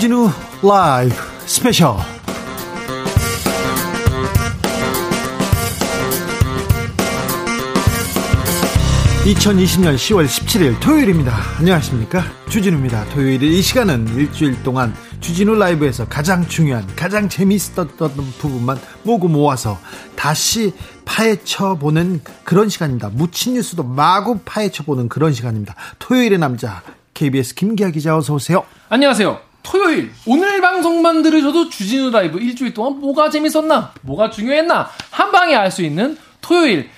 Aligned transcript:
주진우 0.00 0.30
라이브 0.62 1.14
스페셜 1.44 1.94
2020년 9.24 9.96
10월 9.96 10.24
17일 10.24 10.80
토요일입니다. 10.80 11.36
안녕하십니까? 11.58 12.22
주진우입니다. 12.48 13.10
토요일 13.10 13.42
이 13.42 13.60
시간은 13.60 14.08
일주일 14.16 14.62
동안 14.62 14.94
주진우 15.20 15.56
라이브에서 15.56 16.08
가장 16.08 16.48
중요한, 16.48 16.86
가장 16.96 17.28
재미있었던 17.28 18.14
부분만 18.38 18.80
모고 19.02 19.28
모아서 19.28 19.78
다시 20.16 20.72
파헤쳐보는 21.04 22.22
그런 22.44 22.70
시간입니다. 22.70 23.10
묻힌 23.10 23.52
뉴스도 23.52 23.82
마구 23.82 24.38
파헤쳐보는 24.46 25.10
그런 25.10 25.34
시간입니다. 25.34 25.74
토요일의 25.98 26.38
남자, 26.38 26.82
KBS 27.12 27.54
김기화 27.54 27.90
기자 27.90 28.16
어서 28.16 28.32
오세요. 28.32 28.64
안녕하세요. 28.88 29.49
토요일 29.62 30.10
오늘 30.26 30.60
방송만 30.60 31.22
들으셔도 31.22 31.68
주진우 31.68 32.10
라이브 32.10 32.38
일주일 32.38 32.74
동안 32.74 33.00
뭐가 33.00 33.30
재밌었나 33.30 33.92
뭐가 34.02 34.30
중요했나 34.30 34.88
한 35.10 35.30
방에 35.32 35.54
알 35.54 35.70
수 35.70 35.82
있는 35.82 36.16
토요일 36.40 36.88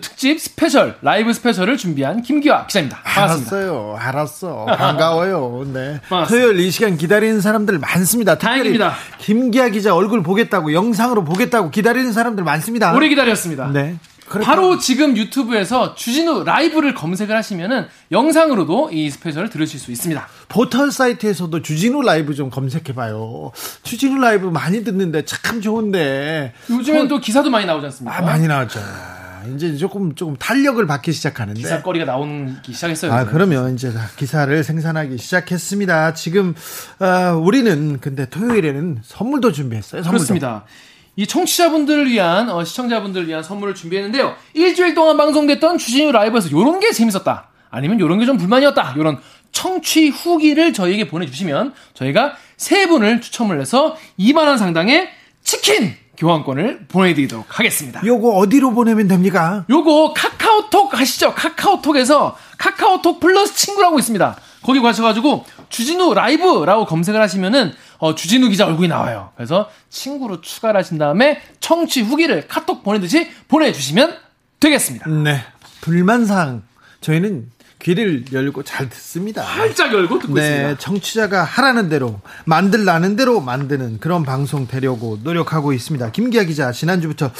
특집 0.00 0.40
스페셜 0.40 0.96
라이브 1.02 1.32
스페셜을 1.32 1.76
준비한 1.76 2.22
김기화 2.22 2.66
기자입니다. 2.66 2.98
반갑습니다. 3.02 3.56
알았어요, 3.56 3.96
알았어, 3.98 4.64
반가워요. 4.64 5.66
네, 5.72 6.00
토요일 6.28 6.60
이 6.60 6.70
시간 6.70 6.96
기다리는 6.96 7.40
사람들 7.40 7.78
많습니다. 7.78 8.38
다행입니다. 8.38 8.94
김기화 9.18 9.68
기자 9.70 9.94
얼굴 9.94 10.22
보겠다고 10.22 10.72
영상으로 10.72 11.24
보겠다고 11.24 11.70
기다리는 11.70 12.12
사람들 12.12 12.44
많습니다. 12.44 12.94
오래 12.94 13.08
기다렸습니다. 13.08 13.68
네. 13.72 13.96
그렇다. 14.28 14.50
바로 14.50 14.78
지금 14.78 15.16
유튜브에서 15.16 15.94
주진우 15.94 16.44
라이브를 16.44 16.94
검색을 16.94 17.34
하시면은 17.36 17.86
영상으로도 18.10 18.90
이 18.92 19.10
스페셜을 19.10 19.50
들으실 19.50 19.78
수 19.78 19.92
있습니다. 19.92 20.26
포털 20.48 20.90
사이트에서도 20.90 21.62
주진우 21.62 22.02
라이브 22.02 22.34
좀 22.34 22.50
검색해봐요. 22.50 23.52
주진우 23.82 24.20
라이브 24.20 24.46
많이 24.46 24.82
듣는데 24.84 25.24
참 25.24 25.60
좋은데. 25.60 26.52
요즘엔 26.68 27.02
어, 27.06 27.08
또 27.08 27.18
기사도 27.20 27.50
많이 27.50 27.66
나오지 27.66 27.86
않습니까? 27.86 28.16
아, 28.18 28.22
많이 28.22 28.46
나왔죠. 28.46 28.80
이제 29.54 29.76
조금 29.76 30.14
조금 30.16 30.36
탄력을 30.36 30.84
받기 30.86 31.12
시작하는데 31.12 31.60
기사거리가 31.60 32.04
나오기 32.04 32.72
시작했어요. 32.72 33.12
아 33.12 33.24
그러면 33.26 33.74
이제 33.74 33.92
기사를 34.16 34.64
생산하기 34.64 35.18
시작했습니다. 35.18 36.14
지금 36.14 36.54
어, 36.98 37.36
우리는 37.36 38.00
근데 38.00 38.26
토요일에는 38.26 39.02
선물도 39.04 39.52
준비했어요. 39.52 40.02
선물도. 40.02 40.10
그렇습니다. 40.24 40.64
이 41.16 41.26
청취자분들을 41.26 42.08
위한 42.10 42.50
어, 42.50 42.62
시청자분들을 42.62 43.26
위한 43.28 43.42
선물을 43.42 43.74
준비했는데요. 43.74 44.34
일주일 44.54 44.94
동안 44.94 45.16
방송됐던 45.16 45.78
주진우 45.78 46.12
라이브에서 46.12 46.50
요런 46.50 46.78
게 46.80 46.92
재밌었다. 46.92 47.48
아니면 47.70 47.98
요런 48.00 48.18
게 48.18 48.26
좀 48.26 48.36
불만이었다. 48.36 48.94
요런 48.98 49.18
청취 49.52 50.08
후기를 50.10 50.72
저희에게 50.74 51.08
보내주시면 51.08 51.72
저희가 51.94 52.34
세 52.58 52.86
분을 52.86 53.20
추첨을 53.22 53.60
해서 53.60 53.96
2만 54.18 54.46
원 54.46 54.58
상당의 54.58 55.08
치킨 55.42 55.94
교환권을 56.18 56.86
보내드리도록 56.88 57.58
하겠습니다. 57.58 58.00
요거 58.04 58.30
어디로 58.36 58.72
보내면 58.72 59.08
됩니까? 59.08 59.64
요거 59.70 60.14
카카오톡 60.14 60.98
하시죠. 60.98 61.34
카카오톡에서 61.34 62.36
카카오톡 62.58 63.20
플러스 63.20 63.54
친구라고 63.54 63.98
있습니다. 63.98 64.36
거기 64.62 64.80
가셔가지고 64.80 65.44
주진우 65.68 66.14
라이브라고 66.14 66.86
검색을 66.86 67.20
하시면은 67.20 67.72
어, 67.98 68.14
주진우 68.14 68.48
기자 68.48 68.66
얼굴이 68.66 68.88
나와요. 68.88 69.30
그래서 69.36 69.70
친구로 69.90 70.40
추가를 70.40 70.78
하신 70.78 70.98
다음에 70.98 71.40
청취 71.60 72.02
후기를 72.02 72.46
카톡 72.48 72.82
보내듯이 72.82 73.30
보내주시면 73.48 74.16
되겠습니다. 74.60 75.08
네. 75.10 75.42
불만사항 75.80 76.62
저희는 77.00 77.50
귀를 77.78 78.24
열고 78.32 78.62
잘 78.62 78.88
듣습니다. 78.88 79.42
활짝 79.42 79.92
열고 79.92 80.18
듣고 80.18 80.34
네, 80.34 80.40
있습니다. 80.40 80.78
청취자가 80.78 81.44
하라는 81.44 81.88
대로 81.88 82.20
만들라는 82.46 83.16
대로 83.16 83.40
만드는 83.40 84.00
그런 84.00 84.24
방송 84.24 84.66
되려고 84.66 85.18
노력하고 85.22 85.72
있습니다. 85.72 86.10
김기화 86.10 86.44
기자 86.44 86.72
지난주부터 86.72 87.30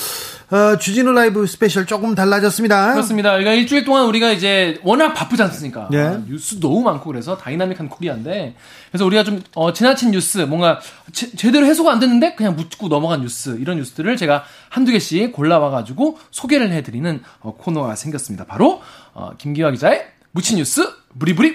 어, 0.51 0.79
주진우 0.79 1.13
라이브 1.13 1.47
스페셜 1.47 1.87
조금 1.87 2.15
달라졌습니다. 2.15 2.93
그렇습니다. 2.93 3.31
그러니까 3.31 3.55
일주일 3.55 3.85
동안 3.85 4.07
우리가 4.07 4.31
이제 4.31 4.79
워낙 4.85 5.15
바쁘지 5.15 5.43
않습니까? 5.43 5.89
네. 5.91 6.01
아, 6.01 6.21
뉴스 6.27 6.61
너무 6.61 6.83
많고 6.83 7.07
그래서 7.07 7.37
다이나믹한 7.37 7.89
코리아인데 7.89 8.55
그래서 8.91 9.07
우리가 9.07 9.25
좀 9.25 9.43
어, 9.55 9.73
지나친 9.73 10.11
뉴스 10.11 10.39
뭔가 10.39 10.81
제, 11.13 11.51
대로 11.51 11.67
해소가 11.67 11.91
안 11.91 11.99
됐는데 11.99 12.35
그냥 12.35 12.55
묻고 12.57 12.89
넘어간 12.89 13.23
뉴스 13.23 13.57
이런 13.59 13.79
뉴스들을 13.79 14.17
제가 14.17 14.45
한두 14.69 14.93
개씩 14.93 15.33
골라와가지고 15.33 16.19
소개를 16.31 16.71
해드리는 16.73 17.23
어, 17.41 17.57
코너가 17.57 17.97
생겼습니다. 17.97 18.45
바로 18.45 18.83
어, 19.15 19.33
김기화 19.39 19.71
기자의 19.71 20.16
묻힌 20.37 20.59
뉴스 20.59 20.87
브리브리 21.19 21.55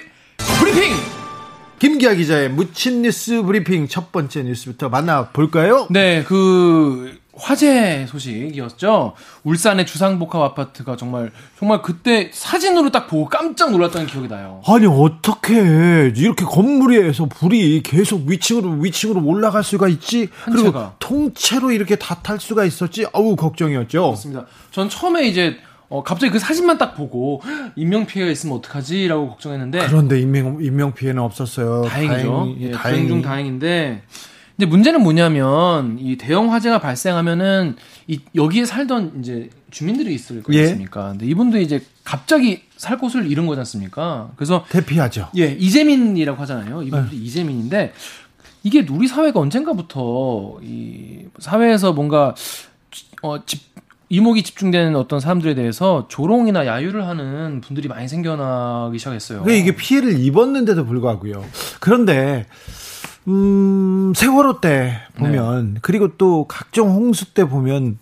브리핑. 0.59 0.96
김기화 1.78 2.16
기자의 2.16 2.50
묻힌 2.50 3.03
뉴스 3.03 3.44
브리핑 3.44 3.88
첫 3.88 4.12
번째 4.12 4.42
뉴스부터 4.42 4.90
만나볼까요? 4.90 5.86
네, 5.92 6.24
그 6.24 7.16
화재 7.36 8.08
소식이었죠. 8.09 9.14
울산의 9.44 9.86
주상복합 9.86 10.42
아파트가 10.42 10.96
정말 10.97 11.31
정말 11.59 11.84
그때 11.84 12.31
사진으로 12.34 12.90
딱 12.90 13.06
보고 13.08 13.30
깜짝 13.30 13.69
놀랐다는 13.72 14.08
기억이 14.08 14.28
나요. 14.28 14.64
아니 14.66 14.88
어떻게 14.88 16.12
이렇게 16.16 16.44
건물에서 16.44 17.28
불이 17.28 17.84
계속 17.84 18.25
위층으로 18.25 18.78
위층으로 18.80 19.24
올라갈 19.24 19.63
수가 19.63 19.88
있지? 19.90 20.28
그리고. 20.46 20.74
통째로 20.98 21.72
이렇게 21.72 21.98
다 21.98 22.16
탈 22.24 22.40
수가 22.40 22.66
있었지? 22.66 23.06
아우 23.13 23.36
걱정이었죠. 23.36 24.02
그렇습니다. 24.02 24.48
전 24.72 24.90
처음에 24.90 25.28
이제 25.28 25.58
어, 25.91 26.02
갑자기 26.03 26.31
그 26.31 26.40
사진만 26.40 26.78
딱 26.78 26.96
보고 26.96 27.41
인명 27.75 28.06
피해가 28.06 28.31
있으면 28.31 28.56
어떡하지라고 28.57 29.28
걱정했는데 29.31 29.88
그런데 29.88 30.22
인명 30.22 30.59
인명 30.62 30.94
피해는 30.94 31.22
없었어요. 31.22 31.84
다행이죠. 31.84 32.31
다행히, 32.31 32.57
예, 32.62 32.72
다행 32.72 33.07
중 33.09 33.22
다행인데 33.22 34.01
근데 34.56 34.69
문제는 34.69 35.01
뭐냐면 35.03 35.97
이 36.00 36.16
대형 36.16 36.53
화재가 36.53 36.80
발생하면은 36.80 37.75
이 38.07 38.22
여기에 38.35 38.66
살던 38.66 39.19
이제 39.19 39.50
주민들이 39.69 40.13
있을 40.13 40.41
거 40.41 40.53
예. 40.53 40.68
아닙니까? 40.68 41.09
근데 41.09 41.25
이분도 41.25 41.59
이제 41.59 41.84
갑자기 42.06 42.63
살 42.78 42.97
곳을 42.97 43.30
잃은 43.30 43.46
거지 43.46 43.59
않습니까? 43.59 44.31
그래서 44.38 44.63
대피하죠. 44.69 45.30
예, 45.38 45.47
이재민이라고 45.51 46.41
하잖아요. 46.44 46.84
이분들이 46.84 47.18
네. 47.18 47.25
이재민인데 47.25 47.94
이게 48.63 48.85
우리 48.90 49.09
사회가 49.09 49.41
언젠가부터 49.41 50.59
이 50.63 51.25
사회에서 51.40 51.91
뭔가 51.91 52.34
어, 53.24 53.46
집 53.46 53.72
이목이 54.11 54.44
집중되는 54.44 54.94
어떤 54.97 55.22
사람들에 55.22 55.55
대해서 55.55 56.05
조롱이나 56.09 56.66
야유를 56.66 57.07
하는 57.07 57.61
분들이 57.61 57.88
많이 57.88 58.09
생겨나기 58.09 58.99
시작했어요. 58.99 59.45
이게 59.49 59.73
피해를 59.73 60.19
입었는데도 60.19 60.85
불구하고요. 60.85 61.45
그런데 61.79 62.45
음, 63.29 64.11
세월호 64.13 64.59
때 64.59 64.97
보면 65.16 65.75
네. 65.75 65.79
그리고 65.81 66.17
또 66.17 66.45
각종 66.45 66.89
홍수 66.89 67.33
때 67.33 67.45
보면 67.45 68.00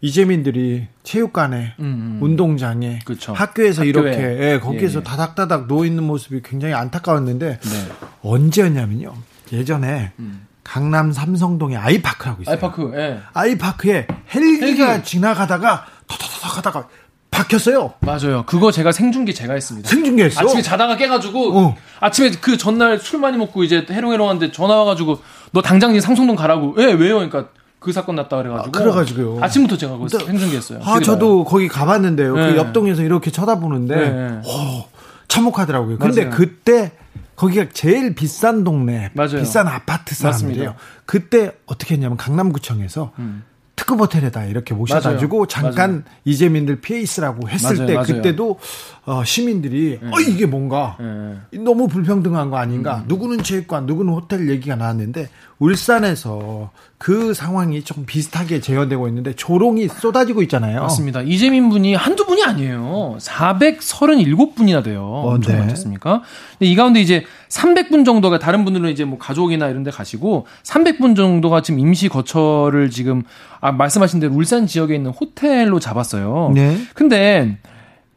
이재민들이 0.00 0.86
체육관에 1.02 1.74
음, 1.80 1.84
음. 1.84 2.18
운동장에 2.22 3.00
그쵸. 3.04 3.32
학교에서 3.32 3.82
학교에. 3.82 3.88
이렇게 3.88 4.52
예, 4.52 4.60
거기에서 4.60 5.00
예, 5.00 5.00
예. 5.00 5.02
다닥다닥 5.02 5.66
누워 5.66 5.84
있는 5.84 6.04
모습이 6.04 6.42
굉장히 6.44 6.74
안타까웠는데 6.74 7.58
네. 7.58 7.92
언제였냐면요. 8.22 9.12
예전에 9.52 10.12
음. 10.20 10.46
강남 10.66 11.12
삼성동에 11.12 11.76
아이파크라고 11.76 12.42
있어요. 12.42 12.54
아이파크, 12.54 12.92
예. 12.96 13.20
아이파크에 13.32 14.08
헬기가 14.34 14.90
헬기. 14.90 15.04
지나가다가 15.04 15.86
터터터터 16.08 16.48
하다가 16.56 16.88
박혔어요. 17.30 17.94
맞아요. 18.00 18.42
그거 18.46 18.72
제가 18.72 18.90
생중계 18.90 19.32
제가 19.32 19.54
했습니다. 19.54 19.88
생중계 19.88 20.24
했어? 20.24 20.40
아침에 20.40 20.62
자다가 20.62 20.96
깨가지고, 20.96 21.58
어. 21.58 21.76
아침에 22.00 22.32
그 22.40 22.56
전날 22.56 22.98
술 22.98 23.20
많이 23.20 23.36
먹고 23.36 23.62
이제 23.62 23.86
해롱해롱한데 23.88 24.50
전화 24.50 24.74
와가지고, 24.76 25.20
너 25.52 25.62
당장 25.62 25.98
상성동 25.98 26.34
가라고. 26.34 26.74
예, 26.78 26.86
왜요? 26.86 27.14
그러니까 27.16 27.46
그 27.78 27.92
사건 27.92 28.16
났다 28.16 28.36
그래가지고. 28.38 28.68
아, 28.68 28.82
그래가지고요. 28.82 29.38
아침부터 29.44 29.76
제가 29.76 29.92
그거 29.98 30.08
생중계했어요. 30.08 30.80
아, 30.82 30.98
저도 30.98 31.44
거기 31.44 31.68
가봤는데요. 31.68 32.34
네. 32.34 32.50
그 32.50 32.56
옆동에서 32.56 33.02
이렇게 33.02 33.30
쳐다보는데, 33.30 33.94
네. 33.94 34.40
오, 34.44 34.84
참혹하더라고요. 35.28 35.98
근데 35.98 36.24
맞아요. 36.24 36.36
그때 36.36 36.92
거기가 37.36 37.66
제일 37.72 38.14
비싼 38.14 38.64
동네, 38.64 39.10
맞아요. 39.14 39.38
비싼 39.40 39.68
아파트 39.68 40.14
사람들이에요. 40.14 40.74
그때 41.04 41.52
어떻게 41.66 41.94
했냐면 41.94 42.16
강남구청에서 42.16 43.12
음. 43.18 43.44
특급 43.76 44.00
호텔에다 44.00 44.46
이렇게 44.46 44.72
모셔가지고 44.72 45.36
맞아요. 45.36 45.46
잠깐 45.46 45.90
맞아요. 45.90 46.02
이재민들 46.24 46.80
피해 46.80 46.98
있으라고 47.00 47.48
했을 47.50 47.76
맞아요. 47.86 48.04
때 48.06 48.14
그때도 48.14 48.58
어, 49.04 49.22
시민들이 49.22 49.98
네. 50.02 50.08
어 50.08 50.18
이게 50.18 50.46
뭔가 50.46 50.96
네. 50.98 51.58
너무 51.60 51.86
불평등한 51.86 52.48
거 52.48 52.56
아닌가? 52.56 53.00
음. 53.00 53.04
누구는 53.06 53.42
체육관, 53.42 53.84
누구는 53.84 54.14
호텔 54.14 54.48
얘기가 54.48 54.76
나왔는데 54.76 55.28
울산에서 55.58 56.70
그 56.98 57.32
상황이 57.34 57.82
좀 57.82 58.04
비슷하게 58.06 58.60
재현되고 58.60 59.08
있는데 59.08 59.34
조롱이 59.34 59.88
쏟아지고 59.88 60.42
있잖아요. 60.42 60.82
맞습니다. 60.82 61.22
이재민 61.22 61.68
분이 61.70 61.94
한두 61.94 62.26
분이 62.26 62.42
아니에요. 62.42 63.16
437분이나 63.20 64.84
돼요. 64.84 65.04
어, 65.04 65.38
네. 65.38 65.56
근데 65.56 66.36
이 66.60 66.74
가운데 66.74 67.00
이제 67.00 67.24
300분 67.48 68.04
정도가 68.04 68.38
다른 68.38 68.64
분들은 68.64 68.90
이제 68.90 69.04
뭐 69.04 69.18
가족이나 69.18 69.68
이런 69.68 69.82
데 69.82 69.90
가시고 69.90 70.46
300분 70.62 71.16
정도가 71.16 71.62
지금 71.62 71.80
임시 71.80 72.08
거처를 72.08 72.90
지금 72.90 73.22
아, 73.60 73.72
말씀하신 73.72 74.20
대로 74.20 74.34
울산 74.34 74.66
지역에 74.66 74.94
있는 74.94 75.10
호텔로 75.10 75.80
잡았어요. 75.80 76.52
네. 76.54 76.78
근데 76.94 77.58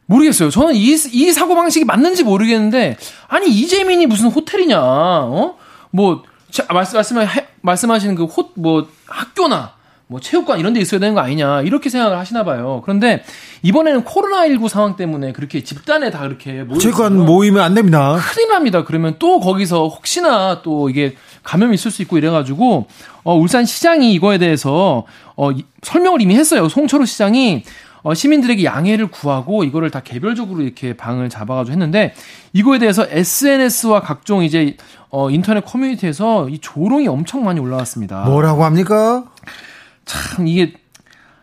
모르겠어요. 0.06 0.50
저는 0.50 0.74
이, 0.74 0.90
이 0.90 1.32
사고 1.32 1.54
방식이 1.54 1.84
맞는지 1.84 2.24
모르겠는데 2.24 2.96
아니 3.28 3.48
이재민이 3.48 4.06
무슨 4.06 4.28
호텔이냐? 4.28 4.78
어? 4.80 5.56
뭐 5.90 6.22
말씀 6.72 6.96
말씀 6.96 7.16
말씀하시는 7.62 8.14
그 8.14 8.24
호 8.24 8.50
뭐 8.56 8.88
학교나 9.06 9.72
뭐 10.06 10.18
체육관 10.18 10.58
이런 10.58 10.72
데 10.72 10.80
있어야 10.80 10.98
되는 10.98 11.14
거 11.14 11.20
아니냐 11.20 11.62
이렇게 11.62 11.88
생각을 11.88 12.18
하시나 12.18 12.42
봐요. 12.44 12.80
그런데 12.84 13.22
이번에는 13.62 14.04
코로나19 14.04 14.68
상황 14.68 14.96
때문에 14.96 15.32
그렇게 15.32 15.62
집단에 15.62 16.10
다 16.10 16.20
그렇게 16.20 16.64
체육관 16.80 17.16
모이면 17.16 17.62
안 17.62 17.74
됩니다. 17.74 18.18
큰일 18.34 18.48
납니다. 18.48 18.82
그러면 18.84 19.16
또 19.20 19.38
거기서 19.38 19.86
혹시나 19.88 20.62
또 20.62 20.90
이게 20.90 21.14
감염이 21.44 21.74
있을 21.74 21.92
수 21.92 22.02
있고 22.02 22.18
이래가지고 22.18 22.86
어, 23.22 23.36
울산 23.36 23.64
시장이 23.64 24.12
이거에 24.14 24.38
대해서 24.38 25.04
어, 25.36 25.52
이, 25.52 25.64
설명을 25.82 26.20
이미 26.22 26.34
했어요. 26.34 26.68
송철호 26.68 27.04
시장이 27.04 27.62
어, 28.02 28.14
시민들에게 28.14 28.64
양해를 28.64 29.08
구하고 29.08 29.64
이거를 29.64 29.90
다 29.90 30.00
개별적으로 30.00 30.62
이렇게 30.62 30.96
방을 30.96 31.28
잡아가지고 31.28 31.72
했는데 31.72 32.14
이거에 32.52 32.78
대해서 32.78 33.06
SNS와 33.08 34.00
각종 34.00 34.42
이제 34.42 34.76
어, 35.10 35.30
인터넷 35.30 35.64
커뮤니티에서 35.64 36.48
이 36.48 36.58
조롱이 36.58 37.08
엄청 37.08 37.44
많이 37.44 37.60
올라왔습니다. 37.60 38.24
뭐라고 38.24 38.64
합니까? 38.64 39.24
참 40.04 40.46
이게 40.46 40.74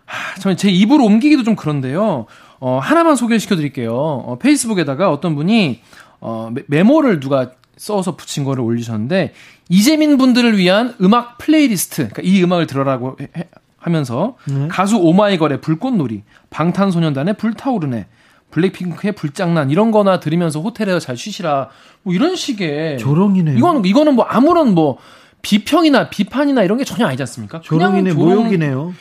하, 0.06 0.40
저는 0.40 0.58
제 0.58 0.70
입으로 0.70 1.06
옮기기도 1.06 1.44
좀 1.44 1.56
그런데요. 1.56 2.26
어, 2.60 2.80
하나만 2.82 3.16
소개시켜 3.16 3.56
드릴게요. 3.56 3.94
어, 3.94 4.38
페이스북에다가 4.40 5.12
어떤 5.12 5.36
분이 5.36 5.82
어, 6.20 6.52
메모를 6.68 7.20
누가 7.20 7.52
써서 7.78 8.16
붙인 8.16 8.44
거를 8.44 8.64
올리셨는데 8.64 9.34
이재민 9.70 10.18
분들을 10.18 10.58
위한 10.58 10.96
음악 11.02 11.38
플레이리스트, 11.38 12.10
그러니까 12.10 12.22
이 12.24 12.44
음악을 12.44 12.66
들어라고 12.66 13.18
해, 13.22 13.50
하면서 13.88 14.36
음. 14.50 14.68
가수 14.70 14.98
오마이걸의 14.98 15.62
불꽃놀이, 15.62 16.24
방탄소년단의 16.50 17.36
불타오르네, 17.36 18.08
블랙핑크의 18.52 19.14
불장난 19.14 19.72
이런 19.72 19.92
거나 19.92 20.20
들으면서 20.20 20.60
호텔에서 20.60 21.00
잘 21.00 21.18
쉬시라 21.18 21.70
뭐 22.04 22.14
이런 22.14 22.36
식의 22.36 22.98
조롱이네요. 22.98 23.58
이거는 23.58 23.86
이거는 23.86 24.16
뭐 24.16 24.26
아무런 24.26 24.74
뭐 24.76 24.98
비평이나 25.42 26.10
비판이나 26.10 26.64
이런 26.64 26.78
게 26.78 26.84
전혀 26.84 27.06
아니지 27.06 27.24
않습니까? 27.24 27.62
조롱이네 27.62 28.12
조롱. 28.12 28.26
모욕이네요. 28.26 28.94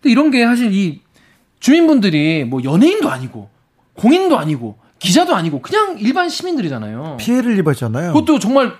근데 0.00 0.10
이런 0.10 0.30
게 0.30 0.44
사실 0.44 0.72
이 0.72 1.00
주민분들이 1.60 2.44
뭐 2.44 2.62
연예인도 2.62 3.10
아니고 3.10 3.48
공인도 3.94 4.38
아니고 4.38 4.76
기자도 4.98 5.34
아니고 5.34 5.60
그냥 5.60 5.96
일반 5.98 6.28
시민들이잖아요. 6.28 7.16
피해를 7.18 7.58
입었잖아요. 7.58 8.12
그것도 8.12 8.38
정말 8.38 8.72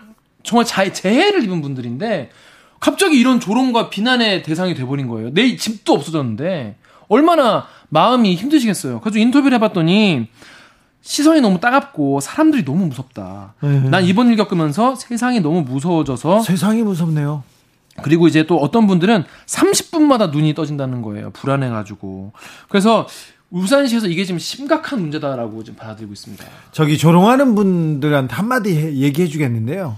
정말 0.42 0.66
자, 0.66 0.90
재해를 0.90 1.42
입은 1.44 1.62
분들인데 1.62 2.30
갑자기 2.84 3.18
이런 3.18 3.40
조롱과 3.40 3.88
비난의 3.88 4.42
대상이 4.42 4.74
돼버린 4.74 5.08
거예요. 5.08 5.32
내 5.32 5.56
집도 5.56 5.94
없어졌는데 5.94 6.76
얼마나 7.08 7.66
마음이 7.88 8.34
힘드시겠어요. 8.34 9.00
그래서 9.00 9.18
인터뷰를 9.18 9.54
해봤더니 9.54 10.28
시선이 11.00 11.40
너무 11.40 11.60
따갑고 11.60 12.20
사람들이 12.20 12.62
너무 12.66 12.84
무섭다. 12.88 13.54
네. 13.62 13.88
난 13.88 14.04
이번 14.04 14.28
일 14.28 14.36
겪으면서 14.36 14.96
세상이 14.96 15.40
너무 15.40 15.62
무서워져서 15.62 16.42
세상이 16.42 16.82
무섭네요. 16.82 17.42
그리고 18.02 18.28
이제 18.28 18.46
또 18.46 18.58
어떤 18.58 18.86
분들은 18.86 19.24
30분마다 19.46 20.30
눈이 20.30 20.52
떠진다는 20.52 21.00
거예요. 21.00 21.30
불안해가지고. 21.30 22.32
그래서 22.68 23.08
울산시에서 23.48 24.08
이게 24.08 24.26
지금 24.26 24.38
심각한 24.38 25.00
문제다라고 25.00 25.64
지금 25.64 25.78
받아들이고 25.78 26.12
있습니다. 26.12 26.44
저기 26.72 26.98
조롱하는 26.98 27.54
분들한테 27.54 28.34
한마디 28.34 28.74
얘기해 29.00 29.28
주겠는데요. 29.28 29.96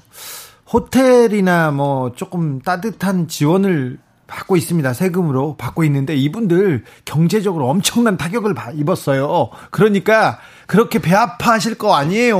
호텔이나 0.73 1.71
뭐 1.71 2.13
조금 2.15 2.61
따뜻한 2.61 3.29
지원을 3.29 3.99
받고 4.27 4.57
있습니다. 4.57 4.93
세금으로 4.93 5.55
받고 5.57 5.85
있는데 5.85 6.17
이분들 6.17 6.83
경제적으로 7.05 7.69
엄청난 7.69 8.17
타격을 8.17 8.57
입었어요. 8.75 9.51
그러니까 9.71 10.41
그렇게 10.67 10.99
배 10.99 11.15
아파하실 11.15 11.77
거 11.77 11.95
아니에요. 11.95 12.37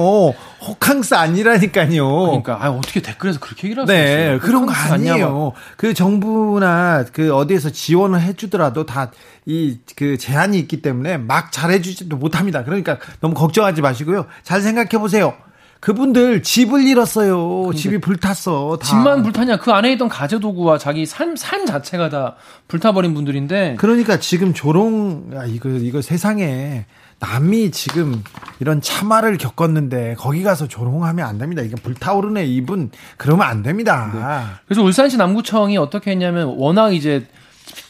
호캉스 0.67 1.15
아니라니까요. 1.15 2.09
그러니까 2.23 2.59
아, 2.61 2.71
어떻게 2.71 3.01
댓글에서 3.01 3.39
그렇게 3.39 3.69
얘기를 3.69 3.85
하세요? 3.85 3.97
네, 3.97 4.39
그런 4.41 4.67
거 4.67 4.73
아니에요. 4.73 5.53
그 5.77 5.95
정부나 5.95 7.05
그 7.13 7.33
어디에서 7.33 7.71
지원을 7.71 8.21
해주더라도 8.21 8.85
다 8.85 9.11
이 9.49 9.79
그 9.95 10.19
제한이 10.19 10.59
있기 10.59 10.83
때문에 10.83 11.19
막 11.19 11.53
잘해주지도 11.53 12.17
못합니다. 12.17 12.65
그러니까 12.65 12.99
너무 13.21 13.35
걱정하지 13.35 13.81
마시고요. 13.81 14.27
잘 14.43 14.61
생각해 14.61 14.99
보세요. 14.99 15.35
그분들 15.81 16.43
집을 16.43 16.87
잃었어요. 16.87 17.71
집이 17.75 17.99
불탔어. 17.99 18.79
다. 18.81 18.87
집만 18.87 19.23
불타냐? 19.23 19.59
그 19.59 19.73
안에 19.73 19.93
있던 19.93 20.09
가재 20.09 20.41
도구와 20.41 20.79
자기 20.79 21.07
삶, 21.07 21.37
삶 21.37 21.67
자체가 21.67 22.09
다 22.09 22.37
불타버린 22.69 23.15
분들인데. 23.15 23.77
그러니까 23.79 24.19
지금 24.19 24.55
조롱, 24.55 25.31
아, 25.35 25.45
이거, 25.45 25.69
이거 25.69 26.03
세상에 26.03 26.87
남이 27.19 27.71
지금 27.71 28.23
이런 28.61 28.81
참화를 28.81 29.39
겪었는데 29.39 30.17
거기 30.19 30.43
가서 30.43 30.69
조롱하면 30.69 31.27
안 31.27 31.39
됩니다. 31.39 31.63
이게 31.63 31.75
불타오르네 31.77 32.45
이분 32.45 32.91
그러면 33.17 33.47
안 33.47 33.63
됩니다. 33.63 34.11
네. 34.13 34.61
그래서 34.67 34.83
울산시 34.83 35.17
남구청이 35.17 35.79
어떻게 35.79 36.11
했냐면 36.11 36.55
워낙 36.59 36.93
이제 36.93 37.27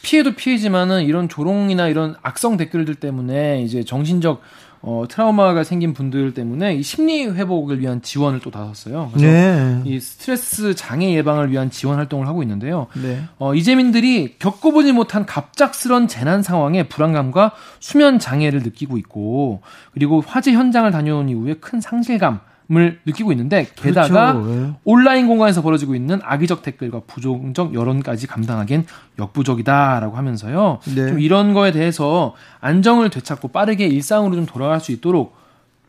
피해도 0.01 0.35
피해지만은 0.35 1.03
이런 1.03 1.27
조롱이나 1.27 1.87
이런 1.87 2.15
악성 2.21 2.55
댓글들 2.57 2.95
때문에 2.95 3.61
이제 3.63 3.83
정신적 3.83 4.41
어, 4.89 5.03
트라우마가 5.05 5.65
생긴 5.65 5.93
분들 5.93 6.33
때문에 6.33 6.75
이 6.75 6.81
심리 6.81 7.25
회복을 7.25 7.81
위한 7.81 8.01
지원을 8.01 8.39
또 8.39 8.51
나섰어요. 8.53 9.11
그래서 9.13 9.27
네. 9.27 9.81
이 9.83 9.99
스트레스 9.99 10.75
장애 10.75 11.13
예방을 11.13 11.51
위한 11.51 11.69
지원 11.69 11.97
활동을 11.97 12.25
하고 12.25 12.41
있는데요. 12.41 12.87
네. 12.93 13.21
어, 13.37 13.53
이재민들이 13.53 14.35
겪어보지 14.39 14.93
못한 14.93 15.25
갑작스런 15.25 16.07
재난 16.07 16.41
상황에 16.41 16.87
불안감과 16.87 17.51
수면 17.81 18.17
장애를 18.17 18.63
느끼고 18.63 18.97
있고 18.99 19.61
그리고 19.91 20.23
화재 20.25 20.53
현장을 20.53 20.89
다녀온 20.89 21.27
이후에 21.27 21.55
큰 21.55 21.81
상실감 21.81 22.39
을 22.69 22.99
느끼고 23.05 23.31
있는데 23.31 23.65
게다가 23.75 24.33
그렇죠. 24.33 24.49
네. 24.49 24.73
온라인 24.83 25.27
공간에서 25.27 25.61
벌어지고 25.61 25.95
있는 25.95 26.19
악의적 26.21 26.63
댓글과 26.63 27.03
부정적 27.07 27.73
여론까지 27.73 28.27
감당하기엔 28.27 28.85
역부족이다라고 29.17 30.17
하면서요. 30.17 30.79
네. 30.93 31.07
좀 31.07 31.19
이런 31.21 31.53
거에 31.53 31.71
대해서 31.71 32.35
안정을 32.59 33.09
되찾고 33.09 33.49
빠르게 33.49 33.87
일상으로 33.87 34.35
좀 34.35 34.45
돌아갈 34.45 34.81
수 34.81 34.91
있도록 34.91 35.37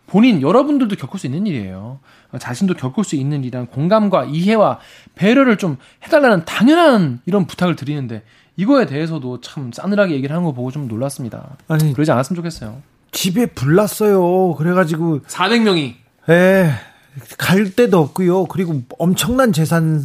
본인 0.06 0.40
여러분들도 0.40 0.94
겪을 0.94 1.18
수 1.18 1.26
있는 1.26 1.48
일이에요. 1.48 1.98
자신도 2.38 2.74
겪을 2.74 3.02
수 3.02 3.16
있는 3.16 3.40
일이란 3.40 3.66
공감과 3.66 4.26
이해와 4.26 4.78
배려를 5.16 5.58
좀 5.58 5.78
해달라는 6.04 6.44
당연한 6.44 7.20
이런 7.26 7.46
부탁을 7.46 7.74
드리는데 7.74 8.22
이거에 8.56 8.86
대해서도 8.86 9.40
참 9.40 9.72
싸늘하게 9.72 10.14
얘기를 10.14 10.34
하는 10.34 10.44
거 10.44 10.52
보고 10.52 10.70
좀 10.70 10.86
놀랐습니다. 10.86 11.56
아니 11.66 11.92
그러지 11.92 12.12
않았으면 12.12 12.36
좋겠어요. 12.36 12.82
집에 13.10 13.46
불났어요. 13.46 14.54
그래가지고 14.54 15.20
400명이 15.22 15.94
예, 16.30 16.70
갈 17.38 17.74
데도 17.74 17.98
없고요. 17.98 18.46
그리고 18.46 18.82
엄청난 18.98 19.52
재산 19.52 20.02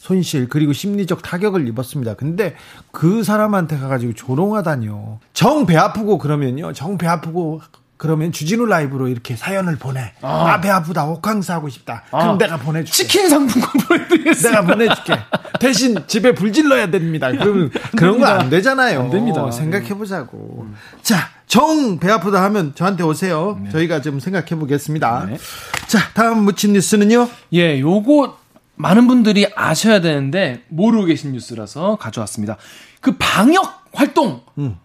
손실 0.00 0.48
그리고 0.48 0.72
심리적 0.72 1.22
타격을 1.22 1.66
입었습니다. 1.68 2.14
근데 2.14 2.54
그 2.92 3.22
사람한테 3.22 3.78
가가지고 3.78 4.14
조롱하다니요. 4.14 5.20
정 5.34 5.66
배 5.66 5.76
아프고 5.76 6.18
그러면요. 6.18 6.72
정 6.72 6.96
배 6.96 7.06
아프고 7.06 7.60
그러면 7.98 8.30
주진우 8.30 8.64
라이브로 8.66 9.08
이렇게 9.08 9.34
사연을 9.34 9.76
보내. 9.76 10.12
아, 10.22 10.60
배 10.60 10.70
아, 10.70 10.76
아프다. 10.76 11.02
호캉스 11.02 11.50
하고 11.50 11.68
싶다. 11.68 12.04
아, 12.12 12.18
그럼 12.22 12.38
내가 12.38 12.56
보내줄게. 12.56 12.92
치킨 12.92 13.28
상품권 13.28 13.72
보내드리겠습니다. 13.88 14.60
내가 14.60 14.72
보내줄게. 14.72 15.18
대신 15.58 15.96
집에 16.06 16.32
불 16.32 16.52
질러야 16.52 16.90
됩니다. 16.92 17.30
그러면 17.32 17.70
그런 17.96 18.20
거 18.20 18.26
안 18.26 18.48
되잖아요. 18.48 19.00
안 19.00 19.10
됩니다. 19.10 19.50
생각해보자고. 19.50 20.66
음. 20.68 20.74
자, 21.02 21.28
정 21.48 21.98
배 21.98 22.10
아프다 22.10 22.42
하면 22.44 22.74
저한테 22.74 23.02
오세요. 23.02 23.58
네. 23.62 23.70
저희가 23.70 24.00
좀 24.02 24.20
생각해 24.20 24.48
보겠습니다. 24.50 25.26
네. 25.30 25.38
자, 25.86 25.98
다음 26.14 26.44
묻힌 26.44 26.74
뉴스는요? 26.74 27.28
예, 27.54 27.80
요거 27.80 28.36
많은 28.76 29.08
분들이 29.08 29.46
아셔야 29.56 30.00
되는데 30.00 30.62
모르고 30.68 31.06
계신 31.06 31.32
뉴스라서 31.32 31.96
가져왔습니다. 31.96 32.56
그 33.00 33.16
방역 33.18 33.82
활동. 33.92 34.42
음. 34.58 34.76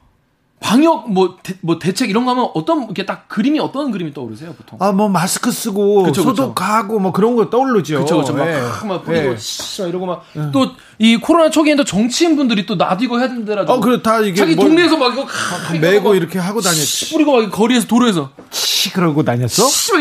방역 0.64 1.12
뭐, 1.12 1.38
대, 1.44 1.56
뭐 1.60 1.78
대책 1.78 2.10
이런 2.10 2.24
거 2.24 2.32
하면 2.32 2.48
어떤 2.54 2.84
이렇게 2.86 3.06
딱 3.06 3.28
그림이 3.28 3.60
어떤 3.60 3.92
그림이 3.92 4.14
떠오르세요 4.14 4.54
보통? 4.54 4.80
아 4.82 4.94
뭐 4.94 5.10
마스크 5.10 5.52
쓰고 5.52 6.04
그쵸, 6.04 6.22
소독하고 6.22 7.00
뭐 7.00 7.12
그런 7.12 7.36
거 7.36 7.50
떠오르죠. 7.50 7.96
그렇죠, 7.96 8.16
그렇죠. 8.16 8.34
막, 8.34 8.46
네. 8.46 8.62
막 8.88 9.04
뿌리고 9.04 9.36
네. 9.36 9.90
이러고 9.90 10.06
막 10.06 10.24
또이 10.54 10.68
네. 11.00 11.18
코로나 11.18 11.50
초기에는 11.50 11.84
또 11.84 11.86
정치인 11.86 12.36
분들이 12.38 12.66
또 12.66 12.76
나도 12.76 13.04
이거 13.04 13.18
해야 13.18 13.28
된다라. 13.28 13.64
어 13.64 13.80
그래 13.82 14.02
다 14.02 14.20
이게 14.22 14.36
자기 14.36 14.56
동네에서 14.56 14.98
막 14.98 15.12
이거 15.14 15.24
막 15.24 15.80
메고 15.82 16.10
막 16.10 16.16
이렇게 16.16 16.40
하고 16.40 16.62
다녔지. 16.62 17.12
뿌리고 17.14 17.42
막 17.42 17.52
거리에서 17.52 17.88
도로에서 17.88 18.30
치 18.52 18.94
그러고 18.94 19.24
다녔어? 19.24 19.68
씨, 19.68 19.92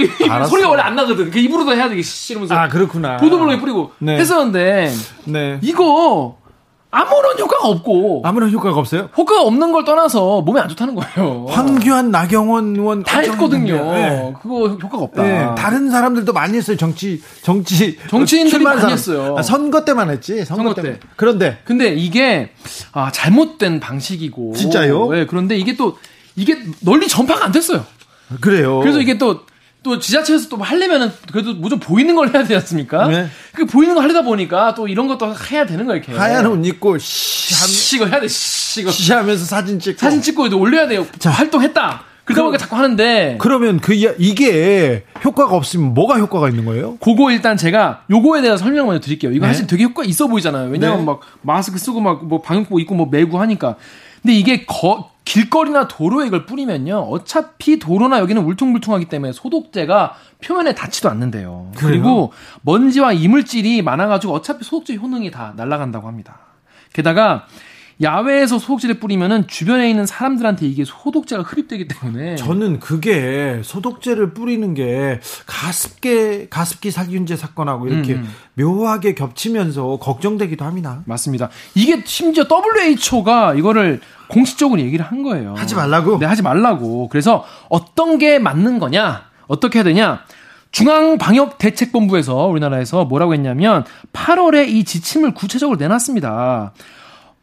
소리가 0.48 0.68
원래 0.68 0.82
안 0.82 0.94
나거든. 0.94 1.30
그 1.30 1.38
입으로도 1.38 1.74
해야 1.74 1.88
되게 1.88 2.02
씨 2.02 2.34
이러면서. 2.34 2.54
아 2.54 2.68
그렇구나. 2.68 3.16
보도블록에 3.16 3.58
뿌리고 3.58 3.92
네. 3.98 4.18
했었는데 4.18 4.94
네. 5.24 5.58
이거 5.62 6.36
아무런 6.94 7.38
효과가 7.38 7.68
없고 7.68 8.20
아무런 8.22 8.52
효과가 8.52 8.78
없어요? 8.78 9.08
효과가 9.16 9.42
없는 9.44 9.72
걸 9.72 9.84
떠나서 9.84 10.42
몸에 10.42 10.60
안 10.60 10.68
좋다는 10.68 10.94
거예요. 10.94 11.46
황교안, 11.48 12.10
나경원 12.10 12.76
의원 12.76 13.02
다 13.02 13.20
했거든요. 13.20 13.92
네. 13.92 14.34
그거 14.42 14.68
효과가 14.68 14.98
없다. 15.04 15.22
네. 15.22 15.54
다른 15.56 15.90
사람들도 15.90 16.34
많이 16.34 16.54
했어요. 16.58 16.76
정치 16.76 17.22
정치 17.42 17.98
정치인들이 18.10 18.62
많이 18.62 18.80
사람. 18.80 18.92
했어요. 18.92 19.34
아, 19.38 19.42
선거 19.42 19.86
때만 19.86 20.10
했지. 20.10 20.44
선거, 20.44 20.64
선거 20.74 20.82
때. 20.82 21.00
그런데 21.16 21.58
근데 21.64 21.94
이게 21.94 22.50
아, 22.92 23.10
잘못된 23.10 23.80
방식이고 23.80 24.52
진짜요? 24.54 25.10
네, 25.12 25.24
그런데 25.26 25.56
이게 25.56 25.74
또 25.76 25.96
이게 26.36 26.58
널리 26.80 27.08
전파가 27.08 27.46
안 27.46 27.52
됐어요. 27.52 27.86
그래요. 28.42 28.80
그래서 28.80 29.00
이게 29.00 29.16
또 29.16 29.40
또 29.82 29.98
지자체에서 29.98 30.48
또 30.48 30.56
하려면은 30.58 31.10
그래도 31.32 31.54
무조건 31.54 31.80
보이는 31.80 32.14
걸 32.14 32.28
해야 32.28 32.42
되지 32.42 32.54
않습니까? 32.56 33.08
네. 33.08 33.26
그 33.52 33.66
보이는 33.66 33.94
걸 33.94 34.04
하려다 34.04 34.22
보니까 34.22 34.74
또 34.74 34.86
이런 34.86 35.08
것도 35.08 35.34
해야 35.50 35.66
되는 35.66 35.86
거예요, 35.86 36.02
이렇게. 36.02 36.16
하얀 36.16 36.46
옷 36.46 36.64
입고 36.64 36.98
씨, 36.98 37.52
씨, 37.54 37.96
이거 37.96 38.06
해야 38.06 38.20
돼, 38.20 38.28
씨, 38.28 38.82
이거. 38.82 38.90
씨 38.90 39.12
하면서 39.12 39.44
사진 39.44 39.80
찍고. 39.80 39.98
사진 39.98 40.22
찍고 40.22 40.56
올려야 40.56 40.86
돼요. 40.86 41.06
자, 41.18 41.30
활동했다. 41.30 42.04
그러다 42.24 42.42
보니까 42.44 42.58
자꾸 42.58 42.76
하는데. 42.76 43.36
그러면 43.40 43.80
그, 43.80 43.92
이게 43.94 45.04
효과가 45.24 45.56
없으면 45.56 45.92
뭐가 45.94 46.18
효과가 46.18 46.48
있는 46.48 46.64
거예요? 46.64 46.96
그거 47.00 47.32
일단 47.32 47.56
제가 47.56 48.02
요거에 48.10 48.42
대해서 48.42 48.58
설명 48.58 48.86
먼저 48.86 49.00
드릴게요. 49.00 49.32
이거 49.32 49.46
네? 49.46 49.52
사실 49.52 49.66
되게 49.66 49.82
효과 49.82 50.04
있어 50.04 50.28
보이잖아요. 50.28 50.70
왜냐면 50.70 50.98
네. 51.00 51.04
막 51.04 51.20
마스크 51.42 51.78
쓰고 51.78 52.00
막 52.00 52.22
뭐 52.22 52.40
방역복 52.40 52.80
입고 52.80 52.94
뭐 52.94 53.08
매고 53.10 53.40
하니까. 53.40 53.74
근데 54.22 54.34
이게 54.34 54.64
거, 54.64 55.10
길거리나 55.24 55.88
도로에 55.88 56.26
이걸 56.26 56.46
뿌리면요. 56.46 56.96
어차피 57.10 57.78
도로나 57.78 58.18
여기는 58.18 58.42
울퉁불퉁하기 58.42 59.06
때문에 59.06 59.32
소독제가 59.32 60.16
표면에 60.44 60.74
닿지도 60.74 61.08
않는데요. 61.08 61.70
그래요? 61.76 61.90
그리고 61.92 62.32
먼지와 62.62 63.12
이물질이 63.12 63.82
많아가지고 63.82 64.32
어차피 64.32 64.64
소독제 64.64 64.96
효능이 64.96 65.30
다 65.30 65.54
날아간다고 65.56 66.08
합니다. 66.08 66.38
게다가 66.92 67.46
야외에서 68.00 68.58
소독제를 68.58 68.98
뿌리면은 68.98 69.46
주변에 69.46 69.88
있는 69.88 70.06
사람들한테 70.06 70.66
이게 70.66 70.84
소독제가 70.84 71.42
흡입되기 71.42 71.88
때문에 71.88 72.36
저는 72.36 72.80
그게 72.80 73.60
소독제를 73.62 74.34
뿌리는 74.34 74.74
게 74.74 75.20
가습기 75.46 76.48
가습기 76.50 76.90
살균제 76.90 77.36
사건하고 77.36 77.86
이렇게 77.88 78.14
음. 78.14 78.26
음. 78.26 78.34
묘하게 78.54 79.14
겹치면서 79.14 79.98
걱정되기도 79.98 80.64
합니다. 80.64 81.02
맞습니다. 81.06 81.50
이게 81.74 82.02
심지어 82.04 82.44
WHO가 82.50 83.54
이거를 83.54 84.00
공식적으로 84.32 84.80
얘기를 84.80 85.04
한 85.04 85.22
거예요. 85.22 85.54
하지 85.56 85.74
말라고? 85.74 86.18
네, 86.18 86.24
하지 86.24 86.42
말라고. 86.42 87.08
그래서 87.08 87.44
어떤 87.68 88.16
게 88.16 88.38
맞는 88.38 88.78
거냐? 88.78 89.24
어떻게 89.46 89.78
해야 89.78 89.84
되냐? 89.84 90.20
중앙방역대책본부에서 90.70 92.46
우리나라에서 92.46 93.04
뭐라고 93.04 93.34
했냐면 93.34 93.84
8월에 94.14 94.68
이 94.68 94.84
지침을 94.84 95.34
구체적으로 95.34 95.76
내놨습니다. 95.76 96.72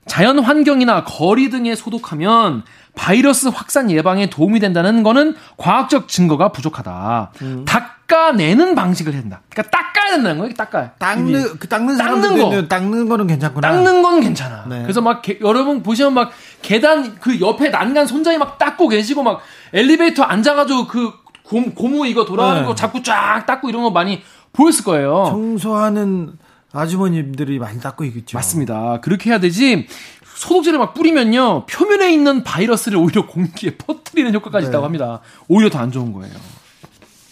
자연 0.07 0.39
환경이나 0.39 1.03
거리 1.03 1.51
등에 1.51 1.75
소독하면 1.75 2.63
바이러스 2.95 3.47
확산 3.47 3.91
예방에 3.91 4.29
도움이 4.29 4.59
된다는 4.59 5.03
거는 5.03 5.35
과학적 5.57 6.07
증거가 6.07 6.51
부족하다. 6.51 7.31
음. 7.43 7.65
닦아내는 7.65 8.73
방식을 8.75 9.13
해야 9.13 9.21
된다. 9.21 9.41
그러니까 9.49 9.77
닦아야 9.77 10.15
된다는 10.15 10.39
거예요. 10.39 10.53
닦아야. 10.53 10.91
닦는 10.97 11.59
그 11.59 11.67
닦는 11.69 11.97
닦는 11.97 12.37
거. 12.37 12.67
닦는 12.67 13.07
거는 13.07 13.27
괜찮구나. 13.27 13.69
닦는 13.69 14.01
건 14.01 14.19
괜찮아. 14.19 14.65
네. 14.67 14.81
그래서 14.81 15.01
막 15.01 15.21
게, 15.21 15.37
여러분 15.41 15.83
보시면 15.83 16.13
막 16.13 16.31
계단 16.61 17.15
그 17.19 17.39
옆에 17.39 17.69
난간 17.69 18.07
손잡이 18.07 18.37
막 18.37 18.57
닦고 18.57 18.87
계시고 18.89 19.23
막 19.23 19.41
엘리베이터 19.73 20.23
앉아가지고 20.23 20.87
그 20.87 21.11
고, 21.43 21.63
고무 21.73 22.05
이거 22.07 22.25
돌아가는 22.25 22.61
네. 22.61 22.67
거 22.67 22.75
자꾸 22.75 23.01
쫙 23.01 23.43
닦고 23.45 23.69
이런 23.69 23.83
거 23.83 23.89
많이 23.91 24.21
보였을 24.53 24.83
거예요. 24.83 25.25
청소하는 25.29 26.33
아주머님들이 26.71 27.57
많이 27.59 27.79
닦고 27.79 28.03
있겠죠. 28.05 28.37
맞습니다. 28.37 28.99
그렇게 29.01 29.29
해야 29.31 29.39
되지. 29.39 29.87
소독제를 30.35 30.79
막 30.79 30.93
뿌리면요 30.93 31.65
표면에 31.65 32.13
있는 32.13 32.43
바이러스를 32.43 32.97
오히려 32.97 33.25
공기에 33.25 33.75
퍼뜨리는 33.75 34.33
효과까지 34.35 34.65
네. 34.65 34.69
있다고 34.69 34.85
합니다. 34.85 35.19
오히려 35.47 35.69
더 35.69 35.79
안 35.79 35.91
좋은 35.91 36.13
거예요. 36.13 36.33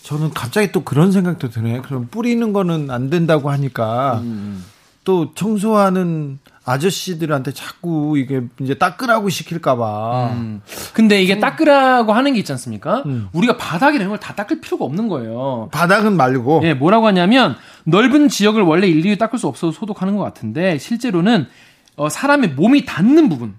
저는 0.04 0.32
갑자기 0.34 0.72
또 0.72 0.84
그런 0.84 1.12
생각도 1.12 1.50
드네. 1.50 1.82
그럼 1.82 2.08
뿌리는 2.10 2.54
거는 2.54 2.90
안 2.92 3.10
된다고 3.10 3.50
하니까 3.50 4.20
음. 4.20 4.24
음. 4.26 4.66
또 5.04 5.34
청소하는 5.36 6.40
아저씨들한테 6.68 7.54
자꾸 7.54 8.18
이게 8.18 8.42
이제 8.60 8.74
닦으라고 8.74 9.30
시킬까봐. 9.30 10.32
음. 10.34 10.62
근데 10.94 11.24
이게 11.24 11.40
닦으라고 11.40 12.12
하는 12.12 12.34
게 12.34 12.40
있지 12.40 12.52
않습니까? 12.52 13.04
음. 13.06 13.30
우리가 13.32 13.56
바닥이나 13.56 14.04
이런 14.04 14.10
걸다 14.10 14.36
닦을 14.36 14.60
필요가 14.60 14.84
없는 14.84 15.08
거예요. 15.08 15.70
바닥은 15.72 16.18
말고. 16.18 16.62
예, 16.66 16.74
뭐라고 16.74 17.08
하냐면 17.08 17.56
넓은 17.86 18.28
지역을 18.28 18.64
원래 18.64 18.86
일일이 18.86 19.18
닦을 19.18 19.40
수 19.40 19.48
없어서 19.48 19.72
소독하는 19.72 20.18
것 20.18 20.24
같은데 20.24 20.78
실제로는 20.78 21.48
어, 21.96 22.10
사람의 22.10 22.50
몸이 22.50 22.86
닿는 22.86 23.30
부분. 23.30 23.56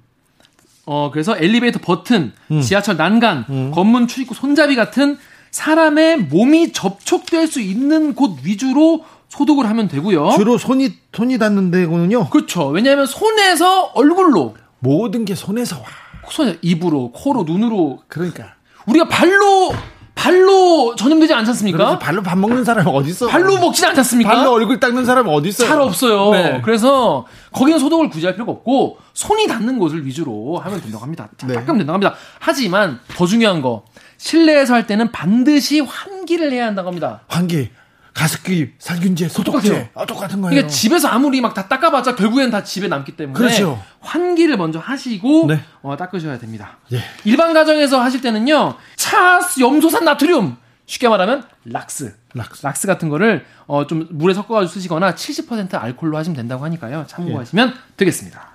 어, 0.84 1.10
그래서 1.10 1.34
엘리베이터 1.36 1.80
버튼, 1.82 2.32
음. 2.50 2.60
지하철 2.60 2.96
난간, 2.96 3.46
음. 3.48 3.70
건문 3.74 4.06
출입구 4.06 4.34
손잡이 4.34 4.76
같은 4.76 5.18
사람의 5.50 6.24
몸이 6.24 6.72
접촉될 6.72 7.46
수 7.46 7.60
있는 7.60 8.14
곳 8.14 8.38
위주로 8.44 9.04
소독을 9.28 9.68
하면 9.68 9.88
되고요. 9.88 10.30
주로 10.36 10.58
손이 10.58 10.94
손이 11.14 11.38
닿는 11.38 11.70
데군요. 11.70 12.28
그렇죠. 12.30 12.68
왜냐하면 12.68 13.06
손에서 13.06 13.84
얼굴로 13.94 14.56
모든 14.80 15.24
게 15.24 15.34
손에서 15.34 15.76
와. 15.76 15.84
손에 16.30 16.58
입으로, 16.62 17.12
코로, 17.12 17.44
눈으로. 17.44 18.00
그러니까 18.08 18.54
우리가 18.86 19.08
발로 19.08 19.72
발로 20.14 20.96
전염되지 20.96 21.32
않지 21.32 21.50
않습니까? 21.50 21.98
발로 22.00 22.22
밥 22.22 22.36
먹는 22.36 22.64
사람 22.64 22.88
어디 22.88 23.10
있어? 23.10 23.28
발로 23.28 23.56
먹지 23.58 23.86
않지 23.86 24.00
않습니까? 24.00 24.34
발로 24.34 24.52
얼굴 24.52 24.80
닦는 24.80 25.04
사람 25.04 25.28
어디 25.28 25.50
있어요? 25.50 25.68
잘 25.68 25.80
없어요. 25.80 26.30
네. 26.32 26.60
그래서 26.64 27.24
거기는 27.52 27.78
소독을 27.78 28.10
굳이 28.10 28.26
할 28.26 28.34
필요가 28.34 28.50
없고 28.50 28.98
손이 29.14 29.46
닿는 29.46 29.78
곳을 29.78 30.04
위주로 30.04 30.58
하면 30.58 30.80
된다고 30.80 31.04
합니다. 31.04 31.28
네. 31.46 31.54
닦으면 31.54 31.78
된다고 31.78 31.92
합니다. 31.94 32.14
하지만 32.40 32.98
더 33.16 33.26
중요한 33.26 33.62
거 33.62 33.84
실내에서 34.16 34.74
할 34.74 34.88
때는 34.88 35.12
반드시 35.12 35.80
환기를 35.80 36.50
해야 36.52 36.66
한다고 36.66 36.88
합니다. 36.88 37.20
환기. 37.28 37.70
가습기, 38.18 38.72
살균제, 38.80 39.28
소독제 39.28 39.90
아, 39.94 40.04
똑같은 40.04 40.40
거예요. 40.40 40.50
그러니까 40.50 40.68
집에서 40.68 41.06
아무리 41.06 41.40
막 41.40 41.54
다 41.54 41.68
닦아봤자 41.68 42.16
결국엔 42.16 42.50
다 42.50 42.64
집에 42.64 42.88
남기 42.88 43.12
때문에 43.12 43.38
그렇죠. 43.38 43.80
환기를 44.00 44.56
먼저 44.56 44.80
하시고 44.80 45.46
네. 45.46 45.60
어, 45.82 45.96
닦으셔야 45.96 46.38
됩니다. 46.38 46.78
예. 46.92 47.00
일반 47.24 47.54
가정에서 47.54 48.00
하실 48.00 48.20
때는요 48.20 48.74
차 48.96 49.40
염소산 49.60 50.04
나트륨 50.04 50.56
쉽게 50.86 51.08
말하면 51.08 51.44
락스, 51.64 52.16
락스, 52.34 52.66
락스 52.66 52.86
같은 52.88 53.08
거를 53.08 53.44
어, 53.66 53.86
좀 53.86 54.08
물에 54.10 54.34
섞어가지고 54.34 54.72
쓰시거나 54.72 55.14
70% 55.14 55.74
알콜로 55.80 56.16
하시면 56.16 56.34
된다고 56.36 56.64
하니까요 56.64 57.04
참고하시면 57.06 57.68
예. 57.68 57.72
되겠습니다. 57.96 58.50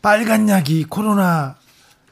빨간 0.00 0.48
약이 0.48 0.84
코로나 0.84 1.56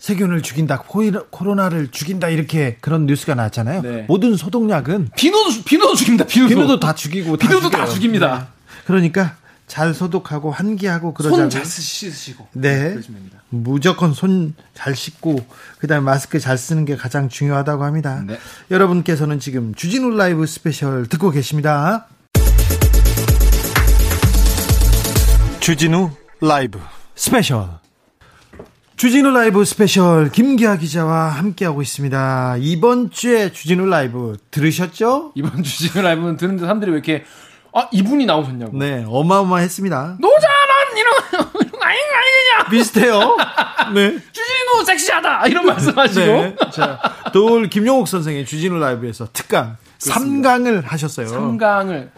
세균을 0.05 0.43
죽인다, 0.43 0.85
코로나를 1.31 1.89
죽인다 1.91 2.29
이렇게 2.29 2.77
그런 2.83 3.07
뉴스가 3.07 3.35
나왔잖아요. 3.35 3.81
네. 3.81 4.05
모든 4.07 4.37
소독약은 4.37 5.09
비누도 5.17 5.65
비누도 5.65 5.95
죽입니다. 5.95 6.27
비누도, 6.27 6.55
비누도 6.55 6.79
다 6.79 6.95
죽이고 6.95 7.39
비누도 7.39 7.71
다, 7.71 7.79
다 7.79 7.87
죽입니다. 7.87 8.39
네. 8.39 8.45
그러니까 8.85 9.37
잘 9.67 9.95
소독하고 9.95 10.51
환기하고 10.51 11.15
그러자고. 11.15 11.37
손 11.41 11.53
잘 11.53 11.65
씻으시고. 11.65 12.49
네. 12.53 12.99
무조건 13.49 14.13
손 14.13 14.55
잘 14.75 14.95
씻고 14.95 15.37
그다음에 15.79 16.05
마스크 16.05 16.39
잘 16.39 16.59
쓰는 16.59 16.85
게 16.85 16.97
가장 16.97 17.31
중요하다고 17.31 17.85
합니다. 17.85 18.23
네. 18.27 18.39
여러분께서는 18.71 19.41
지금 19.41 19.75
주진우 19.75 20.11
라이브 20.19 20.45
스페셜 20.45 21.07
듣고 21.07 21.31
계십니다. 21.31 22.09
주진우 25.61 26.11
라이브 26.43 26.79
스페셜 27.15 27.84
주진우 28.97 29.31
라이브 29.33 29.65
스페셜 29.65 30.31
김기화 30.31 30.77
기자와 30.77 31.29
함께하고 31.31 31.83
있습니다. 31.83 32.57
이번 32.61 33.11
주에 33.11 33.51
주진우 33.53 33.87
라이브 33.87 34.37
들으셨죠? 34.53 35.33
이번 35.35 35.63
주진우 35.65 36.03
라이브는 36.03 36.37
듣는데 36.37 36.61
사람들이 36.63 36.93
왜 36.93 36.97
이렇게 36.99 37.25
아 37.73 37.89
이분이 37.91 38.25
나오셨냐고. 38.27 38.79
네, 38.79 39.05
어마어마했습니다. 39.09 40.19
노자란 40.21 40.97
이런 40.97 41.15
이런 41.61 41.83
아니 41.83 41.99
아니냐. 41.99 42.71
비슷해요. 42.71 43.37
네. 43.95 44.13
주진우 44.13 44.85
섹시하다 44.87 45.49
이런 45.49 45.67
말씀하시고. 45.67 46.21
네. 46.27 46.57
자, 46.73 47.01
또 47.33 47.63
김용욱 47.63 48.07
선생의 48.07 48.47
주진우 48.47 48.79
라이브에서 48.79 49.29
특강 49.33 49.77
3강을 49.99 50.85
하셨어요. 50.85 51.27
3강을 51.27 52.11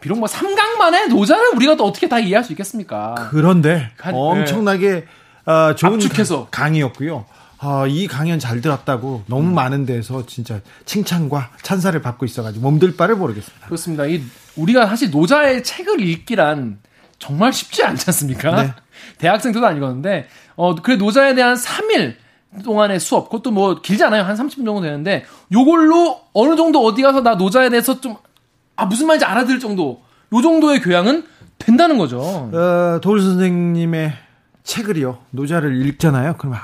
비록 0.00 0.18
뭐 0.18 0.26
3강만에 0.28 1.08
노자를 1.08 1.50
우리가 1.56 1.76
또 1.76 1.84
어떻게 1.84 2.08
다 2.08 2.18
이해할 2.18 2.42
수 2.42 2.52
있겠습니까? 2.52 3.28
그런데 3.30 3.90
한, 3.98 4.14
엄청나게 4.14 4.90
네. 4.90 5.04
어, 5.46 5.74
좋은 5.74 5.94
압축해서 5.94 6.48
강의였고요. 6.50 7.24
어, 7.62 7.86
이 7.86 8.06
강연 8.06 8.38
잘 8.38 8.60
들었다고 8.60 9.24
너무 9.26 9.48
음. 9.48 9.54
많은 9.54 9.86
데서 9.86 10.26
진짜 10.26 10.60
칭찬과 10.84 11.50
찬사를 11.62 12.00
받고 12.02 12.24
있어가지고 12.24 12.62
몸들 12.62 12.96
바를 12.96 13.16
모르겠습니다. 13.16 13.66
그렇습니다. 13.66 14.06
이 14.06 14.22
우리가 14.56 14.86
사실 14.86 15.10
노자의 15.10 15.62
책을 15.62 16.00
읽기란 16.00 16.78
정말 17.18 17.52
쉽지 17.52 17.84
않지 17.84 18.04
않습니까? 18.08 18.62
네. 18.62 18.74
대학생들도 19.18 19.64
아니거든데 19.66 20.26
어 20.56 20.74
그래 20.74 20.96
노자에 20.96 21.34
대한 21.34 21.54
3일 21.56 22.16
동안의 22.64 23.00
수업 23.00 23.30
그것도 23.30 23.50
뭐 23.52 23.80
길지 23.80 24.02
않아요 24.04 24.24
한 24.24 24.36
30분 24.36 24.64
정도 24.64 24.80
되는데 24.80 25.24
요걸로 25.52 26.20
어느 26.34 26.56
정도 26.56 26.84
어디 26.84 27.02
가서 27.02 27.22
나 27.22 27.36
노자에 27.36 27.68
대해서 27.70 28.00
좀 28.00 28.16
아 28.76 28.86
무슨 28.86 29.06
말인지 29.06 29.24
알아들 29.24 29.60
정도 29.60 30.02
요 30.32 30.42
정도의 30.42 30.80
교양은 30.80 31.24
된다는 31.58 31.98
거죠. 31.98 32.20
어, 32.20 32.98
도울 33.00 33.20
선생님의 33.20 34.12
책을요 34.64 35.18
노자를 35.30 35.86
읽잖아요. 35.86 36.36
그러면 36.38 36.60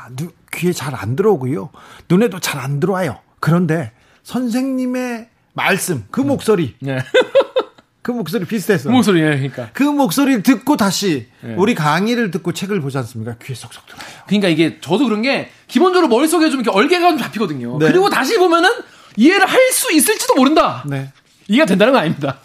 귀에 0.54 0.72
잘 0.72 0.94
안 0.94 1.16
들어오고요. 1.16 1.70
눈에도 2.08 2.38
잘 2.40 2.60
안 2.60 2.80
들어와요. 2.80 3.18
그런데 3.40 3.92
선생님의 4.24 5.28
말씀, 5.54 6.04
그 6.10 6.20
목소리. 6.20 6.74
네. 6.80 6.98
그 8.02 8.12
목소리 8.12 8.44
비슷했어. 8.46 8.88
그 8.88 8.94
목소리, 8.94 9.20
예, 9.20 9.24
그러니까. 9.30 9.68
그 9.74 9.82
목소리를 9.82 10.42
듣고 10.42 10.76
다시 10.76 11.26
예. 11.44 11.54
우리 11.58 11.74
강의를 11.74 12.30
듣고 12.30 12.52
책을 12.52 12.80
보지 12.80 12.96
않습니까? 12.98 13.36
귀에 13.42 13.54
쏙쏙 13.54 13.86
들어요. 13.86 14.00
그러니까 14.26 14.48
이게 14.48 14.80
저도 14.80 15.04
그런 15.04 15.20
게 15.20 15.50
기본적으로 15.66 16.08
머릿속에 16.08 16.48
좀 16.48 16.60
이렇게 16.60 16.74
얼개가 16.74 17.10
좀 17.10 17.18
잡히거든요. 17.18 17.78
네. 17.78 17.86
그리고 17.88 18.08
다시 18.08 18.38
보면은 18.38 18.70
이해를 19.16 19.46
할 19.46 19.58
수 19.72 19.92
있을지도 19.92 20.34
모른다. 20.34 20.82
네. 20.86 21.12
이해가 21.48 21.66
된다는 21.66 21.94
건 21.94 22.02
아닙니다. 22.02 22.38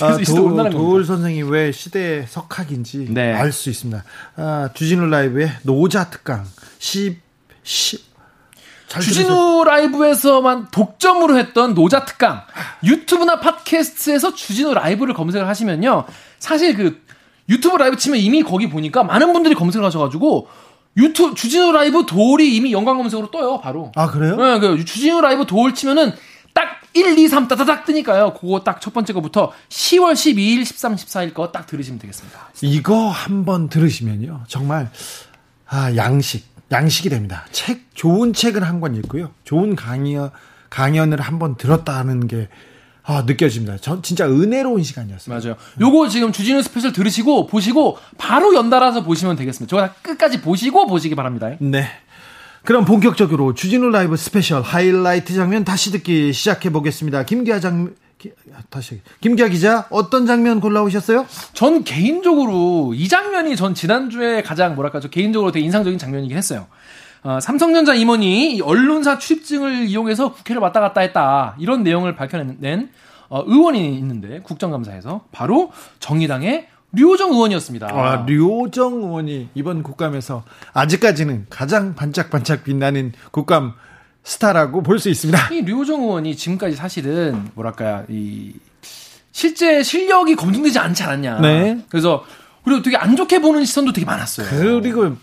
아, 0.00 0.16
도, 0.18 0.70
도울 0.70 1.04
선생이 1.04 1.42
왜 1.42 1.72
시대의 1.72 2.26
석학인지 2.26 3.06
네. 3.10 3.32
알수 3.32 3.70
있습니다. 3.70 4.04
아, 4.36 4.70
주진우 4.74 5.06
라이브의 5.06 5.52
노자 5.62 6.10
특강 6.10 6.44
10, 6.78 7.16
10 7.62 8.10
주진우 8.98 9.28
들으셨... 9.28 9.64
라이브에서만 9.66 10.68
독점으로 10.72 11.38
했던 11.38 11.74
노자 11.74 12.04
특강 12.04 12.42
유튜브나 12.82 13.38
팟캐스트에서 13.38 14.34
주진우 14.34 14.74
라이브를 14.74 15.14
검색을 15.14 15.46
하시면요 15.46 16.06
사실 16.40 16.74
그 16.74 17.00
유튜브 17.48 17.76
라이브 17.76 17.96
치면 17.96 18.18
이미 18.18 18.42
거기 18.42 18.68
보니까 18.68 19.04
많은 19.04 19.32
분들이 19.32 19.54
검색을 19.54 19.86
하셔가지고 19.86 20.48
유튜브 20.96 21.34
주진우 21.36 21.70
라이브 21.70 22.04
도올이 22.04 22.56
이미 22.56 22.72
연관 22.72 22.96
검색으로 22.96 23.30
떠요 23.30 23.60
바로 23.60 23.92
아 23.94 24.10
그래요? 24.10 24.34
네, 24.34 24.58
그 24.58 24.84
주진우 24.84 25.20
라이브 25.20 25.46
도올 25.46 25.72
치면은 25.72 26.10
딱 26.10 26.16
1, 26.94 27.18
2, 27.18 27.28
3 27.28 27.46
따다닥 27.48 27.84
뜨니까요. 27.84 28.34
그거 28.34 28.60
딱 28.64 28.80
첫 28.80 28.92
번째 28.94 29.12
거부터 29.12 29.52
10월 29.68 30.12
12일, 30.14 30.64
13, 30.64 30.96
14일 30.96 31.34
거 31.34 31.52
딱 31.52 31.66
들으시면 31.66 31.98
되겠습니다. 32.00 32.38
이거 32.62 33.08
한번 33.08 33.68
들으시면요. 33.68 34.44
정말 34.48 34.90
아, 35.68 35.94
양식, 35.96 36.46
양식이 36.72 37.08
됩니다. 37.10 37.44
책 37.52 37.94
좋은 37.94 38.32
책을 38.32 38.64
한 38.64 38.80
권 38.80 38.96
읽고요. 38.96 39.30
좋은 39.44 39.76
강연 39.76 40.30
강연을 40.70 41.20
한 41.20 41.38
번 41.38 41.56
들었다는 41.56 42.26
게 42.26 42.48
아, 43.02 43.22
느껴집니다. 43.26 43.78
전 43.78 44.02
진짜 44.02 44.26
은혜로운 44.28 44.82
시간이었어요. 44.82 45.34
맞아요. 45.34 45.56
요거 45.80 46.08
지금 46.08 46.32
주진우 46.32 46.62
스페셜 46.62 46.92
들으시고 46.92 47.46
보시고 47.46 47.98
바로 48.18 48.54
연달아서 48.54 49.02
보시면 49.04 49.36
되겠습니다. 49.36 49.68
저거 49.76 49.92
끝까지 50.02 50.40
보시고 50.40 50.86
보시기 50.86 51.14
바랍니다. 51.14 51.50
네. 51.60 51.88
그럼 52.70 52.84
본격적으로 52.84 53.52
주진우 53.52 53.90
라이브 53.90 54.16
스페셜 54.16 54.62
하이라이트 54.62 55.34
장면 55.34 55.64
다시 55.64 55.90
듣기 55.90 56.32
시작해 56.32 56.70
보겠습니다. 56.70 57.24
김기화 57.24 57.58
장 57.58 57.96
다시 58.68 59.00
김기아 59.20 59.48
기자 59.48 59.88
어떤 59.90 60.24
장면 60.24 60.60
골라오셨어요? 60.60 61.26
전 61.52 61.82
개인적으로 61.82 62.92
이 62.94 63.08
장면이 63.08 63.56
전 63.56 63.74
지난주에 63.74 64.42
가장 64.42 64.76
뭐랄까 64.76 65.00
저 65.00 65.08
개인적으로 65.08 65.50
되게 65.50 65.64
인상적인 65.64 65.98
장면이긴 65.98 66.36
했어요. 66.36 66.68
어, 67.24 67.40
삼성전자 67.40 67.92
임원이 67.94 68.60
언론사 68.62 69.18
출입증을 69.18 69.86
이용해서 69.86 70.32
국회를 70.32 70.62
왔다 70.62 70.78
갔다 70.78 71.00
했다 71.00 71.56
이런 71.58 71.82
내용을 71.82 72.14
밝혀낸 72.14 72.90
어, 73.30 73.42
의원이 73.44 73.96
있는데 73.96 74.42
국정감사에서 74.42 75.24
바로 75.32 75.72
정의당의 75.98 76.68
류호정 76.92 77.32
의원이었습니다. 77.32 77.88
아, 77.90 78.24
류호정 78.26 78.94
의원이 79.02 79.50
이번 79.54 79.82
국감에서 79.82 80.44
아직까지는 80.72 81.46
가장 81.48 81.94
반짝반짝 81.94 82.64
빛나는 82.64 83.12
국감 83.30 83.74
스타라고 84.24 84.82
볼 84.82 84.98
수 84.98 85.08
있습니다. 85.08 85.48
이 85.54 85.62
류호정 85.62 86.02
의원이 86.02 86.36
지금까지 86.36 86.76
사실은 86.76 87.48
뭐랄까 87.54 88.04
이 88.08 88.52
실제 89.32 89.82
실력이 89.82 90.34
검증되지 90.36 90.78
않지 90.78 91.02
않았냐. 91.04 91.40
네. 91.40 91.84
그래서 91.88 92.24
그리고 92.64 92.82
되게 92.82 92.96
안 92.96 93.16
좋게 93.16 93.40
보는 93.40 93.64
시선도 93.64 93.92
되게 93.92 94.04
많았어요. 94.04 94.46
그리고 94.50 95.16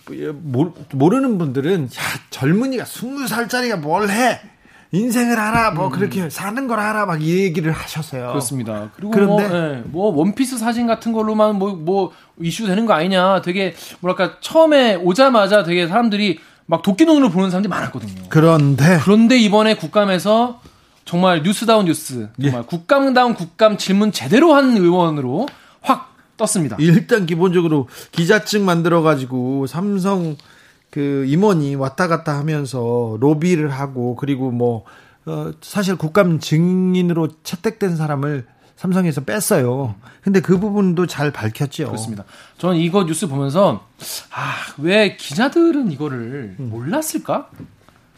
모르는 0.91 1.37
분들은 1.37 1.83
야 1.85 2.01
젊은이가 2.31 2.85
스무 2.85 3.27
살짜리가 3.27 3.77
뭘 3.77 4.09
해? 4.09 4.39
인생을 4.91 5.37
알아, 5.37 5.71
뭐 5.71 5.87
음. 5.87 5.91
그렇게 5.91 6.29
사는 6.29 6.67
걸 6.67 6.79
알아, 6.79 7.05
막이 7.05 7.43
얘기를 7.43 7.71
하셨어요. 7.71 8.29
그렇습니다. 8.29 8.89
그리고 8.95 9.11
그런데 9.11 9.47
뭐, 9.47 9.59
네, 9.59 9.83
뭐 9.85 10.15
원피스 10.15 10.57
사진 10.57 10.87
같은 10.87 11.11
걸로만 11.11 11.55
뭐, 11.57 11.73
뭐 11.73 12.11
이슈 12.39 12.65
되는 12.65 12.85
거 12.85 12.93
아니냐. 12.93 13.41
되게 13.41 13.75
뭐랄까 13.99 14.37
처음에 14.39 14.95
오자마자 14.95 15.63
되게 15.63 15.87
사람들이 15.87 16.39
막 16.65 16.81
도끼 16.81 17.05
눈으로 17.05 17.29
보는 17.29 17.49
사람들이 17.49 17.69
많았거든요. 17.69 18.23
그런데 18.29 18.99
그런데 19.03 19.37
이번에 19.37 19.75
국감에서 19.75 20.61
정말 21.05 21.41
뉴스다운 21.43 21.85
뉴스, 21.85 22.29
정말 22.41 22.61
예. 22.61 22.65
국감다운 22.65 23.33
국감 23.33 23.77
질문 23.77 24.11
제대로 24.11 24.53
한 24.53 24.75
의원으로 24.75 25.47
확 25.81 26.13
떴습니다. 26.35 26.75
일단 26.79 27.25
기본적으로 27.25 27.87
기자증 28.11 28.65
만들어 28.65 29.01
가지고 29.01 29.67
삼성 29.67 30.35
그 30.97 31.25
임원이 31.27 31.75
왔다 31.75 32.07
갔다 32.07 32.39
하면서 32.39 33.17
로비를 33.19 33.69
하고 33.69 34.15
그리고 34.15 34.49
뭐 34.49 34.83
어, 35.27 35.51
사실 35.61 35.95
국감 35.95 36.39
증인으로 36.39 37.29
채택된 37.43 37.95
사람을 37.95 38.47
삼성에서 38.77 39.21
뺐어요. 39.21 39.93
근데 40.23 40.39
그 40.39 40.57
부분도 40.57 41.05
잘 41.05 41.29
밝혔죠. 41.29 41.85
그렇습니다. 41.85 42.23
저는 42.57 42.77
이거 42.77 43.05
뉴스 43.05 43.27
보면서 43.27 43.85
아, 44.31 44.55
왜 44.79 45.15
기자들은 45.17 45.91
이거를 45.91 46.55
음. 46.59 46.69
몰랐을까? 46.71 47.51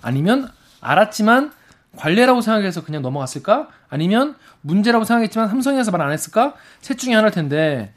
아니면 0.02 0.48
알았지만 0.80 1.52
관례라고 1.98 2.40
생각해서 2.40 2.86
그냥 2.86 3.02
넘어갔을까? 3.02 3.68
아니면 3.90 4.36
문제라고 4.62 5.04
생각했지만 5.04 5.50
삼성에서 5.50 5.92
말 5.92 6.00
안 6.00 6.14
했을까? 6.14 6.54
셋 6.80 6.98
중에 6.98 7.14
하나일 7.14 7.34
텐데 7.34 7.94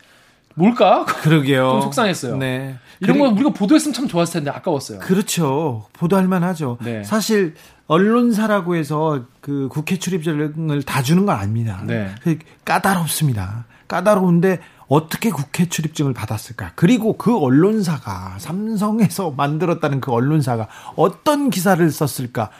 뭘까? 0.54 1.04
그러게요. 1.04 1.70
좀 1.70 1.80
속상했어요. 1.82 2.36
네. 2.36 2.76
이런 3.00 3.18
거 3.18 3.28
우리가 3.28 3.50
보도했으면 3.50 3.92
참 3.92 4.06
좋았을 4.06 4.40
텐데 4.40 4.50
아까웠어요. 4.50 5.00
그렇죠. 5.00 5.86
보도할 5.92 6.28
만하죠. 6.28 6.78
네. 6.80 7.02
사실 7.04 7.54
언론사라고 7.88 8.76
해서 8.76 9.24
그 9.40 9.68
국회 9.70 9.98
출입증을 9.98 10.82
다 10.84 11.02
주는 11.02 11.26
건 11.26 11.36
아닙니다. 11.36 11.82
네. 11.84 12.14
그 12.22 12.38
까다롭습니다. 12.64 13.66
까다로운데 13.88 14.60
어떻게 14.86 15.30
국회 15.30 15.68
출입증을 15.68 16.12
받았을까? 16.14 16.72
그리고 16.74 17.16
그 17.16 17.36
언론사가 17.36 18.36
삼성에서 18.38 19.30
만들었다는 19.30 20.00
그 20.00 20.12
언론사가 20.12 20.68
어떤 20.96 21.50
기사를 21.50 21.90
썼을까? 21.90 22.50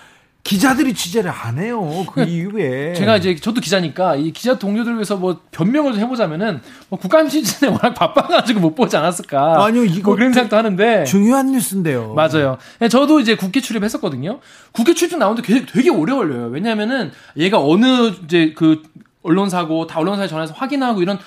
기자들이 0.44 0.92
취재를 0.94 1.31
안 1.31 1.59
해요. 1.59 2.05
그 2.12 2.24
이후에. 2.24 2.94
제가 2.94 3.16
이제 3.16 3.37
저도 3.37 3.61
기자니까 3.61 4.16
이 4.16 4.33
기자 4.33 4.59
동료들 4.59 4.94
위해서 4.94 5.16
뭐 5.16 5.40
변명을 5.52 5.92
좀 5.92 6.02
해보자면은 6.02 6.61
뭐 6.88 6.98
국감 6.98 7.28
시즌에 7.28 7.70
워낙 7.70 7.94
바빠가지고 7.94 8.59
못 8.61 8.74
보지 8.74 8.96
않았을까. 8.96 9.64
아니요, 9.64 9.85
이거 9.85 10.11
뭐 10.11 10.16
그런 10.16 10.33
생각도 10.33 10.57
하는데. 10.57 11.05
중요한 11.05 11.52
뉴스인데요. 11.52 12.14
맞아요. 12.14 12.59
네, 12.81 12.88
저도 12.88 13.20
이제 13.20 13.37
국회 13.37 13.61
출입했었거든요. 13.61 14.40
국회 14.72 14.94
출입 14.94 15.16
나오는데 15.16 15.46
되게, 15.46 15.64
되게 15.64 15.90
오래 15.90 16.12
걸려요. 16.12 16.48
왜냐면은 16.48 17.12
얘가 17.37 17.61
어느 17.61 18.11
이제 18.24 18.52
그 18.57 18.83
언론사고 19.22 19.87
다 19.87 20.00
언론사에 20.00 20.26
전화해서 20.26 20.52
확인하고 20.54 21.00
이런 21.00 21.18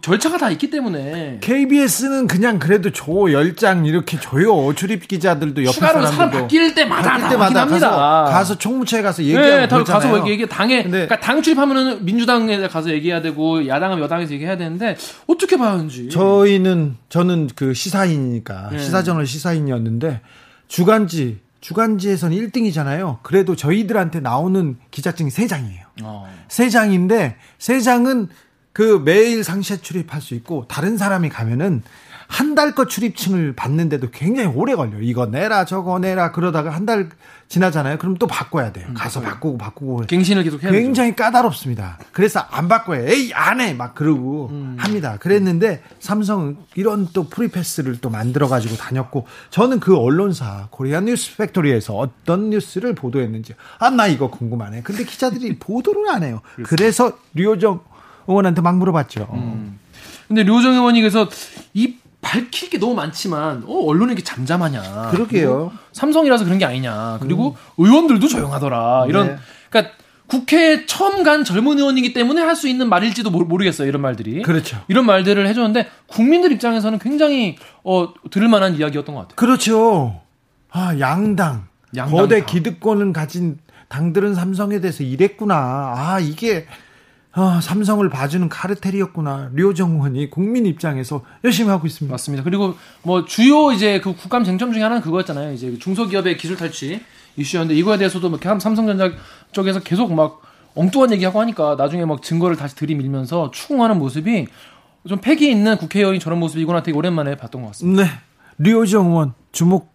절차가 0.00 0.38
다 0.38 0.50
있기 0.50 0.70
때문에. 0.70 1.38
KBS는 1.40 2.26
그냥 2.26 2.58
그래도 2.58 2.90
줘 2.90 3.04
열장 3.30 3.84
이렇게 3.84 4.18
줘요 4.18 4.74
출입 4.74 5.06
기자들도 5.06 5.62
옆에 5.62 5.72
추가로 5.72 6.06
사람 6.06 6.30
바뀔 6.30 6.74
때마다 6.74 7.10
바뀔 7.12 7.28
때마다. 7.28 7.66
가서, 7.66 7.90
가서 7.90 8.58
총무처에 8.58 9.02
가서 9.02 9.22
얘기하고 9.22 9.76
네, 9.76 9.84
가서 9.84 10.28
얘기 10.28 10.46
당에 10.48 10.82
그러니까 10.84 11.20
당 11.20 11.42
출입하면은 11.42 12.04
민주당에 12.04 12.66
가서 12.66 12.90
얘기해야 12.90 13.20
되고 13.20 13.66
야당은 13.66 13.98
여당에서 14.00 14.32
얘기해야 14.32 14.56
되는데 14.56 14.96
어떻게 15.26 15.56
봐야 15.56 15.72
하는지? 15.72 16.08
저희는 16.08 16.96
저는 17.10 17.50
그 17.54 17.74
시사인이니까 17.74 18.70
네. 18.72 18.78
시사저널 18.78 19.26
시사인이었는데 19.26 20.22
주간지 20.66 21.43
주간지에서는 21.64 22.36
1등이잖아요. 22.36 23.22
그래도 23.22 23.56
저희들한테 23.56 24.20
나오는 24.20 24.76
기자증이 24.90 25.30
3장이에요. 25.30 25.84
어. 26.02 26.30
3장인데 26.48 27.36
3장은 27.58 28.28
그 28.74 29.00
매일 29.02 29.42
상시에 29.42 29.78
출입할 29.78 30.20
수 30.20 30.34
있고 30.34 30.66
다른 30.68 30.98
사람이 30.98 31.30
가면은 31.30 31.82
한 32.28 32.54
달 32.54 32.74
거 32.74 32.86
출입증을 32.86 33.54
받는데도 33.54 34.10
굉장히 34.10 34.48
오래 34.48 34.74
걸려요. 34.74 35.00
이거 35.02 35.26
내라 35.26 35.64
저거 35.64 35.98
내라 35.98 36.32
그러다가 36.32 36.70
한 36.70 36.86
달 36.86 37.08
지나잖아요. 37.48 37.98
그럼 37.98 38.16
또 38.16 38.26
바꿔야 38.26 38.72
돼요. 38.72 38.86
음, 38.88 38.94
가서 38.94 39.20
바꾸고 39.20 39.58
바꾸고 39.58 40.02
갱신을 40.06 40.42
계속 40.44 40.62
해야 40.62 40.72
굉장히 40.72 41.10
되죠. 41.10 41.22
까다롭습니다. 41.24 41.98
그래서 42.12 42.40
안 42.50 42.68
바꿔요. 42.68 43.06
에이 43.06 43.32
안 43.34 43.60
해 43.60 43.74
막 43.74 43.94
그러고 43.94 44.48
음. 44.50 44.76
합니다. 44.78 45.18
그랬는데 45.20 45.82
삼성은 46.00 46.56
이런 46.74 47.08
또 47.12 47.28
프리패스를 47.28 47.98
또 48.00 48.08
만들어 48.08 48.48
가지고 48.48 48.76
다녔고 48.76 49.26
저는 49.50 49.78
그 49.80 49.96
언론사 49.96 50.68
코리아 50.70 51.00
뉴스 51.00 51.36
팩토리에서 51.36 51.94
어떤 51.96 52.50
뉴스를 52.50 52.94
보도했는지 52.94 53.54
아 53.78 53.90
나 53.90 54.06
이거 54.06 54.30
궁금하네. 54.30 54.82
근데 54.82 55.04
기자들이 55.04 55.58
보도를 55.60 56.08
안 56.08 56.22
해요. 56.22 56.40
그래서 56.64 57.12
류호정 57.34 57.80
의원한테 58.26 58.62
막 58.62 58.76
물어봤죠. 58.78 59.28
음. 59.34 59.78
근데 60.28 60.42
류호정 60.42 60.72
의원이 60.72 61.00
그래서 61.02 61.28
이 61.74 61.96
밝힐 62.24 62.70
게 62.70 62.78
너무 62.78 62.94
많지만 62.94 63.64
어 63.66 63.84
언론이 63.86 64.12
이렇게 64.12 64.24
잠잠하냐. 64.24 65.10
그러게요. 65.10 65.72
삼성이라서 65.92 66.44
그런 66.44 66.58
게 66.58 66.64
아니냐. 66.64 67.18
그리고 67.20 67.50
음. 67.78 67.84
의원들도 67.84 68.26
조용하더라. 68.26 69.04
이런 69.08 69.26
네. 69.28 69.36
그러니까 69.70 69.94
국회에 70.26 70.86
처음 70.86 71.22
간 71.22 71.44
젊은 71.44 71.78
의원이기 71.78 72.14
때문에 72.14 72.40
할 72.40 72.56
수 72.56 72.66
있는 72.66 72.88
말일지도 72.88 73.30
모르 73.30 73.62
겠어요. 73.64 73.86
이런 73.86 74.00
말들이. 74.00 74.40
그렇죠. 74.42 74.80
이런 74.88 75.04
말들을 75.04 75.46
해줬는데 75.48 75.86
국민들 76.06 76.50
입장에서는 76.52 76.98
굉장히 76.98 77.56
어 77.84 78.08
들을 78.30 78.48
만한 78.48 78.74
이야기였던 78.76 79.14
것 79.14 79.20
같아요. 79.22 79.36
그렇죠. 79.36 80.22
아 80.70 80.98
양당, 80.98 81.66
양당 81.94 82.16
거대 82.16 82.38
당. 82.38 82.46
기득권을 82.46 83.12
가진 83.12 83.58
당들은 83.88 84.34
삼성에 84.34 84.80
대해서 84.80 85.04
이랬구나. 85.04 85.54
아 85.96 86.18
이게 86.20 86.66
아, 87.36 87.60
삼성을 87.60 88.08
봐주는 88.10 88.48
카르텔이었구나. 88.48 89.50
류정원이 89.54 90.30
국민 90.30 90.66
입장에서 90.66 91.22
열심히 91.42 91.70
하고 91.70 91.86
있습니다. 91.86 92.12
맞습니다. 92.12 92.44
그리고 92.44 92.74
뭐 93.02 93.24
주요 93.24 93.72
이제 93.72 94.00
그 94.00 94.14
국감 94.14 94.44
쟁점 94.44 94.72
중에 94.72 94.82
하나는 94.82 95.02
그거였잖아요. 95.02 95.52
이제 95.52 95.76
중소기업의 95.78 96.36
기술 96.36 96.56
탈취 96.56 97.00
이슈였는데 97.36 97.74
이거에 97.74 97.98
대해서도 97.98 98.30
뭐 98.30 98.38
삼성전자 98.40 99.10
쪽에서 99.50 99.80
계속 99.80 100.14
막 100.14 100.42
엉뚱한 100.76 101.12
얘기하고 101.12 101.40
하니까 101.40 101.74
나중에 101.76 102.04
막 102.04 102.22
증거를 102.22 102.56
다시 102.56 102.76
들이밀면서 102.76 103.50
추궁하는 103.50 103.98
모습이 103.98 104.46
좀 105.08 105.18
패기 105.20 105.50
있는 105.50 105.76
국회의원이 105.76 106.20
저런 106.20 106.38
모습이구나 106.38 106.84
되게 106.84 106.96
오랜만에 106.96 107.36
봤던 107.36 107.62
것 107.62 107.68
같습니다. 107.68 108.04
네. 108.04 108.10
류호정 108.58 109.08
의원 109.08 109.34
주목 109.50 109.93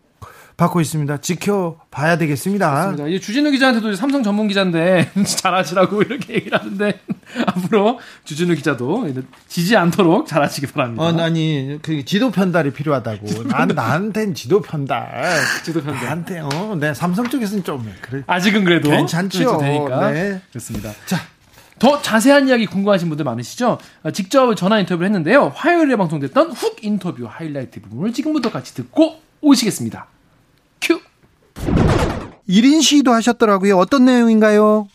받고 0.59 0.81
있습니다. 0.81 1.21
지켜봐야 1.21 2.17
되겠습니다. 2.17 2.69
그렇습니다. 2.69 3.07
이 3.07 3.21
주진우 3.21 3.49
기자한테도 3.51 3.95
삼성 3.95 4.21
전문 4.23 4.49
기자인데 4.49 5.09
잘하시라고 5.25 6.01
이렇게 6.01 6.33
얘기를 6.35 6.59
하는데 6.59 6.99
앞으로 7.47 7.99
주진우 8.25 8.55
기자도 8.55 9.09
지지 9.47 9.77
않도록 9.77 10.27
잘하시기 10.27 10.67
바랍니다. 10.67 11.03
어, 11.03 11.17
아니 11.21 11.79
그 11.81 12.03
지도 12.03 12.29
편달이 12.29 12.71
필요하다고. 12.73 13.43
난 13.45 13.69
나한텐 13.69 14.33
지도 14.35 14.61
편달. 14.61 15.09
지도 15.63 15.81
편달. 15.81 16.03
나한테 16.03 16.39
어, 16.41 16.75
네 16.77 16.93
삼성 16.93 17.29
쪽에서는 17.29 17.63
좀 17.63 17.89
그래. 18.01 18.23
아직은 18.27 18.65
그래도 18.65 18.89
괜찮죠. 18.89 19.57
되니까. 19.59 20.11
네. 20.11 20.41
그렇습니다. 20.49 20.91
자. 21.05 21.17
더 21.79 22.01
자세한 22.01 22.49
이야기 22.49 22.65
궁금하신 22.65 23.07
분들 23.07 23.23
많으시죠? 23.23 23.77
직접 24.13 24.53
전화 24.55 24.79
인터뷰를 24.81 25.05
했는데요. 25.05 25.53
화요일에 25.55 25.95
방송됐던 25.95 26.51
훅 26.51 26.83
인터뷰 26.83 27.25
하이라이트 27.29 27.79
부분을 27.79 28.11
지금부터 28.11 28.51
같이 28.51 28.73
듣고 28.75 29.21
오시겠습니다. 29.39 30.07
큐. 31.59 31.71
1인 32.49 32.81
시위도 32.81 33.11
하셨더라고요. 33.11 33.77
어떤 33.77 34.05
내용인가요? 34.05 34.87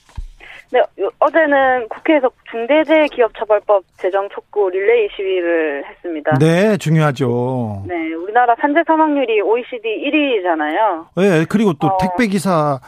네, 0.73 0.83
어제는 1.21 1.89
국회에서 1.89 2.29
중대재해기업처벌법 2.51 3.85
제정 3.97 4.29
촉구 4.31 4.71
릴레이 4.71 5.09
시위를 5.15 5.85
했습니다. 5.89 6.33
네, 6.41 6.77
중요하죠. 6.79 7.85
네, 7.87 8.13
우리나라 8.15 8.57
산재 8.61 8.83
사망률이 8.85 9.41
OECD 9.41 9.89
1위잖아요. 10.11 11.07
네, 11.17 11.45
그리고 11.49 11.75
또 11.75 11.87
어... 11.87 11.97
택배기사 11.99 12.81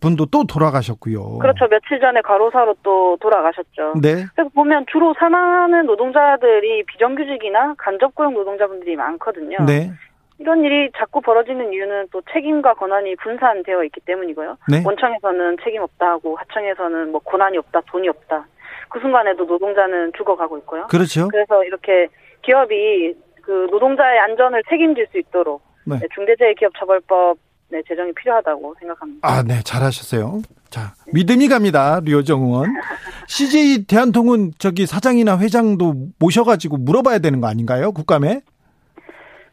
분도 0.00 0.26
또 0.26 0.44
돌아가셨고요. 0.44 1.38
그렇죠. 1.38 1.66
며칠 1.68 2.00
전에 2.00 2.20
과로사로 2.22 2.76
또 2.82 3.16
돌아가셨죠. 3.20 4.00
네. 4.00 4.26
그래서 4.34 4.50
보면 4.54 4.86
주로 4.90 5.14
사망하는 5.18 5.86
노동자들이 5.86 6.84
비정규직이나 6.86 7.74
간접고용 7.78 8.34
노동자분들이 8.34 8.96
많거든요. 8.96 9.58
네. 9.66 9.92
이런 10.40 10.64
일이 10.64 10.90
자꾸 10.96 11.20
벌어지는 11.20 11.70
이유는 11.72 12.08
또 12.10 12.22
책임과 12.32 12.74
권한이 12.74 13.14
분산되어 13.16 13.84
있기 13.84 14.00
때문이고요. 14.00 14.56
네? 14.70 14.82
원청에서는 14.84 15.58
책임 15.62 15.82
없다 15.82 16.12
하고 16.12 16.34
하청에서는 16.36 17.12
뭐 17.12 17.20
권한이 17.20 17.58
없다, 17.58 17.82
돈이 17.88 18.08
없다. 18.08 18.46
그 18.88 18.98
순간에도 19.00 19.44
노동자는 19.44 20.12
죽어가고 20.16 20.56
있고요. 20.58 20.86
그렇죠. 20.86 21.28
그래서 21.28 21.62
이렇게 21.64 22.08
기업이 22.42 23.14
그 23.42 23.68
노동자의 23.70 24.18
안전을 24.18 24.62
책임질 24.70 25.08
수 25.12 25.18
있도록 25.18 25.62
네. 25.84 25.98
네 25.98 26.06
중대재해기업처벌법 26.14 27.36
네, 27.68 27.82
제정이 27.86 28.12
필요하다고 28.14 28.74
생각합니다. 28.80 29.28
아, 29.28 29.42
네, 29.42 29.60
잘하셨어요. 29.62 30.40
자, 30.70 30.94
믿음이 31.12 31.48
갑니다, 31.48 32.00
류호정 32.02 32.42
의원. 32.42 32.66
CJ 33.28 33.86
대한통운 33.86 34.52
저기 34.58 34.86
사장이나 34.86 35.38
회장도 35.38 35.94
모셔가지고 36.18 36.78
물어봐야 36.78 37.18
되는 37.20 37.40
거 37.40 37.46
아닌가요, 37.46 37.92
국감에? 37.92 38.40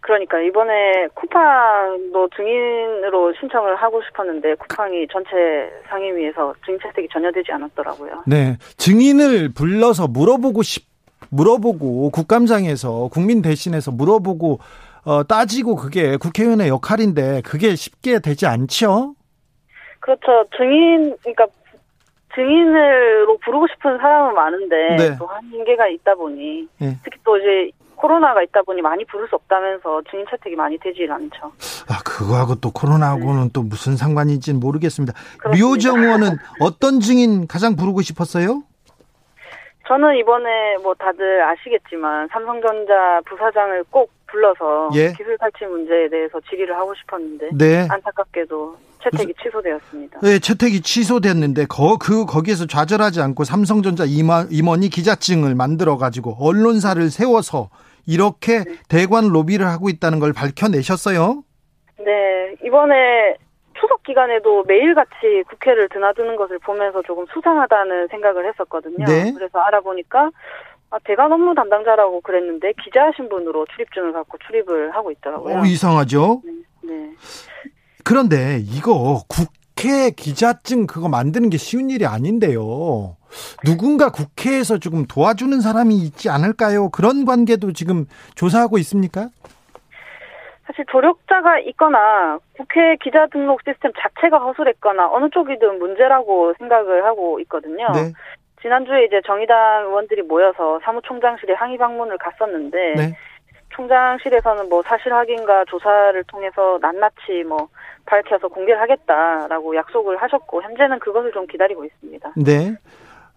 그러니까 0.08 0.40
이번에 0.40 1.08
쿠팡도 1.16 2.30
증인으로 2.34 3.34
신청을 3.42 3.76
하고 3.76 4.02
싶었는데 4.04 4.56
쿠팡이 4.56 5.06
전체 5.12 5.70
상임위에서 5.90 6.54
증인 6.66 6.80
채택이 6.82 7.10
전혀 7.12 7.30
되지 7.30 7.52
않았더라고요. 7.52 8.24
네, 8.26 8.56
증인을 8.78 9.50
불러서 9.54 10.08
물어보고 10.08 10.64
싶 10.64 10.88
물어보고 11.30 12.12
국감장에서 12.12 13.10
국민 13.12 13.42
대신해서 13.42 13.92
물어보고 13.92 14.60
어, 15.04 15.24
따지고 15.26 15.76
그게 15.76 16.16
국회의원의 16.16 16.70
역할인데 16.70 17.42
그게 17.44 17.76
쉽게 17.76 18.20
되지 18.20 18.46
않죠? 18.46 19.14
그렇죠. 20.00 20.46
증인 20.56 21.18
그러니까 21.22 21.48
증인으로 22.34 23.40
부르고 23.44 23.68
싶은 23.74 23.98
사람은 23.98 24.36
많은데 24.36 24.96
네. 24.96 25.18
또 25.20 25.26
한계가 25.26 25.88
있다 25.90 26.16
보니 26.16 26.68
네. 26.80 26.98
특히 27.04 27.20
또 27.26 27.38
이제 27.38 27.72
코로나가 27.98 28.42
있다 28.44 28.62
보니 28.62 28.82
많이 28.82 29.04
부를 29.06 29.28
수 29.28 29.36
없다면서 29.36 30.04
증인 30.10 30.26
채택이 30.30 30.56
많이 30.56 30.78
되질 30.78 31.12
않죠. 31.12 31.52
아, 31.90 32.00
그거하고 32.06 32.56
또 32.56 32.72
코로나하고는 32.72 33.44
네. 33.44 33.50
또 33.54 33.64
무슨 33.64 33.98
상관인지는 33.98 34.60
모르겠습니다. 34.60 35.14
류호정 35.54 36.04
의원은 36.04 36.38
어떤 36.62 37.00
증인 37.00 37.48
가장 37.48 37.76
부르고 37.76 38.02
싶었어요? 38.02 38.64
저는 39.88 40.18
이번에 40.18 40.78
뭐 40.84 40.94
다들 40.94 41.42
아시겠지만 41.44 42.28
삼성전자 42.32 43.22
부사장을 43.26 43.86
꼭 43.90 44.12
불러서 44.28 44.90
예. 44.96 45.14
기술 45.14 45.38
탈취 45.38 45.66
문제에 45.66 46.10
대해서 46.10 46.40
질의를 46.50 46.76
하고 46.76 46.94
싶었는데 46.96 47.50
네. 47.54 47.88
안타깝게도 47.90 48.78
채택이 49.04 49.34
무슨, 49.34 49.44
취소되었습니다. 49.44 50.20
네, 50.20 50.40
채택이 50.40 50.82
취소됐는데 50.82 51.66
거, 51.68 51.98
그 51.98 52.26
거기에서 52.26 52.66
좌절하지 52.66 53.22
않고 53.22 53.46
삼성전자 53.46 54.04
임원, 54.06 54.50
임원이 54.52 54.90
기자증을 54.90 55.56
만들어 55.56 55.98
가지고 55.98 56.36
언론사를 56.40 57.10
세워서 57.10 57.70
이렇게 58.08 58.64
네. 58.64 58.76
대관 58.90 59.28
로비를 59.28 59.68
하고 59.68 59.90
있다는 59.90 60.20
걸 60.20 60.34
밝혀내셨어요? 60.34 61.44
네, 62.00 62.56
이번에 62.64 63.38
추석 63.80 64.02
기간에도 64.04 64.64
매일같이 64.64 65.44
국회를 65.50 65.90
드나드는 65.90 66.36
것을 66.38 66.58
보면서 66.60 67.02
조금 67.04 67.26
수상하다는 67.34 68.08
생각을 68.08 68.48
했었거든요. 68.48 69.06
네. 69.06 69.32
그래서 69.34 69.60
알아보니까 69.60 70.32
아, 70.90 70.98
대관 71.04 71.32
업무 71.32 71.54
담당자라고 71.54 72.22
그랬는데 72.22 72.74
기자 72.84 73.12
신분으로 73.16 73.66
출입증을 73.74 74.14
갖고 74.14 74.38
출입을 74.48 74.96
하고 74.96 75.12
있더라고요. 75.12 75.60
어, 75.60 75.66
이상하죠? 75.66 76.42
네, 76.46 76.54
네. 76.84 77.12
그런데 78.06 78.60
이거 78.62 79.22
국회 79.28 80.12
기자증 80.12 80.88
그거 80.88 81.10
만드는 81.10 81.50
게 81.50 81.58
쉬운 81.58 81.90
일이 81.90 82.06
아닌데요. 82.06 83.17
누군가 83.66 84.10
국회에서 84.10 84.78
조금 84.78 85.06
도와주는 85.06 85.60
사람이 85.62 85.96
있지 85.96 86.30
않을까요? 86.30 86.90
그런 86.90 87.26
관계도 87.26 87.74
지금 87.74 88.06
조사하고 88.36 88.78
있습니까? 88.80 89.30
사실 90.66 90.86
조력자가 90.92 91.60
있거나 91.60 92.40
국회 92.58 92.98
기자 92.98 93.26
등록 93.28 93.62
시스템 93.66 93.92
자체가 93.98 94.38
허술했거나 94.38 95.10
어느 95.12 95.30
쪽이든 95.30 95.80
문제라고 95.80 96.54
생각을 96.58 97.06
하고 97.06 97.40
있거든요. 97.42 97.88
네. 97.94 98.14
지난주에 98.62 99.06
이제 99.06 99.22
정의당 99.26 99.86
의원들이 99.86 100.24
모여서 100.24 100.80
사무총장실에 100.84 101.54
항의 101.54 101.78
방문을 101.78 102.18
갔었는데 102.18 102.94
네. 102.96 103.18
총장실에서는 103.70 104.70
뭐 104.70 104.82
사실 104.84 105.14
확인과 105.14 105.66
조사를 105.66 106.22
통해서 106.26 106.78
낱낱이 106.82 107.44
뭐 107.48 107.70
밝혀서 108.06 108.48
공개를 108.48 108.82
하겠다라고 108.82 109.76
약속을 109.76 110.18
하셨고 110.18 110.64
현재는 110.64 111.00
그것을 111.00 111.32
좀 111.32 111.46
기다리고 111.48 111.86
있습니다. 111.86 112.34
네. 112.36 112.76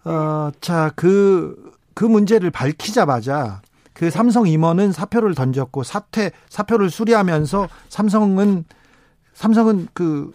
어, 0.05 0.49
자, 0.61 0.91
그, 0.95 1.73
그 1.93 2.05
문제를 2.05 2.51
밝히자마자 2.51 3.61
그 3.93 4.09
삼성 4.09 4.47
임원은 4.47 4.91
사표를 4.91 5.35
던졌고 5.35 5.83
사퇴, 5.83 6.31
사표를 6.49 6.89
수리하면서 6.89 7.67
삼성은, 7.89 8.65
삼성은 9.33 9.87
그, 9.93 10.31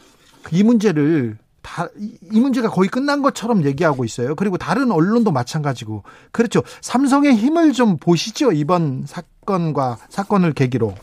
이 0.52 0.62
문제를 0.62 1.36
다, 1.62 1.88
이 1.96 2.38
문제가 2.38 2.68
거의 2.68 2.88
끝난 2.88 3.22
것처럼 3.22 3.64
얘기하고 3.64 4.04
있어요. 4.04 4.36
그리고 4.36 4.56
다른 4.56 4.92
언론도 4.92 5.32
마찬가지고. 5.32 6.04
그렇죠. 6.30 6.62
삼성의 6.80 7.34
힘을 7.34 7.72
좀 7.72 7.96
보시죠. 7.96 8.52
이번 8.52 9.04
사건과 9.04 9.96
사건을 10.08 10.52
계기로. 10.52 10.94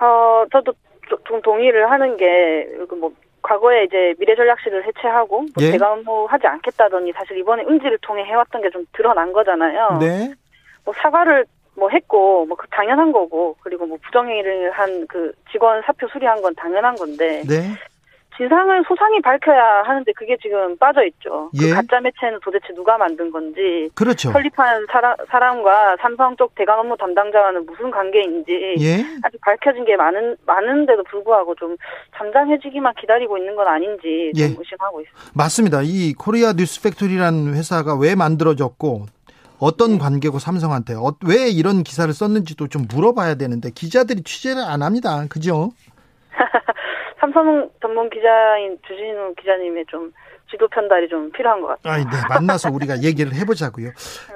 어, 0.00 0.44
저도 0.50 0.72
좀 1.28 1.40
동의를 1.42 1.88
하는 1.88 2.16
게, 2.16 2.66
뭐, 2.98 3.12
과거에 3.42 3.84
이제 3.84 4.14
미래전략실을 4.18 4.86
해체하고 4.86 5.40
뭐 5.40 5.48
예? 5.60 5.72
대가 5.72 5.92
업무하지 5.92 6.46
않겠다더니 6.46 7.12
사실 7.12 7.38
이번에 7.38 7.64
응지를 7.68 7.98
통해 8.02 8.24
해왔던 8.24 8.62
게 8.62 8.70
좀 8.70 8.84
드러난 8.92 9.32
거잖아요. 9.32 9.98
네. 10.00 10.32
뭐 10.84 10.94
사과를 10.96 11.44
뭐 11.76 11.88
했고 11.88 12.44
뭐그 12.46 12.66
당연한 12.70 13.12
거고 13.12 13.56
그리고 13.62 13.86
뭐 13.86 13.98
부정행위를 14.02 14.70
한 14.72 15.06
그 15.08 15.32
직원 15.50 15.80
사표 15.82 16.06
수리한 16.08 16.40
건 16.42 16.54
당연한 16.54 16.94
건데 16.96 17.42
네. 17.48 17.62
진상을 18.40 18.84
소상히 18.88 19.20
밝혀야 19.20 19.82
하는데 19.84 20.10
그게 20.16 20.34
지금 20.40 20.74
빠져 20.78 21.04
있죠. 21.04 21.50
그 21.52 21.66
예. 21.66 21.68
그 21.68 21.74
가짜 21.74 22.00
매체는 22.00 22.38
도대체 22.42 22.72
누가 22.74 22.96
만든 22.96 23.30
건지, 23.30 23.90
그렇죠. 23.94 24.32
설립한 24.32 24.86
사람, 24.90 25.14
사람과 25.30 25.98
삼성 26.00 26.34
쪽 26.36 26.54
대강 26.54 26.80
업무 26.80 26.96
담당자와는 26.96 27.66
무슨 27.66 27.90
관계인지 27.90 28.76
예. 28.80 29.04
아직 29.22 29.38
밝혀진 29.42 29.84
게 29.84 29.94
많은 29.94 30.36
많은데도 30.46 31.04
불구하고 31.04 31.54
좀 31.56 31.76
잠잠해지기만 32.16 32.94
기다리고 32.98 33.36
있는 33.36 33.54
건 33.56 33.68
아닌지 33.68 34.32
좀 34.34 34.40
예. 34.42 34.44
의심하고 34.56 35.02
있습니다. 35.02 35.32
맞습니다. 35.34 35.80
이 35.82 36.14
코리아 36.14 36.54
뉴스팩토리라는 36.54 37.54
회사가 37.54 37.94
왜 37.94 38.14
만들어졌고 38.14 39.04
어떤 39.58 39.92
네. 39.92 39.98
관계고 39.98 40.38
삼성한테 40.38 40.94
어, 40.94 41.14
왜 41.26 41.50
이런 41.50 41.82
기사를 41.82 42.10
썼는지도 42.10 42.68
좀 42.68 42.86
물어봐야 42.90 43.34
되는데 43.34 43.70
기자들이 43.70 44.22
취재를 44.22 44.62
안 44.62 44.80
합니다. 44.80 45.26
그죠? 45.28 45.72
삼성 47.20 47.70
전문 47.82 48.08
기자인 48.08 48.78
주진우 48.86 49.34
기자님의 49.38 49.84
좀 49.88 50.10
지도 50.50 50.66
편달이 50.68 51.08
좀 51.08 51.30
필요한 51.30 51.60
것 51.60 51.68
같아요. 51.68 51.92
아, 51.92 51.96
네. 51.98 52.16
만나서 52.28 52.70
우리가 52.72 53.02
얘기를 53.04 53.32
해보자고요. 53.34 53.90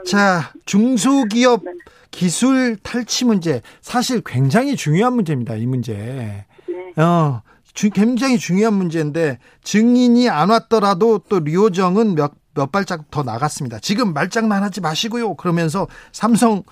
자, 0.06 0.52
중소기업 0.66 1.64
네. 1.64 1.72
기술 2.10 2.76
탈취 2.76 3.24
문제 3.24 3.62
사실 3.80 4.22
굉장히 4.24 4.76
중요한 4.76 5.14
문제입니다. 5.14 5.54
이 5.54 5.66
문제. 5.66 5.94
네. 5.94 7.02
어, 7.02 7.42
주, 7.72 7.90
굉장히 7.90 8.38
중요한 8.38 8.74
문제인데 8.74 9.38
증인이 9.62 10.28
안 10.28 10.50
왔더라도 10.50 11.18
또 11.28 11.40
류호정은 11.40 12.14
몇, 12.14 12.32
몇 12.54 12.70
발짝 12.70 13.10
더 13.10 13.24
나갔습니다. 13.24 13.80
지금 13.80 14.12
말장난 14.12 14.62
하지 14.62 14.80
마시고요. 14.80 15.34
그러면서 15.34 15.88
삼성 16.12 16.62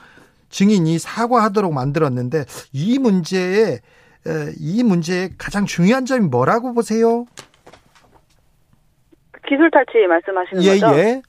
증인이 0.51 0.99
사과하도록 0.99 1.73
만들었는데 1.73 2.45
이 2.73 2.99
문제에 2.99 3.81
이 4.59 4.83
문제의 4.83 5.31
가장 5.39 5.67
중요한 5.67 6.05
점이 6.05 6.29
뭐라고 6.29 6.75
보세요? 6.75 7.27
기술 9.47 9.71
탈취 9.71 10.07
말씀하시는 10.07 10.63
예, 10.63 10.79
거죠? 10.79 10.99
예. 10.99 11.23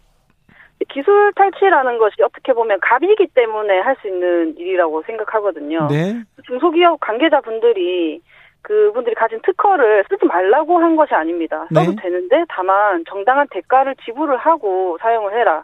기술 0.90 1.32
탈취라는 1.36 1.98
것이 1.98 2.22
어떻게 2.24 2.54
보면 2.54 2.80
갑이기 2.82 3.28
때문에 3.34 3.80
할 3.80 3.96
수 4.02 4.08
있는 4.08 4.56
일이라고 4.58 5.04
생각하거든요. 5.04 5.88
네. 5.90 6.22
중소기업 6.46 7.00
관계자분들이 7.00 8.22
그분들이 8.62 9.16
가진 9.16 9.40
특허를 9.44 10.04
쓰지 10.10 10.26
말라고 10.26 10.80
한 10.80 10.96
것이 10.96 11.14
아닙니다. 11.14 11.68
써도 11.74 11.92
네. 11.92 11.96
되는데 12.02 12.46
다만 12.50 13.04
정당한 13.08 13.48
대가를 13.50 13.96
지불을 14.06 14.38
하고 14.38 14.98
사용을 15.02 15.38
해라. 15.38 15.64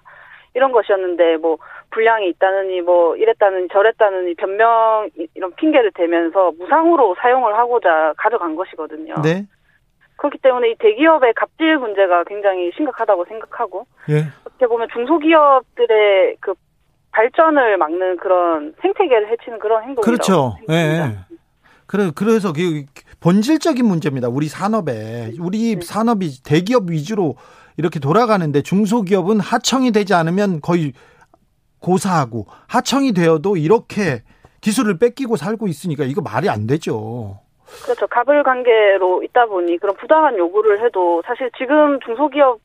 이런 0.53 0.71
것이었는데 0.71 1.37
뭐 1.37 1.57
불량이 1.91 2.29
있다느니 2.29 2.81
뭐 2.81 3.15
이랬다느니 3.15 3.67
저랬다느니 3.71 4.35
변명 4.35 5.09
이런 5.33 5.53
핑계를 5.55 5.91
대면서 5.93 6.51
무상으로 6.57 7.15
사용을 7.21 7.57
하고자 7.57 8.13
가져간 8.17 8.55
것이거든요. 8.55 9.15
네. 9.21 9.45
그렇기 10.17 10.37
때문에 10.39 10.71
이 10.71 10.75
대기업의 10.79 11.33
갑질 11.33 11.77
문제가 11.77 12.23
굉장히 12.25 12.71
심각하다고 12.75 13.25
생각하고 13.25 13.87
예. 14.09 14.25
어떻게 14.43 14.67
보면 14.67 14.89
중소기업들의 14.93 16.37
그 16.41 16.53
발전을 17.11 17.77
막는 17.77 18.17
그런 18.17 18.75
생태계를 18.81 19.29
해치는 19.29 19.59
그런 19.59 19.83
행동이라고 19.83 20.01
그렇죠. 20.01 20.57
예. 20.69 21.17
그래 21.87 22.11
그래서 22.13 22.53
그 22.53 22.83
본질적인 23.21 23.83
문제입니다. 23.85 24.27
우리 24.27 24.47
산업에 24.47 25.31
우리 25.39 25.75
네. 25.75 25.81
산업이 25.81 26.43
대기업 26.43 26.89
위주로 26.89 27.35
이렇게 27.77 27.99
돌아가는데 27.99 28.61
중소기업은 28.61 29.39
하청이 29.39 29.91
되지 29.91 30.13
않으면 30.13 30.59
거의 30.61 30.93
고사하고 31.79 32.45
하청이 32.67 33.13
되어도 33.13 33.57
이렇게 33.57 34.23
기술을 34.61 34.97
뺏기고 34.97 35.37
살고 35.37 35.67
있으니까 35.67 36.03
이거 36.03 36.21
말이 36.21 36.49
안 36.49 36.67
되죠. 36.67 37.39
그렇죠. 37.83 38.07
갑을 38.07 38.43
관계로 38.43 39.23
있다 39.23 39.45
보니 39.45 39.77
그런 39.77 39.95
부당한 39.95 40.37
요구를 40.37 40.83
해도 40.83 41.21
사실 41.25 41.49
지금 41.57 41.99
중소기업 42.05 42.59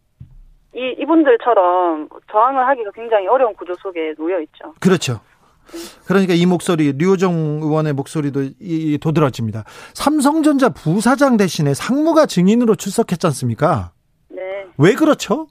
이 0.74 0.96
이분들처럼 0.98 2.09
저항을 2.33 2.66
하기가 2.66 2.90
굉장히 2.94 3.29
어려운 3.29 3.55
구조 3.55 3.74
속에 3.77 4.14
놓여 4.18 4.40
있죠. 4.40 4.74
그렇죠. 4.81 5.20
그러니까 6.07 6.35
이 6.35 6.44
목소리 6.46 6.92
류호정 6.92 7.61
의원의 7.62 7.92
목소리도 7.92 8.42
이, 8.61 8.98
도드라집니다. 8.98 9.64
삼성전자 9.94 10.68
부사장 10.68 11.37
대신에 11.37 11.74
상무가 11.74 12.27
증인으로 12.27 12.74
출석했지 12.74 13.27
않습니까? 13.29 13.92
네. 14.29 14.66
왜 14.79 14.94
그렇죠? 14.94 15.46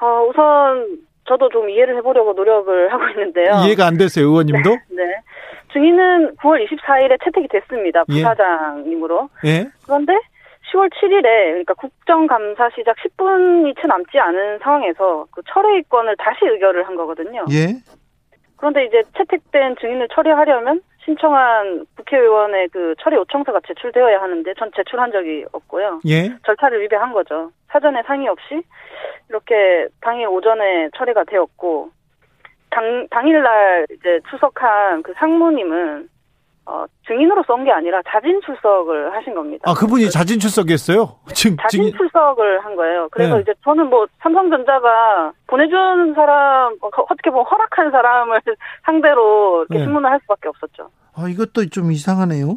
어, 0.00 0.26
우선 0.28 0.98
저도 1.28 1.48
좀 1.50 1.70
이해를 1.70 1.96
해보려고 1.96 2.32
노력을 2.32 2.88
하고 2.92 3.08
있는데요. 3.10 3.62
이해가 3.64 3.86
안 3.86 3.96
됐어요, 3.96 4.26
의원님도? 4.26 4.70
네. 4.70 5.04
네. 5.04 5.14
증인은 5.72 6.36
9월 6.36 6.66
24일에 6.68 7.22
채택이 7.24 7.48
됐습니다. 7.48 8.04
예. 8.10 8.14
부사장님으로. 8.14 9.28
예. 9.46 9.68
그런데 9.84 10.12
10월 10.72 10.90
7일에 10.90 11.22
그러니까 11.22 11.74
국정감사 11.74 12.70
시작 12.76 12.96
10분이 12.96 13.74
채 13.80 13.86
남지 13.86 14.18
않은 14.18 14.58
상황에서 14.58 15.26
그 15.30 15.42
철회권을 15.48 16.16
다시 16.18 16.44
의결을 16.44 16.86
한 16.86 16.96
거거든요. 16.96 17.44
예. 17.50 17.74
그런데 18.56 18.84
이제 18.84 19.02
채택된 19.16 19.76
증인을 19.80 20.08
처리하려면 20.14 20.80
신청한 21.04 21.86
국회의원의 21.96 22.68
그 22.68 22.94
처리 23.00 23.16
요청서가 23.16 23.60
제출되어야 23.66 24.20
하는데 24.20 24.54
전 24.54 24.70
제출한 24.74 25.10
적이 25.10 25.44
없고요. 25.52 26.00
예. 26.06 26.30
절차를 26.46 26.80
위배한 26.82 27.12
거죠. 27.12 27.50
사전에 27.68 28.02
상의 28.04 28.28
없이 28.28 28.62
이렇게 29.28 29.88
당일 30.00 30.28
오전에 30.28 30.90
처리가 30.96 31.24
되었고 31.24 31.90
당 32.70 33.06
당일날 33.10 33.86
이제 33.90 34.20
출석한 34.30 35.02
그 35.02 35.12
상무님은 35.14 36.08
어, 36.64 36.84
증인으로 37.06 37.42
쏜게 37.44 37.70
아니라 37.72 38.00
자진 38.06 38.40
출석을 38.44 39.14
하신 39.14 39.34
겁니다. 39.34 39.68
아, 39.68 39.74
그분이 39.74 40.10
자진 40.10 40.38
출석했어요? 40.38 41.16
증, 41.34 41.56
자진 41.56 41.82
증인... 41.82 41.96
출석을 41.96 42.64
한 42.64 42.76
거예요. 42.76 43.08
그래서 43.10 43.36
네. 43.36 43.42
이제 43.42 43.54
저는 43.64 43.90
뭐 43.90 44.06
삼성전자가 44.20 45.32
보내준 45.48 46.14
사람, 46.14 46.76
뭐 46.80 46.90
어떻게 47.10 47.30
보면 47.30 47.44
허락한 47.46 47.90
사람을 47.90 48.40
상대로 48.86 49.66
이렇게 49.68 49.78
네. 49.78 49.84
신문을 49.84 50.08
할 50.08 50.20
수밖에 50.20 50.48
없었죠. 50.48 50.90
아, 51.14 51.28
이것도 51.28 51.68
좀 51.70 51.90
이상하네요. 51.90 52.56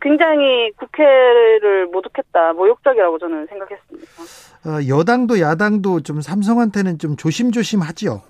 굉장히 0.00 0.70
국회를 0.76 1.86
모독했다, 1.86 2.52
모욕적이라고 2.52 3.18
저는 3.18 3.46
생각했습니다. 3.46 4.08
어, 4.66 4.88
여당도 4.88 5.40
야당도 5.40 6.02
좀 6.02 6.20
삼성한테는 6.20 6.98
좀 6.98 7.16
조심조심하지요. 7.16 8.22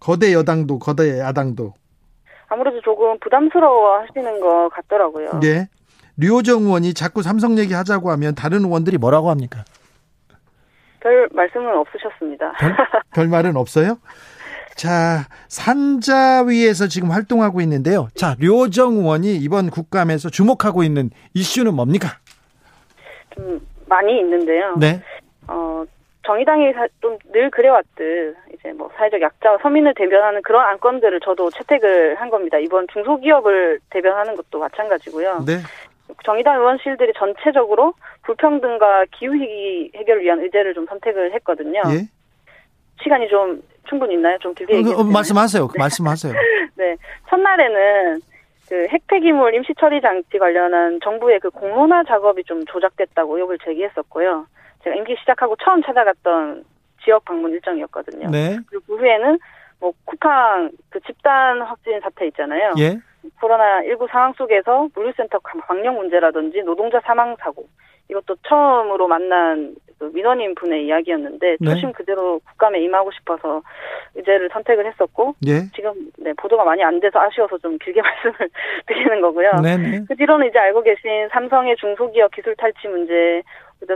거대 0.00 0.32
여당도 0.32 0.78
거대 0.78 1.18
야당도. 1.18 1.74
아무래도 2.48 2.80
조금 2.80 3.18
부담스러워 3.20 4.00
하시는 4.00 4.40
것 4.40 4.68
같더라고요. 4.70 5.40
네. 5.40 5.68
류호정 6.16 6.62
의원이 6.62 6.94
자꾸 6.94 7.22
삼성 7.22 7.58
얘기 7.58 7.74
하자고 7.74 8.10
하면 8.10 8.34
다른 8.34 8.64
의원들이 8.64 8.98
뭐라고 8.98 9.30
합니까? 9.30 9.64
별 11.00 11.28
말씀은 11.32 11.76
없으셨습니다. 11.76 12.52
별, 12.58 12.76
별 13.14 13.28
말은 13.28 13.56
없어요? 13.56 13.98
자, 14.74 15.26
산자위에서 15.48 16.88
지금 16.88 17.10
활동하고 17.10 17.60
있는데요. 17.60 18.08
자, 18.14 18.36
류호정 18.38 18.94
의원이 18.98 19.36
이번 19.36 19.70
국감에서 19.70 20.30
주목하고 20.30 20.82
있는 20.82 21.10
이슈는 21.34 21.74
뭡니까? 21.74 22.08
좀 23.34 23.60
많이 23.86 24.18
있는데요. 24.20 24.76
네. 24.78 25.02
어, 25.46 25.84
정의당이 26.28 26.74
좀 27.00 27.18
늘 27.32 27.50
그래왔듯 27.50 28.36
이제 28.52 28.72
뭐 28.72 28.90
사회적 28.96 29.20
약자와 29.20 29.58
서민을 29.62 29.94
대변하는 29.94 30.42
그런 30.42 30.66
안건들을 30.66 31.20
저도 31.20 31.50
채택을 31.50 32.16
한 32.16 32.28
겁니다. 32.28 32.58
이번 32.58 32.86
중소기업을 32.92 33.80
대변하는 33.90 34.36
것도 34.36 34.58
마찬가지고요. 34.58 35.44
네. 35.46 35.58
정의당 36.24 36.58
의원실들이 36.58 37.12
전체적으로 37.16 37.94
불평등과 38.24 39.06
기후위기 39.12 39.92
해결을 39.94 40.22
위한 40.22 40.40
의제를 40.40 40.74
좀 40.74 40.84
선택을 40.86 41.32
했거든요. 41.34 41.80
예? 41.90 42.06
시간이 43.02 43.28
좀 43.28 43.62
충분히 43.88 44.14
있나요? 44.14 44.36
좀 44.40 44.52
길게 44.54 44.76
얘기해 44.78 44.94
어, 44.96 45.04
말씀하세요. 45.04 45.66
네. 45.66 45.78
말씀하세요. 45.78 46.32
네. 46.76 46.96
첫날에는 47.30 48.20
그 48.68 48.86
핵폐기물 48.88 49.54
임시 49.54 49.72
처리 49.78 50.00
장치 50.02 50.38
관련한 50.38 50.98
정부의 51.02 51.40
그 51.40 51.48
공론화 51.50 52.04
작업이 52.04 52.44
좀 52.44 52.64
조작됐다고 52.66 53.36
의혹을 53.36 53.58
제기했었고요. 53.64 54.46
제가 54.84 54.96
임기 54.96 55.16
시작하고 55.20 55.56
처음 55.62 55.82
찾아갔던 55.82 56.64
지역 57.04 57.24
방문 57.24 57.52
일정이었거든요. 57.52 58.30
네. 58.30 58.58
그리고 58.68 58.84
그 58.86 58.96
후에는 58.96 59.38
뭐 59.80 59.92
쿠팡 60.04 60.70
그 60.90 61.00
집단 61.00 61.62
확진 61.62 62.00
사태 62.00 62.26
있잖아요. 62.26 62.72
예. 62.78 62.98
코로나 63.40 63.82
19 63.84 64.06
상황 64.10 64.32
속에서 64.34 64.88
물류센터 64.94 65.38
방역 65.40 65.94
문제라든지 65.94 66.62
노동자 66.62 67.00
사망 67.00 67.36
사고 67.36 67.66
이것도 68.10 68.36
처음으로 68.46 69.06
만난 69.06 69.74
그 69.98 70.10
민원인 70.14 70.54
분의 70.54 70.86
이야기였는데 70.86 71.56
네. 71.60 71.68
초심 71.68 71.92
그대로 71.92 72.40
국감에 72.40 72.80
임하고 72.80 73.10
싶어서 73.10 73.62
의제를 74.14 74.48
선택을 74.52 74.86
했었고 74.86 75.34
예. 75.46 75.62
지금 75.74 75.92
네, 76.16 76.32
보도가 76.34 76.64
많이 76.64 76.82
안 76.84 77.00
돼서 77.00 77.18
아쉬워서 77.20 77.58
좀 77.58 77.76
길게 77.78 78.00
말씀을 78.02 78.48
드리는 78.86 79.20
거고요. 79.20 79.50
네네. 79.62 79.90
네. 79.90 80.04
그 80.08 80.16
뒤로는 80.16 80.48
이제 80.48 80.58
알고 80.58 80.82
계신 80.82 81.28
삼성의 81.32 81.76
중소기업 81.76 82.30
기술 82.30 82.54
탈취 82.56 82.86
문제, 82.86 83.42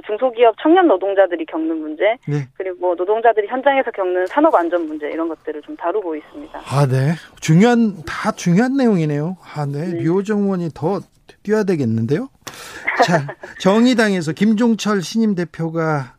중소기업 0.06 0.54
청년 0.62 0.86
노동자들이 0.88 1.44
겪는 1.46 1.76
문제, 1.76 2.16
네. 2.26 2.48
그리고 2.54 2.94
노동자들이 2.94 3.48
현장에서 3.48 3.90
겪는 3.90 4.26
산업 4.26 4.54
안전 4.54 4.86
문제 4.86 5.08
이런 5.10 5.28
것들을 5.28 5.62
좀 5.62 5.76
다루고 5.76 6.16
있습니다. 6.16 6.58
아, 6.58 6.86
네. 6.86 7.14
중요한 7.40 8.02
다 8.06 8.32
중요한 8.32 8.76
내용이네요. 8.76 9.36
아, 9.54 9.66
네. 9.66 9.86
네. 9.86 10.02
류호정 10.02 10.42
의원이 10.42 10.70
더 10.74 11.00
뛰어야 11.42 11.64
되겠는데요. 11.64 12.28
자, 13.04 13.26
정의당에서 13.58 14.32
김종철 14.32 15.02
신임 15.02 15.34
대표가 15.34 16.14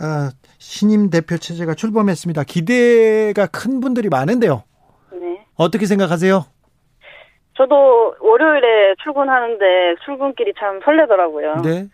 아, 0.00 0.30
신임 0.58 1.10
대표 1.10 1.36
체제가 1.36 1.74
출범했습니다. 1.74 2.44
기대가 2.44 3.46
큰 3.46 3.80
분들이 3.80 4.08
많은데요. 4.08 4.62
네. 5.12 5.44
어떻게 5.56 5.86
생각하세요? 5.86 6.44
저도 7.56 8.14
월요일에 8.20 8.94
출근하는데 9.02 9.96
출근길이 10.04 10.52
참 10.58 10.80
설레더라고요. 10.84 11.62
네. 11.62 11.88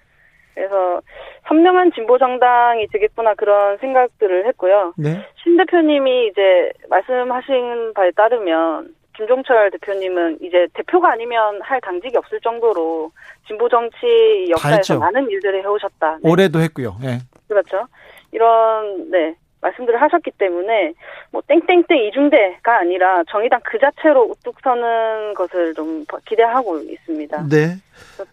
그래서 0.55 1.01
선명한 1.49 1.93
진보 1.93 2.19
정당이 2.19 2.87
되겠구나 2.89 3.35
그런 3.35 3.77
생각들을 3.79 4.47
했고요. 4.47 4.95
네. 4.97 5.21
신 5.43 5.57
대표님이 5.57 6.29
이제 6.29 6.73
말씀하신 6.89 7.93
바에 7.95 8.11
따르면 8.13 8.95
김종철 9.17 9.71
대표님은 9.73 10.39
이제 10.43 10.67
대표가 10.75 11.13
아니면 11.13 11.61
할 11.63 11.81
당직이 11.81 12.17
없을 12.17 12.41
정도로 12.41 13.11
진보 13.47 13.69
정치 13.69 14.47
역사에서 14.51 14.99
많은 14.99 15.31
일들을 15.31 15.63
해오셨다. 15.63 16.19
네. 16.23 16.31
올해도 16.31 16.61
했고요. 16.61 16.97
네. 17.01 17.19
그렇죠. 17.49 17.87
이런 18.33 19.11
네 19.11 19.35
말씀들을 19.65 20.01
하셨기 20.01 20.33
때문에 20.33 20.93
뭐 21.31 21.43
땡땡땡 21.47 22.05
이중대가 22.07 22.79
아니라 22.79 23.23
정의당 23.31 23.61
그 23.65 23.79
자체로 23.79 24.25
우뚝 24.25 24.57
서는 24.63 25.35
것을 25.35 25.75
좀 25.75 26.05
기대하고 26.27 26.81
있습니다. 26.81 27.49
네. 27.49 27.77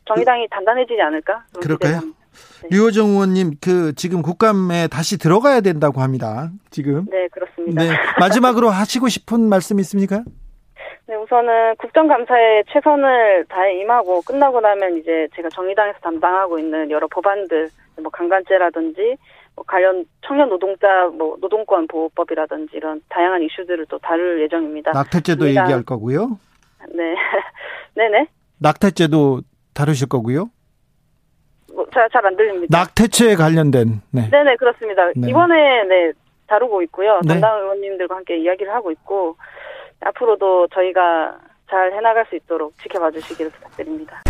정의당이 0.06 0.48
그, 0.48 0.56
단단해지지 0.56 1.02
않을까? 1.02 1.44
그럴까요? 1.62 2.00
네. 2.02 2.70
류호정 2.70 3.10
의원님 3.10 3.52
그 3.62 3.94
지금 3.96 4.22
국감에 4.22 4.88
다시 4.88 5.18
들어가야 5.18 5.62
된다고 5.62 6.02
합니다. 6.02 6.50
지금. 6.70 7.06
네, 7.10 7.28
그렇습니다. 7.30 7.84
네. 7.84 7.90
마지막으로 8.20 8.70
하시고 8.70 9.08
싶은 9.08 9.42
말씀 9.42 9.80
있습니까? 9.80 10.24
네, 11.08 11.16
우선은 11.16 11.76
국정감사에 11.78 12.64
최선을 12.72 13.46
다해 13.50 13.82
임하고 13.82 14.22
끝나고 14.22 14.62
나면 14.62 14.98
이제 14.98 15.28
제가 15.36 15.50
정의당에서 15.50 16.00
담당하고 16.00 16.60
있는 16.60 16.90
여러 16.90 17.08
법안들, 17.08 17.70
뭐 18.02 18.10
강간죄라든지 18.12 19.18
뭐 19.56 19.66
관련 19.68 20.06
청년 20.26 20.50
노동자 20.50 21.08
뭐 21.08 21.38
노동권 21.40 21.88
보호법이라든지 21.88 22.76
이런 22.76 23.02
다양한 23.10 23.42
이슈들을 23.44 23.86
또 23.90 23.98
다룰 24.00 24.42
예정입니다. 24.42 24.92
낙태죄도 24.92 25.40
정의당... 25.40 25.66
얘기할 25.66 25.84
거고요. 25.84 26.40
네, 26.94 27.16
네네. 27.96 28.28
낙태죄도 28.60 29.42
다루실 29.74 30.08
거고요. 30.08 30.50
뭐, 31.74 31.86
잘안 32.12 32.36
들립니다. 32.36 32.78
낙태죄에 32.78 33.36
관련된. 33.36 34.02
네. 34.12 34.30
네네 34.30 34.56
그렇습니다. 34.58 35.08
네. 35.16 35.30
이번에 35.30 35.84
네 35.84 36.12
다루고 36.48 36.82
있고요. 36.84 37.20
네. 37.24 37.34
담당 37.34 37.60
의원님들과 37.60 38.16
함께 38.18 38.38
이야기를 38.38 38.74
하고 38.74 38.92
있고 38.92 39.38
앞으로도 40.02 40.68
저희가 40.74 41.40
잘 41.70 41.94
해나갈 41.94 42.26
수 42.26 42.36
있도록 42.36 42.74
지켜봐 42.82 43.12
주시기를 43.12 43.52
부탁드립니다. 43.52 44.22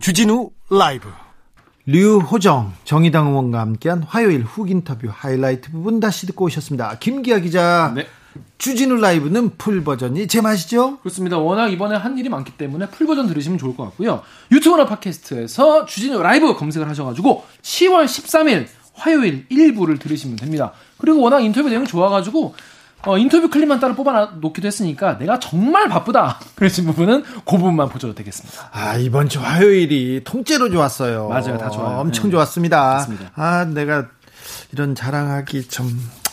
주진우 0.00 0.50
라이브 0.70 1.08
류호정 1.86 2.72
정의당 2.84 3.28
의원과 3.28 3.58
함께한 3.60 4.04
화요일 4.04 4.42
훅 4.42 4.70
인터뷰 4.70 5.08
하이라이트 5.10 5.72
부분 5.72 5.98
다시 5.98 6.26
듣고 6.26 6.44
오셨습니다. 6.44 6.98
김기아 6.98 7.40
기자. 7.40 7.92
네. 7.94 8.06
주진우 8.56 8.96
라이브는 8.96 9.58
풀 9.58 9.82
버전이 9.82 10.26
제맛이죠? 10.26 10.98
그렇습니다. 10.98 11.38
워낙 11.38 11.68
이번에 11.68 11.96
한 11.96 12.16
일이 12.16 12.28
많기 12.28 12.52
때문에 12.52 12.86
풀 12.86 13.06
버전 13.06 13.26
들으시면 13.26 13.58
좋을 13.58 13.76
것 13.76 13.84
같고요. 13.84 14.22
유튜브나 14.50 14.86
팟캐스트에서 14.86 15.84
주진우 15.84 16.22
라이브 16.22 16.54
검색을 16.54 16.88
하셔가지고 16.88 17.44
10월 17.60 18.04
13일 18.04 18.66
화요일 18.94 19.46
1부를 19.48 20.00
들으시면 20.00 20.36
됩니다. 20.36 20.72
그리고 20.98 21.20
워낙 21.20 21.40
인터뷰 21.40 21.68
내용이 21.68 21.86
좋아가지고 21.86 22.54
어, 23.04 23.18
인터뷰 23.18 23.48
클립만 23.48 23.80
따로 23.80 23.94
뽑아 23.94 24.32
놓기도 24.40 24.66
했으니까 24.66 25.18
내가 25.18 25.38
정말 25.38 25.88
바쁘다. 25.88 26.38
그러신 26.54 26.86
부분은 26.86 27.22
그 27.22 27.42
부분만 27.44 27.88
보셔도 27.88 28.14
되겠습니다. 28.14 28.70
아, 28.72 28.96
이번 28.96 29.28
주 29.28 29.40
화요일이 29.40 30.22
통째로 30.24 30.70
좋았어요. 30.70 31.28
맞아요. 31.28 31.58
다 31.58 31.68
좋아요. 31.70 31.98
엄청 31.98 32.24
네. 32.26 32.30
좋았습니다. 32.32 32.94
맞습니다. 32.94 33.30
아, 33.34 33.64
내가 33.64 34.06
이런 34.72 34.94
자랑하기 34.94 35.68
좀 35.68 35.88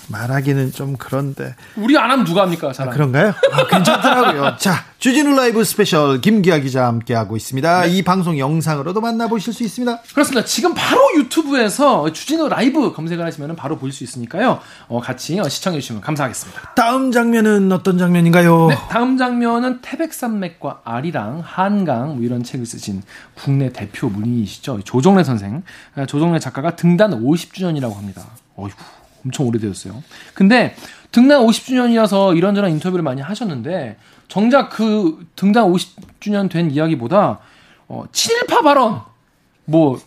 말하기는 0.10 0.72
좀 0.72 0.95
그런데. 0.98 1.56
우리 1.76 1.98
안 1.98 2.12
하면 2.12 2.26
누가 2.26 2.41
합니까? 2.41 2.72
자랑. 2.74 2.91
아, 2.91 2.93
그런가요? 2.93 3.34
아, 3.52 3.67
괜찮더라고요. 3.67 4.58
자, 4.60 4.86
주진우 5.00 5.36
라이브 5.36 5.63
스페셜 5.63 6.19
김기아 6.19 6.60
기자 6.60 6.88
함께 6.88 7.13
하고 7.13 7.38
있습니다. 7.38 7.82
네. 7.84 7.89
이 7.89 8.02
방송 8.04 8.38
영상으로도 8.38 9.02
만나보실 9.02 9.54
수 9.54 9.63
있습니다. 9.63 10.02
그렇습니다. 10.13 10.45
지금 10.45 10.74
바로 10.74 11.02
유튜브에서 11.15 12.12
주진우 12.12 12.50
라이브 12.50 12.91
검색을 12.91 13.26
하시면 13.26 13.56
바로 13.56 13.78
볼수 13.78 14.04
있으니까요. 14.04 14.60
어, 14.88 15.00
같이 15.00 15.39
어, 15.39 15.48
시청해 15.48 15.80
주시면 15.80 16.02
감사하겠습니다. 16.02 16.74
다음 16.76 17.12
장면은 17.12 17.72
어떤 17.72 17.98
장면인가요? 17.98 18.67
네, 18.67 18.78
다음 18.89 19.17
장면은 19.17 19.80
태백산맥과 19.82 20.82
아리랑, 20.84 21.41
한강 21.45 22.15
뭐 22.15 22.24
이런 22.24 22.43
책을 22.43 22.65
쓰신 22.65 23.04
국내 23.36 23.72
대표 23.72 24.10
문인이시죠. 24.10 24.82
조정래 24.84 25.24
선생. 25.24 25.63
아, 25.95 26.06
조정래 26.06 26.39
작가가 26.39 26.76
등단 26.76 27.12
50주년이라고 27.24 27.95
합니다. 27.95 28.24
어이구. 28.56 28.76
엄청 29.26 29.48
오래되었어요. 29.48 30.04
근데 30.34 30.76
등단 31.12 31.42
50주년이라서 31.42 32.38
이런저런 32.38 32.72
인터뷰를 32.72 33.04
많이 33.04 33.22
하셨는데 33.22 33.98
정작 34.28 34.70
그 34.70 35.26
등단 35.36 35.66
50주년 35.66 36.50
된 36.50 36.72
이야기보다 36.72 37.40
어, 37.88 38.04
친일파 38.12 38.62
발언, 38.62 39.02
뭐 39.66 40.00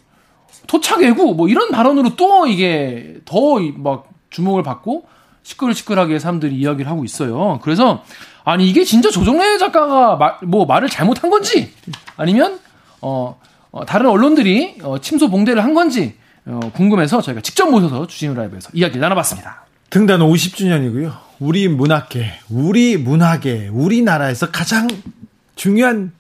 토착외구 0.66 1.34
뭐 1.34 1.48
이런 1.48 1.70
발언으로 1.70 2.16
또 2.16 2.46
이게 2.46 3.20
더 3.24 3.58
막 3.76 4.12
주목을 4.32 4.62
받고 4.62 5.04
시끌시끌하게 5.44 6.18
사람들이 6.18 6.54
이야기를 6.56 6.90
하고 6.90 7.04
있어요. 7.04 7.60
그래서 7.62 8.02
아니 8.44 8.68
이게 8.68 8.84
진짜 8.84 9.10
조정래 9.10 9.58
작가가 9.58 10.16
말, 10.16 10.34
뭐 10.42 10.66
말을 10.66 10.88
잘못한 10.88 11.30
건지 11.30 11.72
아니면 12.16 12.58
어, 13.00 13.38
어 13.70 13.84
다른 13.84 14.08
언론들이 14.08 14.78
어, 14.82 14.98
침소 14.98 15.30
봉대를 15.30 15.62
한 15.62 15.74
건지 15.74 16.16
어, 16.46 16.60
궁금해서 16.74 17.22
저희가 17.22 17.40
직접 17.40 17.70
모셔서 17.70 18.06
주진우 18.06 18.34
라이브에서 18.34 18.70
이야기를 18.72 19.00
나눠봤습니다. 19.00 19.66
등단 19.90 20.20
50주년이고요. 20.20 21.12
우리 21.38 21.68
문학계, 21.68 22.32
우리 22.50 22.96
문학계, 22.96 23.68
우리나라에서 23.68 24.50
가장 24.50 24.88
중요한 25.54 26.12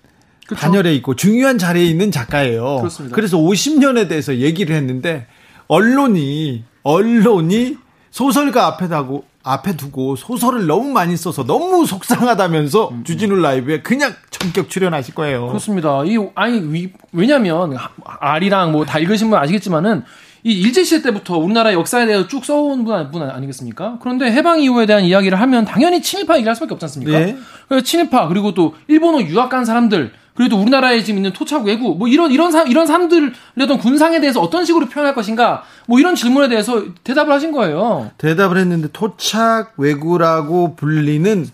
그쵸? 0.46 0.60
단열에 0.60 0.94
있고 0.96 1.16
중요한 1.16 1.58
자리에 1.58 1.84
있는 1.84 2.10
작가예요. 2.10 2.78
그렇습니다. 2.78 3.14
그래서 3.14 3.38
50년에 3.38 4.08
대해서 4.08 4.36
얘기를 4.36 4.76
했는데 4.76 5.26
언론이 5.68 6.64
언론이 6.82 7.78
소설가 8.10 8.66
앞에 8.66 8.88
다고 8.88 9.24
앞에 9.44 9.76
두고 9.76 10.16
소설을 10.16 10.66
너무 10.66 10.90
많이 10.92 11.16
써서 11.16 11.44
너무 11.44 11.84
속상하다면서 11.86 12.88
음, 12.88 12.94
음. 12.98 13.04
주진우 13.04 13.36
라이브에 13.36 13.82
그냥 13.82 14.14
전격 14.30 14.68
출연하실 14.70 15.14
거예요. 15.14 15.48
그렇습니다. 15.48 16.02
이 16.04 16.18
아니 16.34 16.88
왜냐면 17.12 17.76
아리랑 18.04 18.72
뭐 18.72 18.84
다 18.84 18.98
읽으신 18.98 19.30
분 19.30 19.38
아시겠지만은 19.38 20.04
이 20.44 20.52
일제 20.60 20.82
시대 20.82 21.02
때부터 21.02 21.38
우리나라 21.38 21.72
역사에 21.72 22.04
대해서 22.06 22.26
쭉 22.26 22.44
써온 22.44 22.84
분, 22.84 23.10
분 23.12 23.22
아니겠습니까? 23.22 23.98
그런데 24.00 24.30
해방 24.30 24.60
이후에 24.60 24.86
대한 24.86 25.04
이야기를 25.04 25.40
하면 25.40 25.64
당연히 25.64 26.02
친일파 26.02 26.34
얘기를 26.34 26.48
할 26.48 26.56
수밖에 26.56 26.74
없지 26.74 26.84
않습니까? 26.86 27.18
네. 27.18 27.36
친일파 27.84 28.26
그리고 28.28 28.52
또 28.52 28.74
일본어 28.88 29.20
유학 29.22 29.50
간 29.50 29.64
사람들 29.64 30.12
그래도 30.34 30.60
우리나라에 30.60 31.02
지금 31.02 31.18
있는 31.18 31.32
토착 31.32 31.64
외구 31.64 31.94
뭐 31.94 32.08
이런 32.08 32.30
이런 32.30 32.52
사 32.52 32.62
이런 32.62 32.86
사람들의 32.86 33.32
어떤 33.60 33.78
군상에 33.78 34.20
대해서 34.20 34.40
어떤 34.40 34.64
식으로 34.64 34.88
표현할 34.88 35.14
것인가 35.14 35.64
뭐 35.86 35.98
이런 35.98 36.14
질문에 36.14 36.48
대해서 36.48 36.84
대답을 37.04 37.32
하신 37.32 37.52
거예요. 37.52 38.10
대답을 38.18 38.56
했는데 38.56 38.88
토착 38.92 39.74
외구라고 39.76 40.74
불리는 40.76 41.46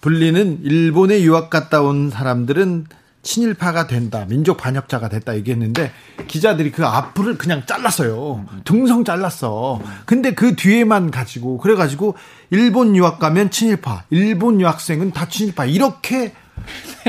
불리는 0.00 0.60
일본에 0.62 1.22
유학 1.22 1.50
갔다 1.50 1.82
온 1.82 2.10
사람들은 2.10 2.86
친일파가 3.24 3.86
된다, 3.86 4.26
민족 4.28 4.58
반역자가 4.58 5.08
됐다 5.08 5.34
얘기했는데 5.36 5.90
기자들이 6.28 6.70
그 6.70 6.84
앞을 6.84 7.38
그냥 7.38 7.62
잘랐어요. 7.66 8.44
등성 8.64 9.04
잘랐어. 9.04 9.80
근데 10.04 10.34
그 10.34 10.54
뒤에만 10.54 11.10
가지고 11.10 11.56
그래가지고 11.56 12.16
일본 12.50 12.94
유학 12.94 13.18
가면 13.18 13.50
친일파, 13.50 14.04
일본 14.10 14.60
유학생은 14.60 15.12
다 15.12 15.26
친일파 15.26 15.64
이렇게 15.64 16.18
네. 16.18 16.34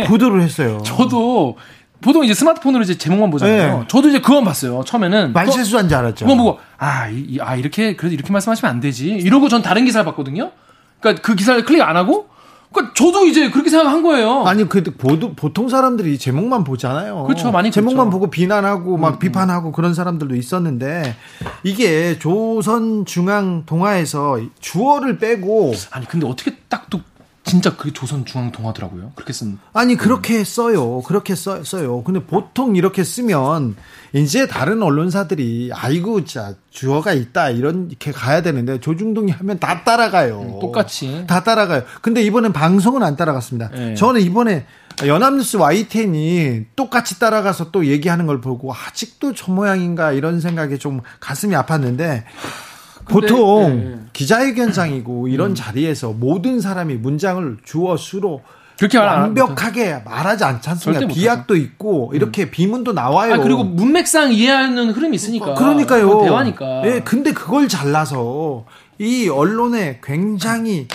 보도를 0.07 0.41
했어요. 0.41 0.81
저도 0.83 1.57
보통 2.01 2.23
이제 2.23 2.33
스마트폰으로 2.33 2.83
이제 2.83 2.97
제목만 2.97 3.31
보잖아요. 3.31 3.79
네. 3.79 3.85
저도 3.87 4.09
이제 4.09 4.19
그건 4.19 4.43
봤어요. 4.43 4.83
처음에는 4.85 5.33
말실수한 5.33 5.87
줄 5.89 5.97
알았죠. 5.97 6.25
그거 6.25 6.37
보고 6.37 6.59
아, 6.77 7.07
이, 7.09 7.39
아 7.41 7.55
이렇게 7.55 7.95
그래도 7.95 8.13
이렇게 8.13 8.31
말씀하시면 8.31 8.69
안 8.69 8.79
되지. 8.79 9.07
이러고 9.07 9.49
전 9.49 9.61
다른 9.61 9.85
기사를 9.85 10.05
봤거든요. 10.05 10.51
그러니까 10.99 11.21
그 11.21 11.35
기사를 11.35 11.63
클릭 11.65 11.81
안 11.81 11.97
하고 11.97 12.27
그러니까 12.71 12.93
저도 12.93 13.25
이제 13.25 13.49
그렇게 13.49 13.69
생각한 13.69 14.03
거예요. 14.03 14.43
아니 14.45 14.67
그 14.67 14.83
보통 14.83 15.69
사람들이 15.69 16.17
제목만 16.17 16.63
보잖아요. 16.63 17.23
그렇죠, 17.23 17.51
많이 17.51 17.71
제목만 17.71 18.07
그렇죠. 18.07 18.11
보고 18.11 18.29
비난하고 18.29 18.97
막 18.97 19.07
음, 19.07 19.13
음. 19.13 19.19
비판하고 19.19 19.71
그런 19.71 19.93
사람들도 19.93 20.35
있었는데 20.35 21.15
이게 21.63 22.19
조선 22.19 23.05
중앙 23.05 23.63
동화에서 23.65 24.39
주어를 24.59 25.17
빼고 25.17 25.73
아니 25.91 26.05
근데 26.05 26.27
어떻게 26.27 26.55
딱 26.67 26.85
또 26.89 26.99
진짜 27.45 27.77
그 27.77 27.93
조선 27.93 28.25
중앙 28.25 28.51
동화더라고요. 28.51 29.11
그렇게 29.13 29.31
쓴. 29.31 29.59
아니 29.71 29.95
그렇게 29.95 30.43
써요. 30.43 31.01
그렇게 31.03 31.35
써, 31.35 31.63
써요. 31.63 32.03
근데 32.03 32.25
보통 32.25 32.75
이렇게 32.75 33.03
쓰면 33.03 33.75
이제 34.13 34.47
다른 34.47 34.81
언론사들이 34.81 35.69
아이고 35.71 36.25
자 36.25 36.55
주어가 36.71 37.13
있다 37.13 37.51
이런 37.51 37.87
이렇게 37.89 38.11
가야 38.11 38.41
되는데 38.41 38.79
조중동이 38.79 39.31
하면 39.31 39.59
다 39.59 39.83
따라가요. 39.83 40.41
음, 40.41 40.59
똑같이. 40.59 41.25
다 41.27 41.43
따라가요. 41.43 41.83
근데 42.01 42.23
이번엔 42.23 42.51
방송은 42.51 43.03
안 43.03 43.15
따라갔습니다. 43.15 43.69
네. 43.69 43.93
저는 43.93 44.21
이번에 44.21 44.65
연합뉴스 45.05 45.57
Y10이 45.57 46.65
똑같이 46.75 47.19
따라가서 47.19 47.69
또 47.71 47.85
얘기하는 47.85 48.25
걸 48.25 48.41
보고 48.41 48.73
아직도 48.73 49.35
저 49.35 49.51
모양인가 49.51 50.13
이런 50.13 50.39
생각에 50.41 50.77
좀 50.77 51.01
가슴이 51.19 51.53
아팠는데 51.53 52.23
보통 53.07 53.79
네. 53.79 53.99
기자회견장이고 54.13 55.27
이런 55.27 55.51
음. 55.51 55.55
자리에서 55.55 56.11
모든 56.11 56.59
사람이 56.61 56.95
문장을 56.95 57.57
주어 57.63 57.97
수로 57.97 58.41
그렇게 58.77 58.97
완벽하게 58.97 60.01
말하지 60.03 60.43
않지 60.43 60.69
않습니까? 60.69 61.07
비약도 61.07 61.55
있고 61.55 62.09
음. 62.09 62.15
이렇게 62.15 62.43
음. 62.43 62.51
비문도 62.51 62.93
나와요. 62.93 63.35
아, 63.35 63.37
그리고 63.37 63.63
문맥상 63.63 64.33
이해하는 64.33 64.91
흐름이 64.91 65.15
있으니까. 65.15 65.53
그러니까요. 65.53 66.21
대화니까. 66.23 66.81
예, 66.85 67.01
근데 67.01 67.31
그걸 67.31 67.67
잘라서 67.67 68.65
이 68.99 69.29
언론에 69.29 69.99
굉장히 70.03 70.87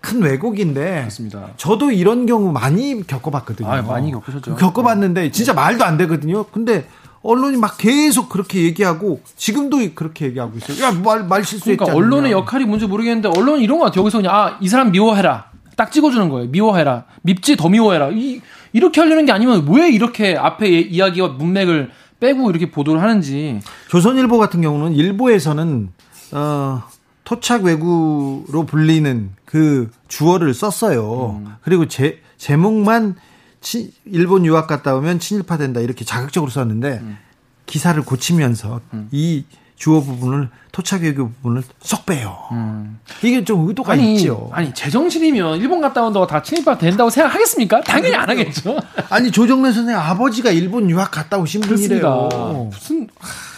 큰 0.00 0.22
왜곡인데. 0.22 1.02
맞습니다. 1.02 1.50
저도 1.56 1.92
이런 1.92 2.26
경우 2.26 2.52
많이 2.52 3.06
겪어봤거든요. 3.06 3.68
아, 3.68 3.82
많이 3.82 4.10
겪으셨죠. 4.10 4.56
겪어봤는데 4.56 5.30
진짜 5.30 5.52
말도 5.52 5.84
안 5.84 5.98
되거든요. 5.98 6.44
근데 6.44 6.86
언론이 7.22 7.58
막 7.58 7.76
계속 7.76 8.28
그렇게 8.28 8.62
얘기하고 8.62 9.20
지금도 9.36 9.78
그렇게 9.94 10.26
얘기하고 10.26 10.56
있어요. 10.56 10.84
야, 10.84 10.90
말, 10.92 11.24
말 11.24 11.44
실수했잖아. 11.44 11.92
그러니까 11.92 11.96
언론의 11.96 12.32
역할이 12.32 12.64
뭔지 12.64 12.86
모르겠는데 12.86 13.28
언론은 13.28 13.60
이런 13.60 13.78
거 13.78 13.84
같아요. 13.84 14.02
여기서 14.02 14.18
그냥 14.18 14.34
아, 14.34 14.58
이 14.60 14.68
사람 14.68 14.90
미워해라. 14.90 15.50
딱 15.76 15.92
찍어주는 15.92 16.28
거예요. 16.28 16.48
미워해라. 16.48 17.04
밉지 17.22 17.56
더 17.56 17.68
미워해라. 17.68 18.10
이, 18.12 18.40
이렇게 18.72 19.00
하려는 19.00 19.26
게 19.26 19.32
아니면 19.32 19.66
왜 19.70 19.90
이렇게 19.90 20.36
앞에 20.36 20.68
이야기와 20.68 21.28
문맥을 21.28 21.90
빼고 22.20 22.50
이렇게 22.50 22.70
보도를 22.70 23.02
하는지. 23.02 23.60
조선일보 23.88 24.38
같은 24.38 24.60
경우는 24.60 24.94
일보에서는 24.94 25.88
어, 26.32 26.82
토착 27.24 27.64
외구로 27.64 28.66
불리는 28.66 29.30
그 29.44 29.90
주어를 30.08 30.54
썼어요. 30.54 31.40
음. 31.44 31.54
그리고 31.62 31.86
제 31.86 32.20
제목만 32.36 33.16
치, 33.60 33.92
일본 34.04 34.46
유학 34.46 34.66
갔다 34.66 34.94
오면 34.94 35.18
친일파 35.20 35.56
된다 35.58 35.80
이렇게 35.80 36.04
자극적으로 36.04 36.50
썼는데 36.50 37.00
음. 37.02 37.18
기사를 37.66 38.00
고치면서 38.02 38.80
음. 38.94 39.08
이 39.12 39.44
주어 39.76 40.00
부분을 40.00 40.50
토착 40.72 41.02
외교 41.02 41.28
부분을 41.30 41.62
쏙 41.80 42.04
빼요. 42.04 42.36
음. 42.52 42.98
이게 43.22 43.44
좀 43.44 43.66
의도가 43.68 43.92
아니, 43.92 44.16
있죠. 44.16 44.50
아니 44.52 44.74
제정신이면 44.74 45.58
일본 45.58 45.80
갔다 45.80 46.02
온다고 46.02 46.26
다 46.26 46.42
친일파 46.42 46.76
된다고 46.78 47.08
생각하겠습니까? 47.10 47.80
당연히 47.82 48.14
안 48.14 48.28
하겠죠. 48.28 48.78
아니 49.08 49.30
조정래 49.30 49.72
선생 49.72 49.96
아버지가 49.96 50.50
일본 50.50 50.90
유학 50.90 51.10
갔다 51.10 51.38
오신 51.38 51.62
분이래요. 51.62 52.28
무슨 52.70 53.08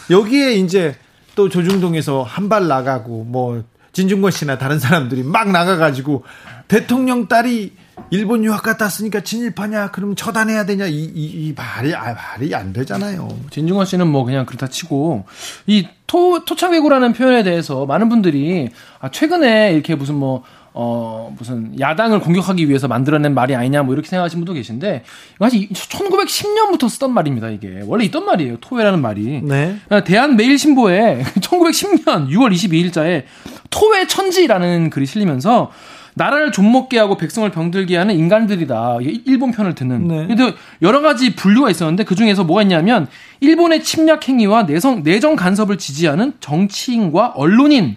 여기에 0.09 0.53
이제 0.55 0.95
또 1.35 1.49
조중동에서 1.49 2.23
한 2.23 2.47
발 2.49 2.67
나가고 2.67 3.23
뭐 3.25 3.63
진중권 3.93 4.31
씨나 4.31 4.57
다른 4.57 4.79
사람들이 4.79 5.23
막 5.23 5.51
나가가지고 5.51 6.23
대통령 6.67 7.27
딸이 7.27 7.73
일본 8.09 8.43
유학 8.43 8.63
갔다 8.63 8.85
왔으니까 8.85 9.21
친일파냐? 9.21 9.91
그럼 9.91 10.15
처단해야 10.15 10.65
되냐? 10.65 10.85
이, 10.87 11.03
이, 11.03 11.47
이 11.47 11.53
말이, 11.55 11.93
아, 11.95 12.13
말이 12.13 12.53
안 12.53 12.73
되잖아요. 12.73 13.27
진중권 13.49 13.85
씨는 13.85 14.07
뭐 14.07 14.23
그냥 14.23 14.45
그렇다 14.45 14.67
치고, 14.67 15.25
이 15.67 15.87
토, 16.07 16.43
토착외구라는 16.45 17.13
표현에 17.13 17.43
대해서 17.43 17.85
많은 17.85 18.09
분들이, 18.09 18.69
아, 18.99 19.09
최근에 19.09 19.73
이렇게 19.73 19.95
무슨 19.95 20.15
뭐, 20.15 20.43
어, 20.75 21.33
무슨 21.37 21.79
야당을 21.79 22.19
공격하기 22.19 22.67
위해서 22.67 22.87
만들어낸 22.87 23.35
말이 23.35 23.53
아니냐 23.53 23.83
뭐 23.83 23.93
이렇게 23.93 24.09
생각하시는 24.09 24.43
분도 24.43 24.53
계신데, 24.53 25.03
사실 25.39 25.69
1910년부터 25.69 26.89
쓰던 26.89 27.11
말입니다, 27.11 27.49
이게. 27.49 27.81
원래 27.85 28.05
있던 28.05 28.25
말이에요, 28.25 28.57
토외라는 28.57 29.01
말이. 29.01 29.41
네. 29.43 29.77
그러니까 29.85 30.03
대한매일신보에 30.03 31.23
1910년 31.41 32.29
6월 32.29 32.51
22일자에 32.53 33.23
토외 33.69 34.07
천지라는 34.07 34.89
글이 34.89 35.05
실리면서 35.05 35.71
나라를 36.15 36.51
좀먹게 36.51 36.99
하고 36.99 37.17
백성을 37.17 37.49
병들게 37.49 37.97
하는 37.97 38.15
인간들이다. 38.15 38.99
일본 39.25 39.51
편을 39.51 39.75
듣는. 39.75 40.07
네. 40.07 40.27
근데 40.27 40.53
여러 40.81 41.01
가지 41.01 41.35
분류가 41.35 41.69
있었는데 41.69 42.03
그 42.03 42.15
중에서 42.15 42.43
뭐가 42.43 42.61
있냐면 42.61 43.07
일본의 43.39 43.83
침략 43.83 44.27
행위와 44.27 44.63
내성, 44.63 45.03
내정 45.03 45.35
간섭을 45.35 45.77
지지하는 45.77 46.33
정치인과 46.39 47.33
언론인, 47.35 47.95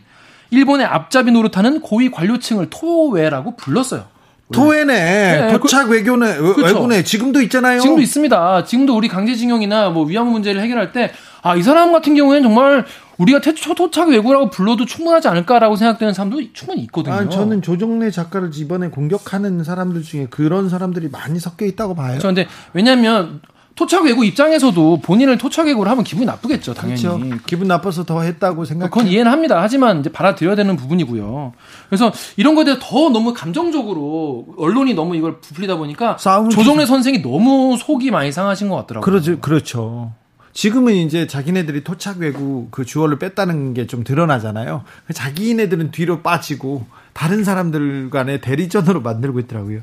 일본의 0.50 0.86
앞잡이 0.86 1.30
노릇하는 1.32 1.80
고위 1.80 2.10
관료층을 2.10 2.68
토외라고 2.70 3.56
불렀어요. 3.56 4.04
토해네. 4.52 4.94
네, 4.94 5.58
도착 5.58 5.86
그, 5.86 5.94
외교는 5.94 6.38
그렇죠. 6.54 6.62
외국네 6.62 7.02
지금도 7.02 7.42
있잖아요. 7.42 7.80
지금도 7.80 8.00
있습니다. 8.00 8.64
지금도 8.64 8.96
우리 8.96 9.08
강제징용이나 9.08 9.90
뭐 9.90 10.04
위안부 10.04 10.30
문제를 10.30 10.62
해결할 10.62 10.92
때 10.92 11.10
아, 11.42 11.56
이 11.56 11.62
사람 11.62 11.92
같은 11.92 12.14
경우에는 12.14 12.48
정말 12.48 12.84
우리가 13.18 13.40
태초 13.40 13.74
토착 13.74 14.08
외구라고 14.08 14.50
불러도 14.50 14.84
충분하지 14.84 15.28
않을까라고 15.28 15.76
생각되는 15.76 16.12
사람도 16.14 16.52
충분히 16.52 16.82
있거든요. 16.82 17.14
아, 17.14 17.28
저는 17.28 17.62
조정래 17.62 18.10
작가를 18.10 18.50
이번에 18.54 18.88
공격하는 18.88 19.64
사람들 19.64 20.02
중에 20.02 20.26
그런 20.30 20.68
사람들이 20.68 21.08
많이 21.08 21.38
섞여 21.40 21.64
있다고 21.66 21.94
봐요. 21.94 22.18
그런데 22.18 22.46
왜냐하면 22.72 23.40
토착 23.74 24.04
외구 24.04 24.24
입장에서도 24.24 25.00
본인을 25.02 25.36
토착 25.36 25.66
외구를 25.66 25.90
하면 25.92 26.02
기분이 26.02 26.24
나쁘겠죠, 26.24 26.72
당연히. 26.72 27.02
그렇죠. 27.02 27.20
기분 27.46 27.68
나빠서 27.68 28.04
더 28.04 28.22
했다고 28.22 28.64
생각. 28.64 28.90
그건 28.90 29.06
이해는 29.06 29.30
합니다. 29.30 29.60
하지만 29.60 30.00
이제 30.00 30.10
받아들여야 30.10 30.56
되는 30.56 30.76
부분이고요. 30.76 31.52
그래서 31.88 32.10
이런 32.36 32.54
거에 32.54 32.64
대해 32.64 32.78
더 32.80 33.10
너무 33.10 33.34
감정적으로 33.34 34.46
언론이 34.56 34.94
너무 34.94 35.14
이걸 35.14 35.40
부풀리다 35.40 35.76
보니까 35.76 36.16
조정래 36.16 36.86
선생이 36.86 37.20
너무 37.20 37.76
속이 37.78 38.10
많이 38.10 38.32
상하신 38.32 38.70
것 38.70 38.76
같더라고요. 38.76 39.04
그렇죠, 39.04 39.38
그렇죠. 39.40 40.12
지금은 40.56 40.94
이제 40.94 41.26
자기네들이 41.26 41.84
토착 41.84 42.16
외구 42.16 42.68
그 42.70 42.86
주어를 42.86 43.18
뺐다는 43.18 43.74
게 43.74 43.86
좀 43.86 44.02
드러나잖아요. 44.02 44.84
자기네들은 45.12 45.90
뒤로 45.90 46.22
빠지고 46.22 46.86
다른 47.12 47.44
사람들 47.44 48.08
간의 48.10 48.40
대리전으로 48.40 49.02
만들고 49.02 49.38
있더라고요. 49.40 49.80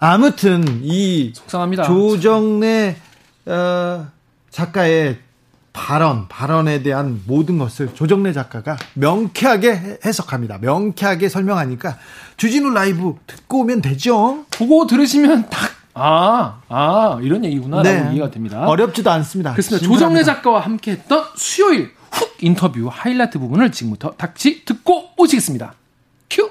아무튼 0.00 0.80
이 0.82 1.32
속상합니다. 1.34 1.84
조정래 1.84 2.96
어, 3.46 4.06
작가의 4.50 5.18
발언, 5.72 6.28
발언에 6.28 6.82
대한 6.82 7.22
모든 7.26 7.56
것을 7.58 7.94
조정래 7.94 8.32
작가가 8.32 8.76
명쾌하게 8.94 10.00
해석합니다. 10.04 10.58
명쾌하게 10.58 11.28
설명하니까 11.28 11.98
주진우 12.36 12.70
라이브 12.74 13.14
듣고 13.26 13.60
오면 13.60 13.80
되죠. 13.80 14.44
보고 14.50 14.86
들으시면 14.86 15.48
딱 15.50 15.70
아, 15.94 16.60
아, 16.68 17.18
이런 17.22 17.44
얘기구나라고 17.44 17.88
네. 18.08 18.14
이해가 18.14 18.30
됩니다. 18.30 18.66
어렵지도 18.66 19.10
않습니다. 19.10 19.52
그렇습니다. 19.52 19.86
조정래 19.86 20.22
작가와 20.24 20.60
함께 20.60 20.92
했던 20.92 21.24
수요일 21.36 21.92
훅 22.10 22.36
인터뷰 22.40 22.88
하이라이트 22.90 23.38
부분을 23.38 23.70
지금부터 23.70 24.12
닥치 24.16 24.64
듣고 24.64 25.10
오시겠습니다. 25.16 25.74
큐! 26.30 26.50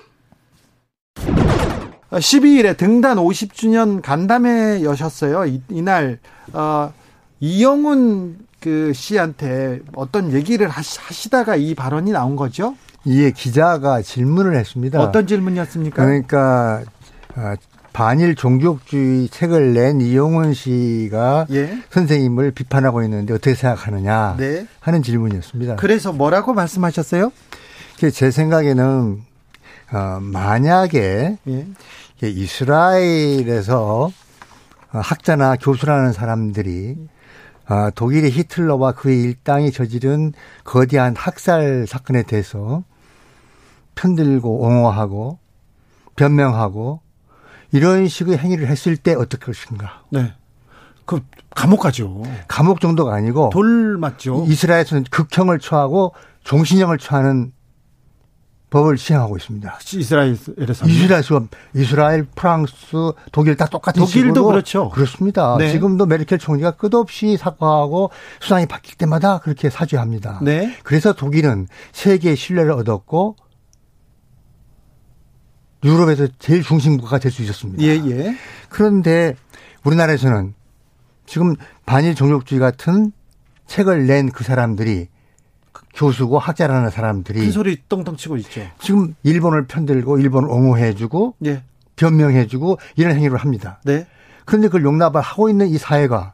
12일에 2.12 2.78
등단 2.78 3.18
50주년 3.18 4.02
간담회 4.02 4.84
여셨어요. 4.84 5.46
이, 5.46 5.62
이날, 5.70 6.20
어, 6.54 6.94
이영훈 7.40 8.38
그 8.60 8.94
씨한테 8.94 9.82
어떤 9.94 10.32
얘기를 10.32 10.70
하시 10.70 11.30
다가 11.30 11.58
이 11.58 11.76
발언이 11.76 12.12
나온 12.12 12.38
거죠? 12.38 12.78
예, 13.08 13.32
기자가 13.32 14.02
질문을 14.02 14.56
했습니다. 14.56 15.02
어떤 15.02 15.28
질문이었습니까? 15.28 16.06
그러니까, 16.06 16.84
아, 17.36 17.58
반일 17.94 18.36
종족주의 18.36 19.30
책을 19.30 19.74
낸 19.74 20.02
이용훈 20.02 20.54
씨가 20.54 21.46
예. 21.52 21.78
선생님을 21.92 22.52
비판하고 22.52 23.04
있는데 23.04 23.34
어떻게 23.34 23.54
생각하느냐 23.54 24.36
네. 24.38 24.68
하는 24.80 25.04
질문이었습니다. 25.04 25.76
그래서 25.76 26.12
뭐라고 26.12 26.54
말씀하셨어요? 26.54 27.32
제 28.12 28.32
생각에는 28.32 29.22
어, 29.94 30.20
만약에 30.20 31.38
예. 31.48 31.68
이스라엘에서 32.22 34.12
학자나 34.90 35.56
교수라는 35.58 36.14
사람들이 36.14 36.98
어, 37.70 37.90
독일의 37.96 38.32
히틀러와 38.32 38.94
그의 38.94 39.22
일당이 39.22 39.72
저지른 39.72 40.34
거대한 40.64 41.16
학살 41.16 41.86
사건에 41.88 42.24
대해서 42.24 42.84
편들고 43.96 44.62
옹호하고 44.62 45.38
변명하고 46.16 47.03
이런 47.74 48.08
식의 48.08 48.38
행위를 48.38 48.68
했을 48.68 48.96
때 48.96 49.14
어떨 49.16 49.40
것인가? 49.40 50.04
네. 50.10 50.34
그 51.06 51.22
감옥 51.50 51.82
가죠. 51.82 52.24
감옥 52.48 52.80
정도가 52.80 53.14
아니고 53.14 53.50
돌 53.52 53.98
맞죠. 53.98 54.46
이스라엘에서는 54.48 55.06
극형을 55.10 55.60
처하고 55.60 56.14
종신형을 56.44 56.98
처하는 56.98 57.52
법을 58.70 58.98
시행하고 58.98 59.38
있습니다. 59.38 59.80
이스라엘에서 59.96 60.52
이스라엘에서 60.88 61.48
이스라엘, 61.76 62.26
프랑스, 62.36 62.74
독일 63.32 63.56
다 63.56 63.68
똑같은 63.68 64.00
독일도 64.00 64.30
식으로 64.30 64.46
그렇죠. 64.46 64.90
그렇습니다. 64.90 65.58
네. 65.60 65.72
지금도 65.72 66.08
메르켈 66.08 66.40
총리가 66.40 66.72
끝없이 66.72 67.38
사과하고 67.38 68.10
수상이 68.40 68.66
바뀔 68.66 68.96
때마다 68.96 69.40
그렇게 69.40 69.70
사죄합니다. 69.70 70.40
네. 70.42 70.76
그래서 70.84 71.14
독일은 71.14 71.68
세계의 71.92 72.36
신뢰를 72.36 72.72
얻었고 72.72 73.36
유럽에서 75.84 76.28
제일 76.40 76.64
중심국가가 76.64 77.20
될 77.20 77.32
수 77.32 77.42
있었습니다. 77.44 77.84
예, 77.84 77.90
예. 78.10 78.36
그런데 78.70 79.36
우리나라에서는 79.84 80.54
지금 81.26 81.56
반일 81.86 82.16
종족주의 82.16 82.60
같은 82.60 83.12
책을 83.68 84.08
낸 84.08 84.30
그 84.32 84.44
사람들이 84.44 85.08
교수고 85.96 86.40
학자라는 86.40 86.90
사람들이 86.90 87.40
큰 87.42 87.52
소리 87.52 87.78
똥똥 87.88 88.18
치고 88.18 88.38
있죠. 88.38 88.62
지금 88.80 89.16
일본을 89.24 89.68
편들고 89.68 90.20
일본을 90.20 90.50
옹호해주고 90.50 91.36
예. 91.46 91.64
변명해주고 91.96 92.80
이런 92.96 93.16
행위를 93.16 93.38
합니다. 93.38 93.80
네. 93.86 94.08
그런데 94.46 94.68
그걸 94.68 94.84
용납을 94.84 95.22
하고 95.22 95.50
있는 95.50 95.68
이 95.68 95.78
사회가 95.78 96.34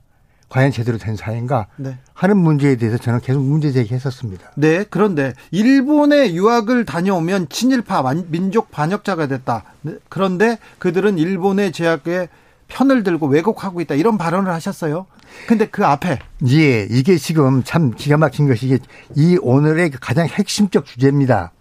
과연 0.49 0.71
제대로 0.71 0.97
된 0.97 1.15
사회인가 1.15 1.67
네. 1.77 1.97
하는 2.13 2.37
문제에 2.37 2.75
대해서 2.75 2.97
저는 2.97 3.21
계속 3.21 3.41
문제 3.41 3.71
제기했었습니다. 3.71 4.51
네, 4.55 4.83
그런데 4.89 5.33
일본에 5.51 6.33
유학을 6.33 6.85
다녀오면 6.85 7.49
친일파 7.49 8.03
민족 8.27 8.71
반역자가 8.71 9.27
됐다. 9.27 9.63
네, 9.81 9.93
그런데 10.09 10.57
그들은 10.79 11.17
일본의 11.17 11.71
제약에 11.71 12.27
편을 12.67 13.03
들고 13.03 13.27
왜곡하고 13.27 13.81
있다 13.81 13.95
이런 13.95 14.17
발언을 14.17 14.51
하셨어요. 14.51 15.05
근데 15.47 15.67
그 15.67 15.85
앞에 15.85 16.19
예, 16.47 16.87
이게 16.89 17.17
지금 17.17 17.63
참 17.63 17.91
기가 17.95 18.17
막힌 18.17 18.47
것이 18.47 18.65
이게 18.65 18.79
이 19.15 19.37
오늘의 19.41 19.91
가장 20.01 20.27
핵심적 20.27 20.85
주제입니다. 20.85 21.51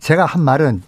제가 0.00 0.24
한 0.24 0.42
말은 0.42 0.82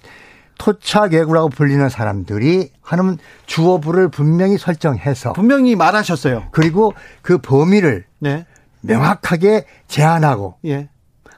토착외구라고 0.59 1.48
불리는 1.48 1.88
사람들이 1.88 2.70
하는 2.80 3.18
주어부를 3.46 4.09
분명히 4.09 4.59
설정해서 4.59 5.32
분명히 5.32 5.76
말하셨어요. 5.76 6.48
그리고 6.52 6.94
그 7.22 7.38
범위를 7.38 8.05
네. 8.18 8.46
명확하게 8.82 9.66
제한하고 9.88 10.57
예. 10.66 10.88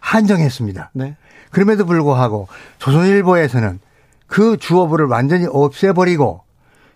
한정했습니다. 0.00 0.90
네. 0.94 1.16
그럼에도 1.50 1.86
불구하고 1.86 2.48
조선일보에서는 2.78 3.80
그 4.26 4.56
주어부를 4.56 5.06
완전히 5.06 5.46
없애버리고 5.48 6.42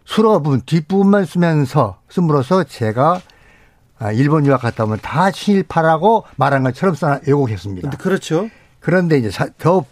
수어 0.05 0.41
부분 0.41 0.61
뒷부분만 0.63 1.25
쓰면서 1.25 2.01
씀으로써 2.09 2.65
제가 2.65 3.21
아, 3.99 4.13
일본 4.13 4.47
유학 4.47 4.63
갔다 4.63 4.85
오면 4.85 4.99
다 5.03 5.31
친일파라고 5.31 6.25
말한 6.37 6.63
것처럼 6.63 6.95
써나 6.95 7.21
왜곡했습니다. 7.27 7.91
그렇죠. 7.91 8.49
그런데 8.81 9.19
이제 9.19 9.31
더 9.59 9.85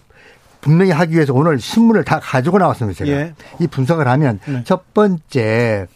분명히 0.61 0.91
하기 0.91 1.15
위해서 1.15 1.33
오늘 1.35 1.59
신문을 1.59 2.05
다 2.05 2.21
가지고 2.21 2.59
나왔습니다. 2.59 3.05
제가 3.05 3.11
예. 3.11 3.35
이 3.61 3.67
분석을 3.67 4.09
하면 4.09 4.41
네. 4.47 4.63
첫 4.65 4.93
번째 4.93 5.87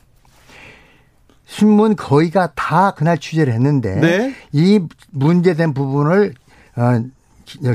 신문 1.45 1.97
거의가 1.97 2.53
다 2.55 2.93
그날 2.93 3.19
취재를 3.19 3.53
했는데 3.53 3.97
네. 3.97 4.35
이 4.53 4.81
문제된 5.11 5.75
부분을 5.75 6.35
어, 6.77 7.03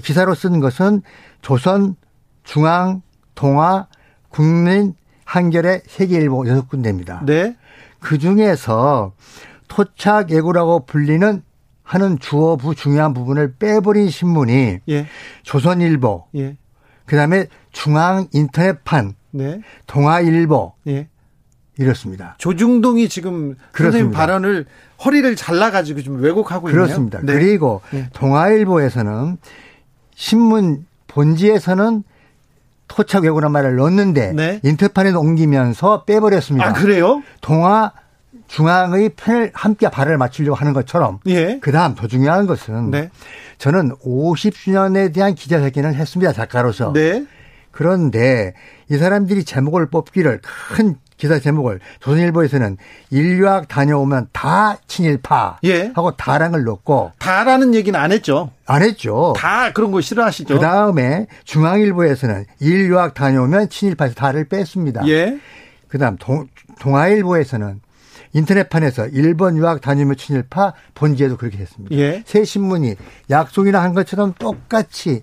기사로 0.01 0.33
쓴 0.33 0.59
것은 0.59 1.01
조선, 1.41 1.95
중앙, 2.43 3.01
동아, 3.35 3.87
국민, 4.29 4.95
한겨레, 5.25 5.81
세계일보 5.87 6.47
여섯 6.47 6.67
군데입니다. 6.67 7.21
네. 7.25 7.55
그 7.99 8.17
중에서 8.17 9.13
토착 9.67 10.31
예고라고 10.31 10.85
불리는 10.85 11.43
하는 11.83 12.19
주어부 12.19 12.75
중요한 12.75 13.13
부분을 13.13 13.55
빼버린 13.57 14.09
신문이 14.09 14.79
예. 14.89 15.07
조선일보, 15.43 16.25
예. 16.35 16.57
그다음에 17.07 17.47
중앙 17.71 18.27
인터넷판, 18.31 19.15
네. 19.31 19.61
동아일보 19.87 20.73
예. 20.87 21.07
이렇습니다. 21.79 22.35
조중동이 22.37 23.09
지금 23.09 23.55
그렇습니다. 23.71 23.83
선생님 23.83 24.11
발언을 24.11 24.65
허리를 25.03 25.35
잘라가지고 25.35 26.01
좀 26.01 26.21
왜곡하고 26.21 26.69
있네요. 26.69 26.83
그렇습니다. 26.83 27.19
네. 27.23 27.33
그리고 27.33 27.81
네. 27.91 28.09
동아일보에서는 28.13 29.37
신문 30.15 30.85
본지에서는 31.07 32.03
토착 32.87 33.23
왜곡란 33.23 33.51
말을 33.51 33.75
넣었는데 33.75 34.33
네. 34.33 34.59
인터판에 34.63 35.11
옮기면서 35.11 36.03
빼버렸습니다. 36.05 36.67
아 36.67 36.73
그래요? 36.73 37.21
동아 37.41 37.91
중앙의 38.47 39.09
편을 39.15 39.51
함께 39.53 39.89
발을 39.89 40.17
맞추려고 40.17 40.55
하는 40.55 40.73
것처럼 40.73 41.19
예. 41.27 41.59
그다음 41.59 41.95
더 41.95 42.07
중요한 42.07 42.47
것은 42.47 42.91
네. 42.91 43.09
저는 43.57 43.91
50주년에 43.97 45.13
대한 45.13 45.35
기자회견을 45.35 45.95
했습니다 45.95 46.33
작가로서 46.33 46.93
네. 46.93 47.25
그런데 47.71 48.53
이 48.89 48.97
사람들이 48.97 49.43
제목을 49.43 49.89
뽑기를 49.89 50.41
큰 50.41 50.95
기사 51.17 51.39
제목을 51.39 51.79
조선일보에서는 51.99 52.77
인류학 53.09 53.67
다녀오면 53.67 54.29
다 54.31 54.77
친일파 54.87 55.59
예. 55.63 55.91
하고 55.95 56.11
걸 56.15 56.63
넣고 56.63 57.11
다라는 57.17 57.73
얘기는 57.73 57.99
안 57.99 58.11
했죠. 58.11 58.51
안 58.65 58.83
했죠. 58.83 59.33
다 59.35 59.73
그런 59.73 59.91
거 59.91 59.99
싫어하시죠. 59.99 60.53
그 60.53 60.59
다음에 60.59 61.25
중앙일보에서는 61.43 62.45
인류학 62.59 63.15
다녀오면 63.15 63.69
친일파에서 63.69 64.13
다를 64.13 64.45
뺐습니다. 64.45 65.07
예. 65.07 65.39
그다음 65.87 66.17
동, 66.17 66.47
동아일보에서는 66.79 67.81
인터넷판에서 68.33 69.07
일본 69.07 69.57
유학 69.57 69.81
다니며 69.81 70.15
친일파 70.15 70.73
본지에도 70.95 71.37
그렇게 71.37 71.57
했습니다. 71.57 71.95
예. 71.95 72.23
새 72.25 72.43
신문이 72.43 72.95
약속이나 73.29 73.81
한 73.81 73.93
것처럼 73.93 74.33
똑같이 74.37 75.21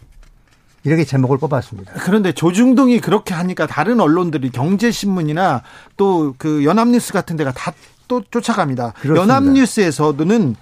이렇게 0.84 1.04
제목을 1.04 1.38
뽑았습니다. 1.38 1.92
그런데 2.00 2.32
조중동이 2.32 3.00
그렇게 3.00 3.32
하니까 3.34 3.66
다른 3.66 4.00
언론들이 4.00 4.50
경제신문이나 4.50 5.62
또 5.96 6.34
그 6.38 6.64
연합뉴스 6.64 7.12
같은 7.12 7.36
데가 7.36 7.52
다 7.52 7.72
또 8.08 8.22
쫓아갑니다. 8.30 8.92
그렇습니다. 9.00 9.22
연합뉴스에서는 9.22 10.56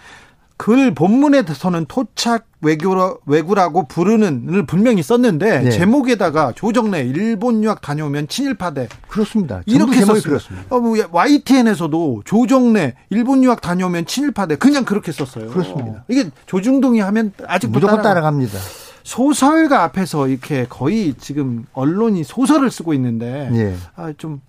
글 0.63 0.95
본문에서는 0.95 1.87
토착 1.87 2.47
외교라, 2.61 3.17
외구라고 3.27 3.89
부르는을 3.89 4.65
분명히 4.65 5.03
썼는데 5.03 5.63
네. 5.63 5.71
제목에다가 5.71 6.53
조정래 6.55 7.01
일본 7.01 7.65
유학 7.65 7.81
다녀오면 7.81 8.29
친일파대 8.29 8.89
그렇습니다. 9.09 9.63
이렇게 9.67 9.97
썼습니다. 9.97 10.29
그렇습니다. 10.29 10.67
어, 10.69 10.79
뭐 10.79 10.97
YTN에서도 11.11 12.23
조정래 12.25 12.95
일본 13.11 13.43
유학 13.43 13.61
다녀오면 13.61 14.07
친일파대 14.07 14.55
그냥 14.55 14.85
그렇게 14.85 15.11
썼어요. 15.11 15.49
그렇습니다. 15.51 16.05
이게 16.07 16.31
조중동이 16.47 17.01
하면 17.01 17.33
아직 17.49 17.69
무조건 17.69 17.97
따라... 17.97 18.11
따라갑니다. 18.11 18.57
소설가 19.03 19.83
앞에서 19.83 20.29
이렇게 20.29 20.67
거의 20.69 21.15
지금 21.19 21.67
언론이 21.73 22.23
소설을 22.23 22.71
쓰고 22.71 22.95
있는데 22.95 23.51
네. 23.51 23.75
아, 23.97 24.13
좀 24.17 24.41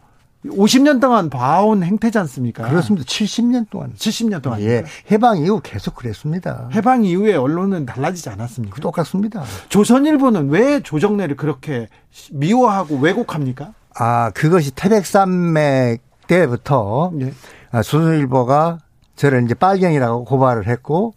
50년 0.45 0.99
동안 0.99 1.29
봐온 1.29 1.83
행태지 1.83 2.17
않습니까? 2.19 2.67
그렇습니다. 2.67 3.05
70년 3.05 3.69
동안. 3.69 3.93
70년 3.97 4.41
동안. 4.41 4.61
예. 4.61 4.83
해방 5.11 5.37
이후 5.37 5.61
계속 5.63 5.95
그랬습니다. 5.95 6.69
해방 6.73 7.05
이후에 7.05 7.35
언론은 7.35 7.85
달라지지 7.85 8.29
않았습니까? 8.29 8.81
똑같습니다. 8.81 9.43
조선일보는 9.69 10.49
왜 10.49 10.81
조정래를 10.81 11.37
그렇게 11.37 11.87
미워하고 12.31 12.97
왜곡합니까? 12.97 13.73
아, 13.95 14.31
그것이 14.31 14.71
태백산맥 14.71 16.01
때부터 16.27 17.11
예. 17.21 17.33
아, 17.71 17.81
조선일보가 17.81 18.79
저를 19.15 19.43
이제 19.45 19.53
빨갱이라고 19.53 20.25
고발을 20.25 20.67
했고 20.67 21.13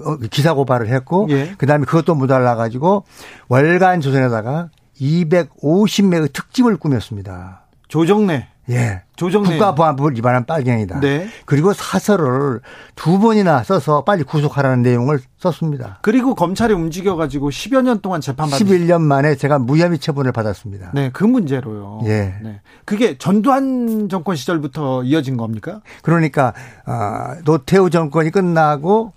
어, 0.00 0.16
기사 0.30 0.54
고발을 0.54 0.88
했고 0.88 1.26
예. 1.30 1.54
그다음에 1.58 1.84
그것도 1.84 2.14
못달라 2.14 2.56
가지고 2.56 3.04
월간 3.48 4.00
조선에다가 4.00 4.70
250매의 5.00 6.32
특집을 6.32 6.76
꾸몄습니다. 6.76 7.61
조정래. 7.92 8.48
예. 8.70 9.02
조정래. 9.16 9.50
국가보안법을 9.50 10.16
위반한 10.16 10.46
빨갱이다. 10.46 11.00
네. 11.00 11.28
그리고 11.44 11.74
사설을 11.74 12.62
두 12.96 13.18
번이나 13.18 13.62
써서 13.64 14.02
빨리 14.02 14.22
구속하라는 14.22 14.80
내용을 14.80 15.20
썼습니다. 15.38 15.98
그리고 16.00 16.34
검찰이 16.34 16.72
움직여가지고 16.72 17.50
10여 17.50 17.82
년 17.82 18.00
동안 18.00 18.22
재판받 18.22 18.58
11년 18.60 19.02
만에 19.02 19.34
제가 19.34 19.58
무혐의 19.58 19.98
처분을 19.98 20.32
받았습니다. 20.32 20.92
네, 20.94 21.10
그 21.12 21.24
문제로요. 21.24 22.00
예. 22.06 22.34
네. 22.42 22.62
그게 22.86 23.18
전두환 23.18 24.08
정권 24.08 24.36
시절부터 24.36 25.02
이어진 25.02 25.36
겁니까? 25.36 25.82
그러니까, 26.00 26.54
아, 26.86 27.36
노태우 27.44 27.90
정권이 27.90 28.30
끝나고 28.30 29.12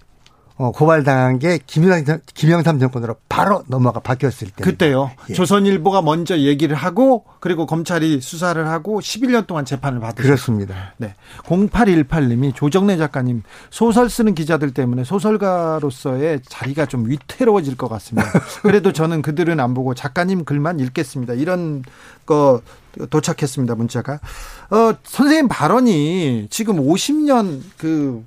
어, 0.57 0.71
고발당한 0.71 1.37
게 1.37 1.59
김영삼, 1.65 2.19
김영삼 2.33 2.79
정권으로 2.79 3.17
바로 3.27 3.63
넘어가 3.67 3.99
바뀌었을 3.99 4.49
때. 4.55 4.63
그때요. 4.63 5.11
예. 5.29 5.33
조선일보가 5.33 6.01
먼저 6.01 6.37
얘기를 6.37 6.77
하고 6.77 7.25
그리고 7.41 7.65
검찰이 7.65 8.21
수사를 8.21 8.65
하고 8.65 9.01
11년 9.01 9.47
동안 9.47 9.65
재판을 9.65 9.99
받으셨 9.99 10.23
그렇습니다. 10.23 10.93
네. 10.95 11.13
0818님이 11.43 12.55
조정래 12.55 12.95
작가님 12.95 13.43
소설 13.69 14.09
쓰는 14.09 14.33
기자들 14.33 14.71
때문에 14.71 15.03
소설가로서의 15.03 16.39
자리가 16.47 16.85
좀 16.85 17.09
위태로워질 17.09 17.75
것 17.75 17.89
같습니다. 17.89 18.31
그래도 18.63 18.93
저는 18.93 19.21
그들은 19.21 19.59
안 19.59 19.73
보고 19.73 19.93
작가님 19.93 20.45
글만 20.45 20.79
읽겠습니다. 20.79 21.33
이런 21.33 21.83
거 22.25 22.61
도착했습니다. 23.09 23.75
문자가. 23.75 24.21
어, 24.69 24.93
선생님 25.03 25.49
발언이 25.49 26.47
지금 26.49 26.77
50년 26.77 27.59
그 27.77 28.23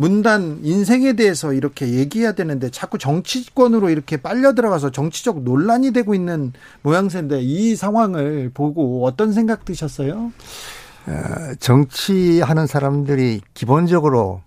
문단 0.00 0.60
인생에 0.62 1.14
대해서 1.14 1.52
이렇게 1.52 1.88
얘기해야 1.88 2.30
되는데 2.30 2.70
자꾸 2.70 2.98
정치권으로 2.98 3.90
이렇게 3.90 4.16
빨려 4.16 4.54
들어가서 4.54 4.90
정치적 4.90 5.42
논란이 5.42 5.90
되고 5.90 6.14
있는 6.14 6.52
모양새인데 6.82 7.40
이 7.40 7.74
상황을 7.74 8.52
보고 8.54 9.04
어떤 9.04 9.32
생각 9.32 9.64
드셨어요? 9.64 10.30
어, 11.08 11.54
정치하는 11.58 12.68
사람들이 12.68 13.40
기본적으로 13.54 14.40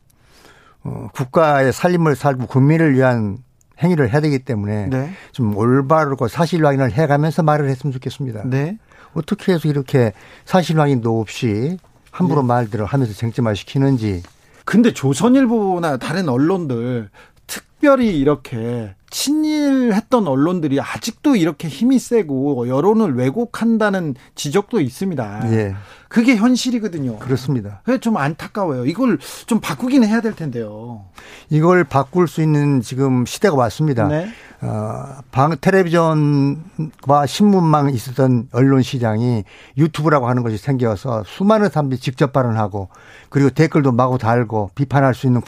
어, 0.84 1.10
국가의 1.14 1.74
살림을 1.74 2.16
살고 2.16 2.48
국민을 2.48 2.94
위한 2.94 3.38
행위를 3.84 4.10
해야 4.10 4.22
되기 4.22 4.40
때문에 4.40 4.88
네. 4.88 5.12
좀 5.34 5.58
올바르고 5.58 6.30
사실 6.30 6.66
확인을 6.66 6.94
해가면서 6.94 7.44
말을 7.44 7.68
했으면 7.68 7.92
좋겠습니다. 7.92 8.44
네. 8.46 8.78
어떻게 9.14 9.52
해서 9.52 9.68
이렇게 9.68 10.14
사실 10.46 10.80
확인도 10.80 11.20
없이 11.20 11.78
함부로 12.10 12.42
네. 12.42 12.48
말들을 12.48 12.86
하면서 12.86 13.12
쟁점화 13.12 13.54
시키는지 13.54 14.24
근데 14.66 14.94
조선일보나 14.94 15.98
다른 15.98 16.30
언론들 16.30 17.10
특별히 17.48 18.18
이렇게 18.20 18.96
친일했던 19.10 20.28
언론들이 20.28 20.80
아직도 20.80 21.36
이렇게 21.36 21.68
힘이 21.68 22.00
세고 22.00 22.68
여론을 22.68 23.16
왜곡한다는 23.16 24.16
지적도 24.36 24.80
있습니다. 24.80 25.52
예. 25.52 25.76
그게 26.12 26.36
현실이거든요. 26.36 27.20
그렇습니다. 27.20 27.80
그게 27.86 27.98
좀 27.98 28.18
안타까워요. 28.18 28.86
이걸 28.86 29.18
좀 29.46 29.62
바꾸기는 29.62 30.06
해야 30.06 30.20
될 30.20 30.36
텐데요. 30.36 31.06
이걸 31.50 31.86
바꿀 31.86 32.28
수 32.28 32.42
있는 32.42 32.82
지금 32.82 33.26
시대가 33.26 33.56
왔습니다. 33.56 34.10
네. 34.10 34.28
어, 34.60 35.22
방, 35.32 35.56
텔레비전과 35.60 37.26
신문망 37.26 37.92
있었던 37.92 38.50
언론 38.52 38.82
시장이 38.82 39.46
유튜브라고 39.78 40.28
하는 40.28 40.44
것이 40.44 40.58
생겨서 40.58 41.24
수많은 41.26 41.70
사람들이 41.70 42.00
직접 42.02 42.34
발언하고 42.34 42.90
그리고 43.30 43.50
댓글도 43.50 43.94
마구 43.94 44.18
달고 44.18 44.72
비판할 44.76 45.16
수 45.16 45.28
있는 45.28 45.42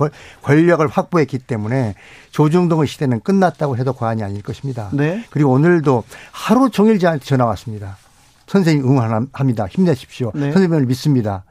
권력을 0.43 0.87
확보했기 0.87 1.39
때문에 1.39 1.95
조중동의 2.31 2.87
시대는 2.87 3.19
끝났다고 3.19 3.75
해도 3.75 3.91
과언이 3.91 4.23
아닐 4.23 4.41
것입니다. 4.41 4.89
네. 4.93 5.25
그리고 5.29 5.51
오늘도 5.51 6.05
하루 6.31 6.69
종일 6.69 6.99
저한테 6.99 7.25
전화 7.25 7.45
왔습니다. 7.47 7.97
선생님 8.47 8.85
응원합니다. 8.85 9.67
힘내십시오. 9.67 10.31
네. 10.33 10.51
선생님을 10.51 10.85
믿습니다. 10.85 11.43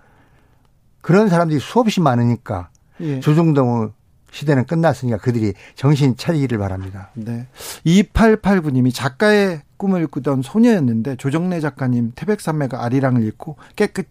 그런 1.01 1.29
사람들이 1.29 1.61
수없이 1.61 2.01
많으니까 2.01 2.71
예. 3.01 3.21
조중동의 3.21 3.91
시대는 4.31 4.65
끝났으니까 4.65 5.19
그들이 5.19 5.53
정신 5.75 6.17
차리기를 6.17 6.59
바랍니다. 6.59 7.11
네. 7.15 7.47
2889님이 7.85 8.95
작가의 8.95 9.63
꿈을 9.77 10.07
꾸던 10.07 10.43
소녀였는데 10.43 11.17
조정래 11.17 11.61
작가님 11.61 12.13
태백산맥과 12.15 12.83
아리랑을 12.83 13.27
읽고 13.27 13.57
깨끗 13.77 14.09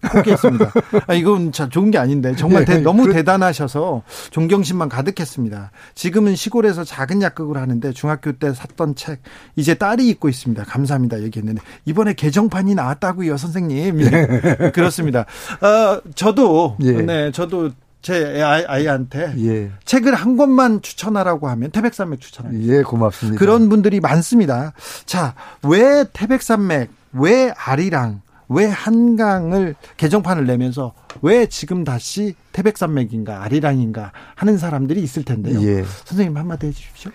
포기했습니다. 0.00 0.72
아, 1.06 1.14
이건 1.14 1.52
참 1.52 1.70
좋은 1.70 1.90
게 1.90 1.98
아닌데 1.98 2.34
정말 2.36 2.64
대, 2.64 2.78
너무 2.78 3.02
그래. 3.02 3.14
대단하셔서 3.14 4.02
존경심만 4.30 4.88
가득했습니다. 4.88 5.70
지금은 5.94 6.36
시골에서 6.36 6.84
작은 6.84 7.20
약국을 7.22 7.56
하는데 7.56 7.92
중학교 7.92 8.32
때 8.32 8.52
샀던 8.52 8.94
책 8.94 9.20
이제 9.56 9.74
딸이 9.74 10.06
읽고 10.08 10.28
있습니다. 10.28 10.64
감사합니다. 10.64 11.22
얘기했는데 11.22 11.60
이번에 11.84 12.14
개정판이 12.14 12.74
나왔다고요, 12.74 13.36
선생님. 13.36 14.00
예. 14.02 14.70
그렇습니다. 14.72 15.26
어, 15.60 16.00
저도 16.14 16.76
예. 16.82 16.92
네, 16.92 17.32
저도 17.32 17.70
제 18.00 18.40
아이, 18.42 18.86
한테 18.86 19.34
예. 19.38 19.70
책을 19.84 20.14
한 20.14 20.36
권만 20.36 20.80
추천하라고 20.80 21.48
하면 21.48 21.72
태백산맥 21.72 22.20
추천합니다. 22.20 22.72
예, 22.72 22.82
고맙습니다. 22.82 23.38
그런 23.38 23.68
분들이 23.68 23.98
많습니다. 23.98 24.72
자, 25.04 25.34
왜 25.64 26.04
태백산맥, 26.12 26.90
왜 27.12 27.52
아리랑, 27.56 28.22
왜 28.48 28.66
한강을 28.66 29.74
개정판을 29.96 30.46
내면서 30.46 30.94
왜 31.20 31.46
지금 31.46 31.84
다시 31.84 32.34
태백산맥인가 32.52 33.42
아리랑인가 33.42 34.12
하는 34.34 34.56
사람들이 34.56 35.02
있을 35.02 35.24
텐데요. 35.24 35.60
예. 35.62 35.84
선생님 36.04 36.36
한마디 36.36 36.68
해주십시오. 36.68 37.10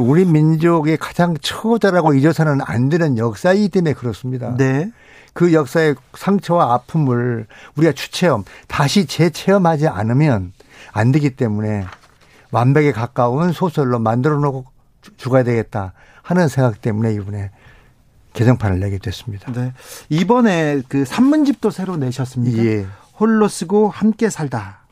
우리 0.00 0.24
민족의 0.24 0.96
가장 0.96 1.36
처절하고 1.40 2.14
잊어서는 2.14 2.60
안 2.62 2.88
되는 2.88 3.16
역사이기 3.18 3.68
때문에 3.68 3.94
그렇습니다. 3.94 4.56
네. 4.56 4.90
그 5.34 5.52
역사의 5.52 5.94
상처와 6.14 6.74
아픔을 6.74 7.46
우리가 7.76 7.92
추체험 7.92 8.44
다시 8.68 9.06
재체험하지 9.06 9.88
않으면 9.88 10.52
안 10.92 11.12
되기 11.12 11.30
때문에 11.30 11.86
완벽에 12.50 12.92
가까운 12.92 13.52
소설로 13.52 13.98
만들어 13.98 14.36
놓고 14.38 14.66
죽어야 15.16 15.42
되겠다 15.42 15.94
하는 16.22 16.48
생각 16.48 16.80
때문에 16.82 17.14
이번에 17.14 17.50
개정판을 18.32 18.80
내게 18.80 18.98
됐습니다. 18.98 19.52
네. 19.52 19.72
이번에 20.08 20.82
그 20.88 21.04
산문집도 21.04 21.70
새로 21.70 21.96
내셨습니다. 21.96 22.64
예. 22.64 22.86
홀로 23.18 23.48
쓰고 23.48 23.88
함께 23.88 24.30
살다. 24.30 24.82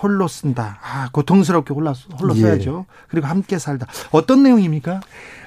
홀로 0.00 0.28
쓴다. 0.28 0.78
아, 0.82 1.08
고통스럽게 1.12 1.74
홀로, 1.74 1.92
홀로 2.20 2.36
예. 2.36 2.40
써야죠. 2.40 2.86
그리고 3.08 3.26
함께 3.26 3.58
살다. 3.58 3.86
어떤 4.12 4.42
내용입니까? 4.42 5.00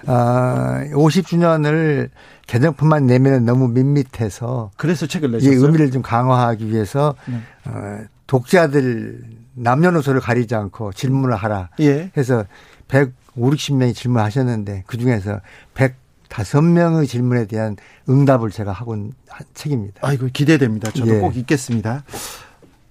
아, 0.08 0.84
50주년을 0.92 2.10
개정판만 2.48 3.06
내면 3.06 3.46
너무 3.46 3.70
밋밋해서. 3.70 4.72
그래서 4.76 5.08
책을 5.08 5.32
내셨어요. 5.32 5.54
예, 5.54 5.56
의미를 5.56 5.92
좀 5.92 6.02
강화하기 6.02 6.68
위해서 6.70 7.16
네. 7.28 7.42
어, 7.66 8.04
독자들 8.28 9.22
남녀노소를 9.54 10.20
가리지 10.20 10.56
않고 10.56 10.94
질문을 10.94 11.36
하라. 11.36 11.70
예. 11.80 12.12
해서 12.18 12.46
150, 12.90 13.14
60명이 13.36 13.96
질문하셨는데 13.96 14.84
그 14.86 14.98
중에서 14.98 15.40
100 15.74 16.01
다섯 16.32 16.62
명의 16.62 17.08
질문에 17.08 17.46
대한 17.46 17.76
응답을 18.08 18.52
제가 18.52 18.72
하고 18.72 18.94
한 18.94 19.12
책입니다. 19.54 20.00
아이고 20.02 20.30
기대됩니다. 20.32 20.90
저도 20.90 21.16
예. 21.16 21.20
꼭 21.20 21.36
읽겠습니다. 21.36 22.06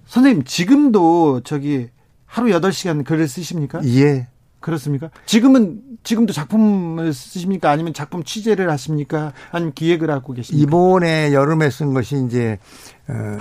선생님 0.05 0.43
지금도 0.43 1.41
저기 1.43 1.89
하루 2.27 2.49
8시간 2.49 3.03
글을 3.03 3.27
쓰십니까? 3.27 3.81
예. 3.85 4.27
그렇습니까? 4.59 5.09
지금은 5.25 5.81
지금도 6.03 6.33
작품을 6.33 7.13
쓰십니까? 7.13 7.71
아니면 7.71 7.95
작품 7.95 8.23
취재를 8.23 8.69
하십니까? 8.69 9.33
아니면 9.51 9.73
기획을 9.73 10.11
하고 10.11 10.33
계십니까? 10.33 10.63
이번에 10.63 11.33
여름에 11.33 11.71
쓴 11.71 11.95
것이 11.95 12.23
이제 12.23 12.59
어 13.07 13.39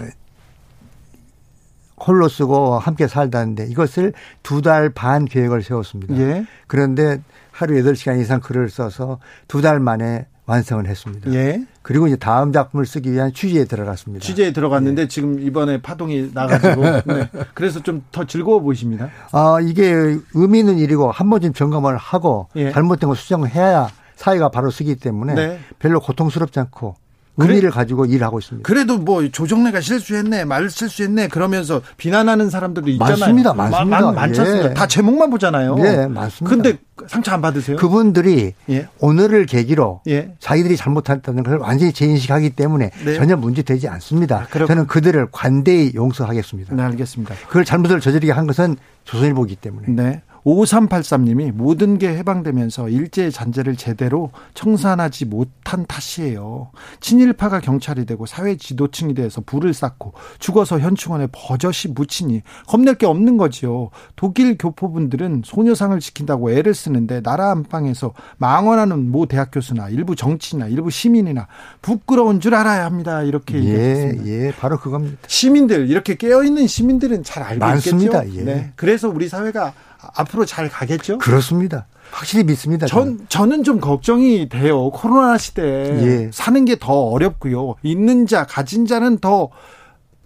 홀로 2.07 2.29
쓰고 2.29 2.79
함께 2.79 3.07
살다는데 3.07 3.67
이것을 3.69 4.13
두 4.43 4.63
달 4.63 4.91
반 4.91 5.25
계획을 5.25 5.63
세웠습니다. 5.63 6.17
예. 6.17 6.47
그런데 6.67 7.21
하루 7.53 7.75
8시간 7.75 8.21
이상 8.21 8.41
글을 8.41 8.69
써서 8.71 9.19
두 9.49 9.61
달 9.63 9.81
만에 9.81 10.27
완성을 10.47 10.85
했습니다. 10.87 11.33
예. 11.33 11.65
그리고 11.83 12.07
이제 12.09 12.17
다음 12.17 12.53
작품을 12.53 12.85
쓰기 12.85 13.13
위한 13.13 13.33
취재에 13.33 13.65
들어갔습니다. 13.67 14.25
취재에 14.25 14.53
들어갔는데 14.53 15.03
예. 15.03 15.09
지금 15.09 15.39
이번에 15.41 15.81
파동이 15.81 16.31
나가지고 16.35 16.83
네. 17.15 17.29
그래서 17.55 17.81
좀 17.83 18.03
더 18.11 18.25
즐거워 18.27 18.61
보이십니다. 18.61 19.09
아 19.33 19.59
이게 19.63 19.93
의미 20.35 20.59
있는 20.61 20.79
일이고 20.79 21.11
한 21.13 21.31
번쯤 21.31 21.53
점검을 21.53 21.97
하고 21.97 22.49
예. 22.57 22.73
잘못된 22.73 23.09
거 23.09 23.15
수정을 23.15 23.51
해야 23.51 23.89
사회가 24.17 24.49
바로 24.51 24.71
쓰기 24.71 24.97
때문에 24.97 25.35
네. 25.35 25.61
별로 25.79 26.01
고통스럽지 26.01 26.59
않고 26.61 26.97
의미를 27.41 27.71
그래, 27.71 27.71
가지고 27.71 28.07
일하고 28.07 28.39
있습니다. 28.39 28.67
그래도 28.67 28.99
뭐 28.99 29.27
조정래가 29.29 29.81
실수했네, 29.81 30.45
말 30.45 30.71
실수했네 30.71 31.29
그러면서 31.29 31.81
비난하는 31.97 32.51
사람들도 32.51 32.91
있잖아요. 32.91 33.17
맞습니다, 33.19 33.55
맞습니다. 33.55 34.01
많, 34.01 34.15
많습니다. 34.15 34.71
예. 34.71 34.75
다 34.75 34.87
제목만 34.87 35.31
보잖아요. 35.31 35.77
예, 35.81 36.07
맞습니다. 36.07 36.55
근데 36.55 36.79
상처 37.09 37.33
안 37.33 37.41
받으세요? 37.41 37.77
그분들이 37.77 38.55
예. 38.69 38.89
오늘을 39.01 39.47
계기로 39.47 40.03
예. 40.09 40.35
자기들이 40.39 40.77
잘못했다는 40.77 41.43
걸 41.43 41.59
완전히 41.59 41.93
재인식하기 41.93 42.51
때문에 42.51 42.91
네. 43.05 43.15
전혀 43.15 43.37
문제되지 43.37 43.89
않습니다. 43.89 44.47
아, 44.51 44.67
저는 44.67 44.87
그들을 44.87 45.29
관대히 45.33 45.93
용서하겠습니다. 45.95 46.75
네, 46.75 46.83
알겠습니다. 46.83 47.35
그걸 47.49 47.65
잘못을 47.65 48.01
저지르게 48.01 48.33
한 48.33 48.47
것은 48.47 48.77
조선일보기 49.05 49.57
때문에. 49.57 49.87
네. 49.89 50.23
5383님이 50.45 51.53
모든 51.53 51.99
게 51.99 52.09
해방되면서 52.17 52.89
일제의 52.89 53.33
잔재를 53.33 53.77
제대로 53.77 54.31
청산하지 54.55 55.27
못한 55.27 55.85
탓이에요. 55.87 56.71
친일파가 57.01 57.61
경찰이 57.61 58.07
되고 58.07 58.27
사회 58.27 58.57
지도층이 58.57 59.15
돼서 59.15 59.41
불을 59.41 59.75
쌓고 59.75 60.13
죽어서 60.39 60.79
현충원에 60.81 61.29
버젓이 61.33 61.89
묻히니 61.89 62.43
겁낼 62.67 62.95
게 62.95 63.07
없는 63.07 63.37
거지요. 63.37 63.91
독일 64.17 64.57
교포분들은 64.59 65.43
소녀상을 65.45 65.99
지킨다고 66.01 66.51
애를 66.51 66.75
쓰는데 66.75 67.23
나라 67.23 67.51
안방에서 67.51 68.15
망언하는 68.39 69.11
모 69.11 69.27
대학 69.27 69.51
교수나 69.51 69.89
일부 69.89 70.17
정치나 70.17 70.67
일부 70.69 70.91
시민이나 70.91 71.47
부끄러운 71.83 72.41
줄 72.41 72.55
알아야 72.55 72.85
합니다. 72.85 73.23
이렇게 73.23 73.55
예, 73.55 73.59
얘기했습니다. 73.59 74.27
예, 74.27 74.53
바로 74.59 74.79
그겁니다. 74.79 75.19
시민들 75.27 75.89
이렇게 75.89 76.15
깨어 76.15 76.45
있는 76.45 76.67
시민들은 76.67 77.23
잘 77.23 77.43
알고 77.43 77.65
많습니다. 77.65 78.25
있겠죠. 78.25 78.41
예. 78.41 78.45
네. 78.45 78.73
그래서 78.77 79.09
우리 79.09 79.29
사회가 79.29 79.73
앞으로 80.15 80.45
잘 80.45 80.69
가겠죠? 80.69 81.19
그렇습니다. 81.19 81.87
확실히 82.11 82.45
믿습니다. 82.45 82.87
전 82.87 83.27
저는 83.29 83.63
좀 83.65 83.81
걱정이 83.81 84.49
돼요. 84.49 84.91
코로나 84.91 85.39
시대 85.39 85.63
예. 85.63 86.31
사는 86.33 86.65
게 86.65 86.77
더 86.77 86.93
어렵고요. 86.93 87.77
있는 87.83 88.27
자 88.27 88.45
가진 88.47 88.87
자는 88.87 89.19
더 89.19 89.51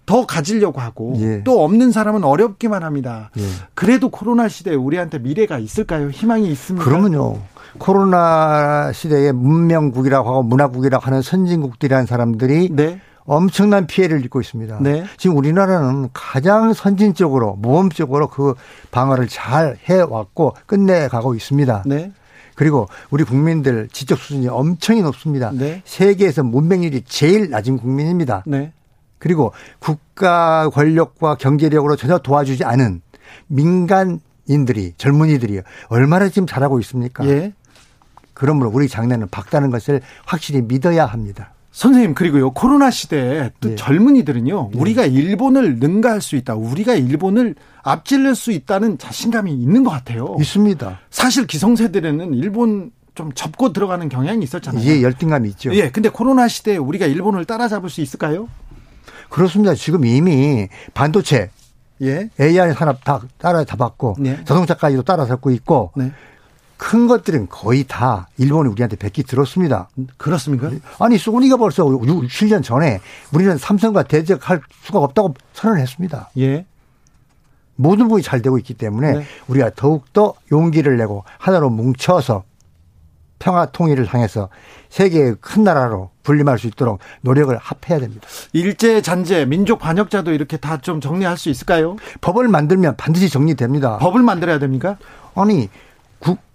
더 0.05 0.25
가지려고 0.25 0.79
하고 0.81 1.15
예. 1.17 1.41
또 1.43 1.63
없는 1.63 1.91
사람은 1.91 2.23
어렵기만 2.23 2.83
합니다. 2.83 3.31
예. 3.39 3.41
그래도 3.73 4.09
코로나 4.09 4.47
시대에 4.47 4.75
우리한테 4.75 5.17
미래가 5.19 5.57
있을까요? 5.57 6.09
희망이 6.09 6.47
있습니까? 6.51 6.85
그러면요. 6.85 7.39
코로나 7.79 8.91
시대에 8.93 9.31
문명국이라고 9.31 10.29
하고 10.29 10.43
문화국이라고 10.43 11.03
하는 11.03 11.21
선진국들이라는 11.21 12.05
사람들이 12.05 12.69
네. 12.71 13.01
엄청난 13.25 13.87
피해를 13.87 14.23
입고 14.25 14.39
있습니다. 14.39 14.79
네. 14.81 15.05
지금 15.17 15.37
우리나라는 15.37 16.09
가장 16.13 16.73
선진적으로 16.73 17.55
모범적으로 17.55 18.27
그 18.27 18.53
방어를 18.91 19.27
잘 19.27 19.77
해왔고 19.85 20.55
끝내가고 20.65 21.35
있습니다. 21.35 21.83
네. 21.85 22.11
그리고 22.55 22.87
우리 23.09 23.23
국민들 23.23 23.89
지적 23.91 24.19
수준이 24.19 24.47
엄청이 24.47 25.01
높습니다. 25.01 25.51
네. 25.53 25.81
세계에서 25.85 26.43
문맹률이 26.43 27.03
제일 27.05 27.49
낮은 27.49 27.77
국민입니다. 27.77 28.43
네. 28.45 28.71
그리고 29.17 29.53
국가 29.79 30.69
권력과 30.69 31.35
경제력으로 31.35 31.95
전혀 31.95 32.19
도와주지 32.19 32.63
않은 32.63 33.01
민간인들이 33.47 34.93
젊은이들이 34.97 35.61
얼마나 35.89 36.29
지금 36.29 36.45
잘하고 36.45 36.79
있습니까? 36.81 37.25
예. 37.25 37.53
그러므로 38.33 38.69
우리 38.69 38.87
장래는 38.87 39.29
밝다는 39.29 39.71
것을 39.71 40.01
확실히 40.25 40.61
믿어야 40.61 41.05
합니다. 41.05 41.54
선생님 41.75 42.13
그리고요 42.13 42.51
코로나 42.51 42.89
시대에 42.89 43.51
또 43.59 43.69
네. 43.69 43.75
젊은이들은요 43.75 44.69
네. 44.71 44.79
우리가 44.79 45.05
일본을 45.05 45.79
능가할 45.79 46.21
수 46.21 46.37
있다 46.37 46.55
우리가 46.55 46.95
일본을 46.95 47.55
앞질릴 47.83 48.33
수 48.33 48.53
있다는 48.53 48.97
자신감이 48.97 49.51
있는 49.51 49.83
것 49.83 49.89
같아요 49.89 50.37
있습니다 50.39 50.99
사실 51.09 51.45
기성세대는 51.45 52.33
일본 52.33 52.91
좀 53.13 53.33
접고 53.33 53.73
들어가는 53.73 54.07
경향이 54.07 54.41
있었잖아요 54.45 54.85
예 54.85 55.01
열등감이 55.01 55.49
있죠 55.49 55.75
예 55.75 55.89
근데 55.89 56.07
코로나 56.07 56.47
시대에 56.47 56.77
우리가 56.77 57.07
일본을 57.07 57.43
따라잡을 57.43 57.89
수 57.89 57.99
있을까요 57.99 58.47
그렇습니다 59.29 59.75
지금 59.75 60.05
이미 60.05 60.69
반도체 60.93 61.49
예. 62.01 62.29
AI 62.39 62.73
산업 62.73 63.03
다 63.03 63.21
따라잡았고 63.37 64.15
네. 64.19 64.37
자동차까지도 64.45 65.03
따라잡고 65.03 65.51
있고 65.51 65.91
네. 65.97 66.13
큰 66.77 67.07
것들은 67.07 67.47
거의 67.49 67.85
다 67.87 68.27
일본이 68.37 68.69
우리한테 68.69 68.95
뱉기 68.97 69.23
들었습니다. 69.23 69.89
그렇습니까? 70.17 70.69
아니, 70.99 71.17
소니가 71.17 71.57
벌써 71.57 71.83
6, 71.85 72.01
7년 72.01 72.63
전에 72.63 72.99
우리는 73.33 73.57
삼성과 73.57 74.03
대적할 74.03 74.61
수가 74.83 74.99
없다고 74.99 75.35
선언을 75.53 75.81
했습니다. 75.81 76.29
예. 76.37 76.65
모든 77.77 78.05
부분이 78.05 78.23
잘 78.23 78.41
되고 78.41 78.57
있기 78.57 78.73
때문에 78.73 79.11
네. 79.11 79.25
우리가 79.47 79.71
더욱더 79.75 80.33
용기를 80.51 80.95
내고 80.97 81.25
하나로 81.37 81.69
뭉쳐서 81.69 82.43
평화 83.37 83.65
통일을 83.65 84.05
향해서 84.05 84.47
세계의 84.89 85.35
큰 85.41 85.65
나라로 85.65 86.09
분림할 86.23 86.57
수 86.57 86.67
있도록 86.67 86.99
노력을 87.21 87.55
합해야 87.57 87.99
됩니다. 87.99 88.25
일제 88.53 89.01
잔재, 89.01 89.45
민족 89.45 89.79
반역자도 89.79 90.31
이렇게 90.31 90.55
다 90.57 90.77
좀 90.77 91.01
정리할 91.01 91.37
수 91.37 91.49
있을까요? 91.49 91.97
법을 92.21 92.47
만들면 92.47 92.95
반드시 92.95 93.29
정리됩니다. 93.29 93.97
법을 93.97 94.21
만들어야 94.21 94.57
됩니까? 94.57 94.97
아니 95.35 95.67
국 95.67 95.69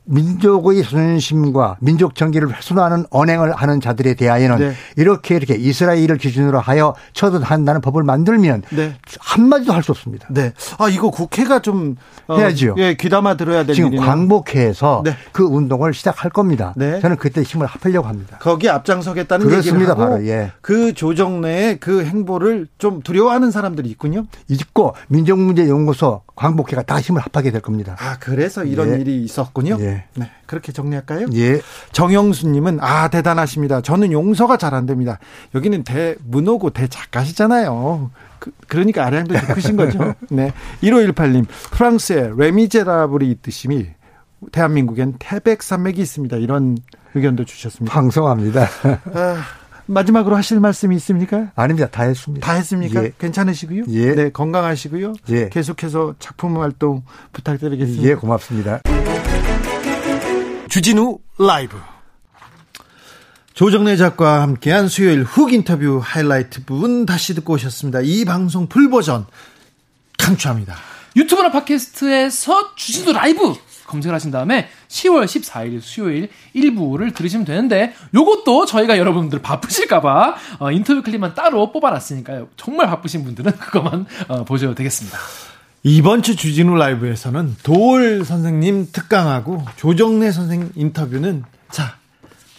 민족의 0.04 0.82
자존심과 0.82 1.76
민족 1.80 2.14
정기를 2.14 2.54
훼손하는 2.54 3.04
언행을 3.10 3.52
하는 3.54 3.80
자들에 3.80 4.14
대하여는 4.14 4.58
네. 4.58 4.72
이렇게 4.96 5.36
이렇게 5.36 5.54
이스라엘을 5.54 6.16
기준으로 6.18 6.58
하여 6.58 6.94
처단한다는 7.12 7.80
법을 7.80 8.02
만들면 8.02 8.62
네. 8.70 8.96
한마디도 9.20 9.72
할 9.72 9.80
수 9.82 9.92
없습니다. 9.92 10.26
네. 10.30 10.52
아 10.78 10.88
이거 10.90 11.10
국회가 11.10 11.60
좀 11.60 11.96
어, 12.26 12.36
해야지요. 12.36 12.74
예, 12.76 12.94
귀담아 12.94 13.36
들어야 13.38 13.64
될 13.64 13.74
지금. 13.74 13.96
광복회에서 13.96 15.02
네. 15.04 15.16
그 15.32 15.42
운동을 15.42 15.94
시작할 15.94 16.30
겁니다. 16.30 16.74
네. 16.76 17.00
저는 17.00 17.16
그때 17.16 17.42
힘을 17.42 17.66
합하려고 17.66 18.06
합니다. 18.06 18.38
거기 18.42 18.68
앞장서겠다는 18.68 19.46
그렇습니다. 19.46 19.94
바로, 19.94 20.22
예. 20.26 20.52
그 20.60 20.92
조정 20.92 21.40
내에 21.40 21.76
그 21.76 22.04
행보를 22.04 22.68
좀 22.76 23.00
두려워하는 23.00 23.50
사람들이 23.50 23.88
있군요. 23.88 24.24
있고 24.48 24.94
민족문제연구소 25.08 26.22
광복회가 26.36 26.82
다 26.82 27.00
힘을 27.00 27.22
합하게 27.22 27.50
될 27.50 27.60
겁니다. 27.62 27.96
아 27.98 28.16
그래서 28.20 28.64
이런 28.64 28.92
예. 28.94 29.00
일이 29.00 29.22
있었군요. 29.24 29.78
예. 29.80 29.89
네. 30.14 30.30
그렇게 30.46 30.72
정리할까요? 30.72 31.26
예. 31.34 31.60
정영수님은 31.92 32.78
아 32.80 33.08
대단하십니다. 33.08 33.80
저는 33.82 34.12
용서가 34.12 34.56
잘 34.56 34.70
안 34.74 34.86
됩니다. 34.86 35.18
여기는 35.54 35.82
대문호고 35.84 36.70
대작가시잖아요. 36.70 38.10
그, 38.38 38.52
러니까 38.68 39.04
아량도 39.04 39.34
크신 39.54 39.76
거죠. 39.76 40.14
네. 40.30 40.52
1518님 40.82 41.46
프랑스에 41.72 42.30
레미제라블이 42.36 43.28
있듯이 43.32 43.90
대한민국엔 44.52 45.16
태백산맥이 45.18 46.00
있습니다. 46.00 46.36
이런 46.38 46.78
의견도 47.14 47.44
주셨습니다. 47.44 47.92
방송합니다. 47.92 48.66
아, 49.12 49.42
마지막으로 49.86 50.36
하실 50.36 50.60
말씀이 50.60 50.94
있습니까? 50.96 51.50
아닙니다. 51.56 51.88
다 51.90 52.04
했습니다. 52.04 52.46
다 52.46 52.52
했습니까? 52.54 53.04
예. 53.04 53.12
괜찮으시고요? 53.18 53.84
예. 53.88 54.14
네, 54.14 54.30
건강하시고요. 54.30 55.12
예. 55.30 55.48
계속해서 55.48 56.14
작품 56.20 56.58
활동 56.60 57.02
부탁드리겠습니다. 57.32 58.08
예, 58.08 58.14
고맙습니다. 58.14 58.80
주진우 60.70 61.18
라이브. 61.36 61.76
조정래 63.54 63.96
작가와 63.96 64.42
함께한 64.42 64.86
수요일 64.86 65.24
훅 65.24 65.52
인터뷰 65.52 66.00
하이라이트 66.00 66.64
부분 66.64 67.06
다시 67.06 67.34
듣고 67.34 67.54
오셨습니다. 67.54 68.02
이 68.04 68.24
방송 68.24 68.68
풀버전 68.68 69.26
강추합니다. 70.16 70.76
유튜브나 71.16 71.50
팟캐스트에서 71.50 72.76
주진우 72.76 73.12
라이브 73.12 73.52
검색을 73.88 74.14
하신 74.14 74.30
다음에 74.30 74.68
10월 74.86 75.24
14일 75.24 75.80
수요일 75.80 76.28
1부를 76.54 77.16
들으시면 77.16 77.44
되는데 77.44 77.92
요것도 78.14 78.66
저희가 78.66 78.96
여러분들 78.96 79.42
바쁘실까봐 79.42 80.36
어, 80.60 80.70
인터뷰 80.70 81.02
클립만 81.02 81.34
따로 81.34 81.72
뽑아놨으니까요. 81.72 82.48
정말 82.56 82.86
바쁘신 82.86 83.24
분들은 83.24 83.50
그것만 83.58 84.06
어, 84.28 84.44
보셔도 84.44 84.76
되겠습니다. 84.76 85.18
이번 85.82 86.22
주 86.22 86.36
주진우 86.36 86.74
라이브에서는 86.76 87.56
도올 87.62 88.24
선생님 88.24 88.88
특강하고 88.92 89.64
조정래 89.76 90.30
선생 90.30 90.70
인터뷰는 90.76 91.44
자 91.70 91.96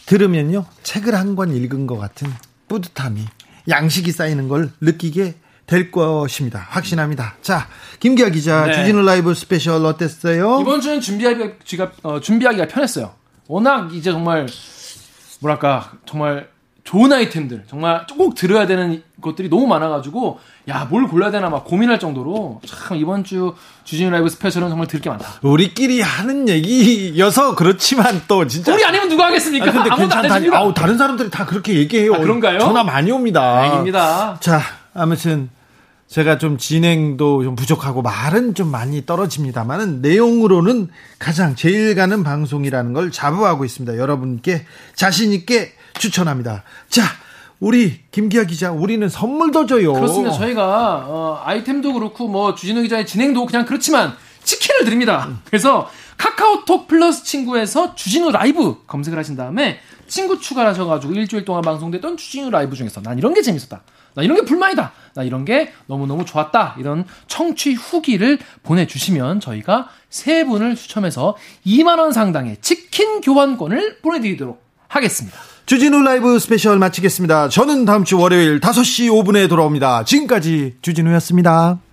들으면요 0.06 0.64
책을 0.82 1.14
한 1.14 1.36
권 1.36 1.54
읽은 1.54 1.86
것 1.86 1.98
같은 1.98 2.28
뿌듯함이 2.68 3.24
양식이 3.68 4.10
쌓이는 4.10 4.48
걸 4.48 4.70
느끼게 4.80 5.34
될 5.66 5.92
것입니다. 5.92 6.66
확신합니다. 6.68 7.36
자, 7.40 7.68
김기아 8.00 8.30
기자, 8.30 8.66
네. 8.66 8.74
주진우 8.74 9.02
라이브 9.02 9.32
스페셜 9.32 9.86
어땠어요? 9.86 10.58
이번 10.60 10.80
주는 10.80 11.00
준비하기가, 11.00 11.92
어, 12.02 12.20
준비하기가 12.20 12.66
편했어요. 12.66 13.14
워낙 13.46 13.94
이제 13.94 14.10
정말, 14.10 14.48
뭐랄까, 15.40 15.92
정말 16.04 16.48
좋은 16.84 17.12
아이템들, 17.12 17.64
정말 17.70 18.04
꼭 18.18 18.34
들어야 18.34 18.66
되는 18.66 19.02
것들이 19.20 19.48
너무 19.48 19.68
많아가지고, 19.68 20.40
야, 20.68 20.86
뭘 20.90 21.06
골라야 21.06 21.30
되나 21.30 21.48
막 21.48 21.64
고민할 21.64 22.00
정도로, 22.00 22.60
참, 22.66 22.96
이번 22.96 23.22
주 23.22 23.54
주진우 23.84 24.10
라이브 24.10 24.28
스페셜은 24.28 24.68
정말 24.68 24.88
들을 24.88 25.00
게 25.00 25.08
많다. 25.08 25.26
우리끼리 25.42 26.00
하는 26.00 26.48
얘기여서 26.48 27.54
그렇지만 27.54 28.22
또 28.26 28.46
진짜. 28.48 28.74
우리 28.74 28.84
아니면 28.84 29.08
누가 29.08 29.26
하겠습니까? 29.26 29.68
아, 29.68 29.72
근데 29.72 29.90
괜찮다. 29.90 30.56
아우, 30.58 30.74
다른 30.74 30.98
사람들이 30.98 31.30
다 31.30 31.46
그렇게 31.46 31.74
얘기해요. 31.74 32.14
아, 32.14 32.18
그런가요? 32.18 32.58
전화 32.58 32.82
많이 32.82 33.12
옵니다. 33.12 33.40
다행입니다. 33.40 34.38
자, 34.40 34.60
아무튼 34.92 35.50
제가 36.12 36.36
좀 36.36 36.58
진행도 36.58 37.42
좀 37.42 37.56
부족하고 37.56 38.02
말은 38.02 38.54
좀 38.54 38.70
많이 38.70 39.06
떨어집니다만은 39.06 40.02
내용으로는 40.02 40.90
가장 41.18 41.56
제일 41.56 41.94
가는 41.94 42.22
방송이라는 42.22 42.92
걸 42.92 43.10
자부하고 43.10 43.64
있습니다. 43.64 43.96
여러분께 43.96 44.66
자신 44.94 45.32
있게 45.32 45.72
추천합니다. 45.98 46.64
자, 46.90 47.02
우리 47.60 48.00
김기아 48.10 48.44
기자, 48.44 48.72
우리는 48.72 49.08
선물도 49.08 49.64
줘요. 49.64 49.94
그렇습니다. 49.94 50.36
저희가 50.36 51.06
어, 51.08 51.40
아이템도 51.46 51.94
그렇고 51.94 52.28
뭐 52.28 52.54
주진우 52.54 52.82
기자의 52.82 53.06
진행도 53.06 53.46
그냥 53.46 53.64
그렇지만 53.64 54.12
치킨을 54.44 54.84
드립니다. 54.84 55.30
그래서 55.46 55.88
카카오톡 56.18 56.88
플러스 56.88 57.24
친구에서 57.24 57.94
주진우 57.94 58.32
라이브 58.32 58.84
검색을 58.86 59.18
하신 59.18 59.36
다음에 59.36 59.78
친구 60.08 60.38
추가를 60.38 60.72
하셔가지고 60.72 61.14
일주일 61.14 61.46
동안 61.46 61.62
방송됐던 61.62 62.18
주진우 62.18 62.50
라이브 62.50 62.76
중에서 62.76 63.00
난 63.00 63.16
이런 63.16 63.32
게 63.32 63.40
재밌었다. 63.40 63.80
나 64.14 64.22
이런 64.22 64.36
게 64.36 64.44
불만이다. 64.44 64.92
나 65.14 65.22
이런 65.22 65.44
게 65.44 65.72
너무너무 65.86 66.24
좋았다. 66.24 66.76
이런 66.78 67.04
청취 67.26 67.74
후기를 67.74 68.38
보내주시면 68.62 69.40
저희가 69.40 69.88
세 70.10 70.44
분을 70.44 70.76
추첨해서 70.76 71.36
2만원 71.66 72.12
상당의 72.12 72.58
치킨 72.60 73.20
교환권을 73.20 73.98
보내드리도록 74.02 74.62
하겠습니다. 74.88 75.38
주진우 75.66 76.02
라이브 76.02 76.38
스페셜 76.38 76.78
마치겠습니다. 76.78 77.48
저는 77.48 77.84
다음 77.84 78.04
주 78.04 78.18
월요일 78.18 78.60
5시 78.60 79.08
5분에 79.08 79.48
돌아옵니다. 79.48 80.04
지금까지 80.04 80.76
주진우였습니다. 80.82 81.91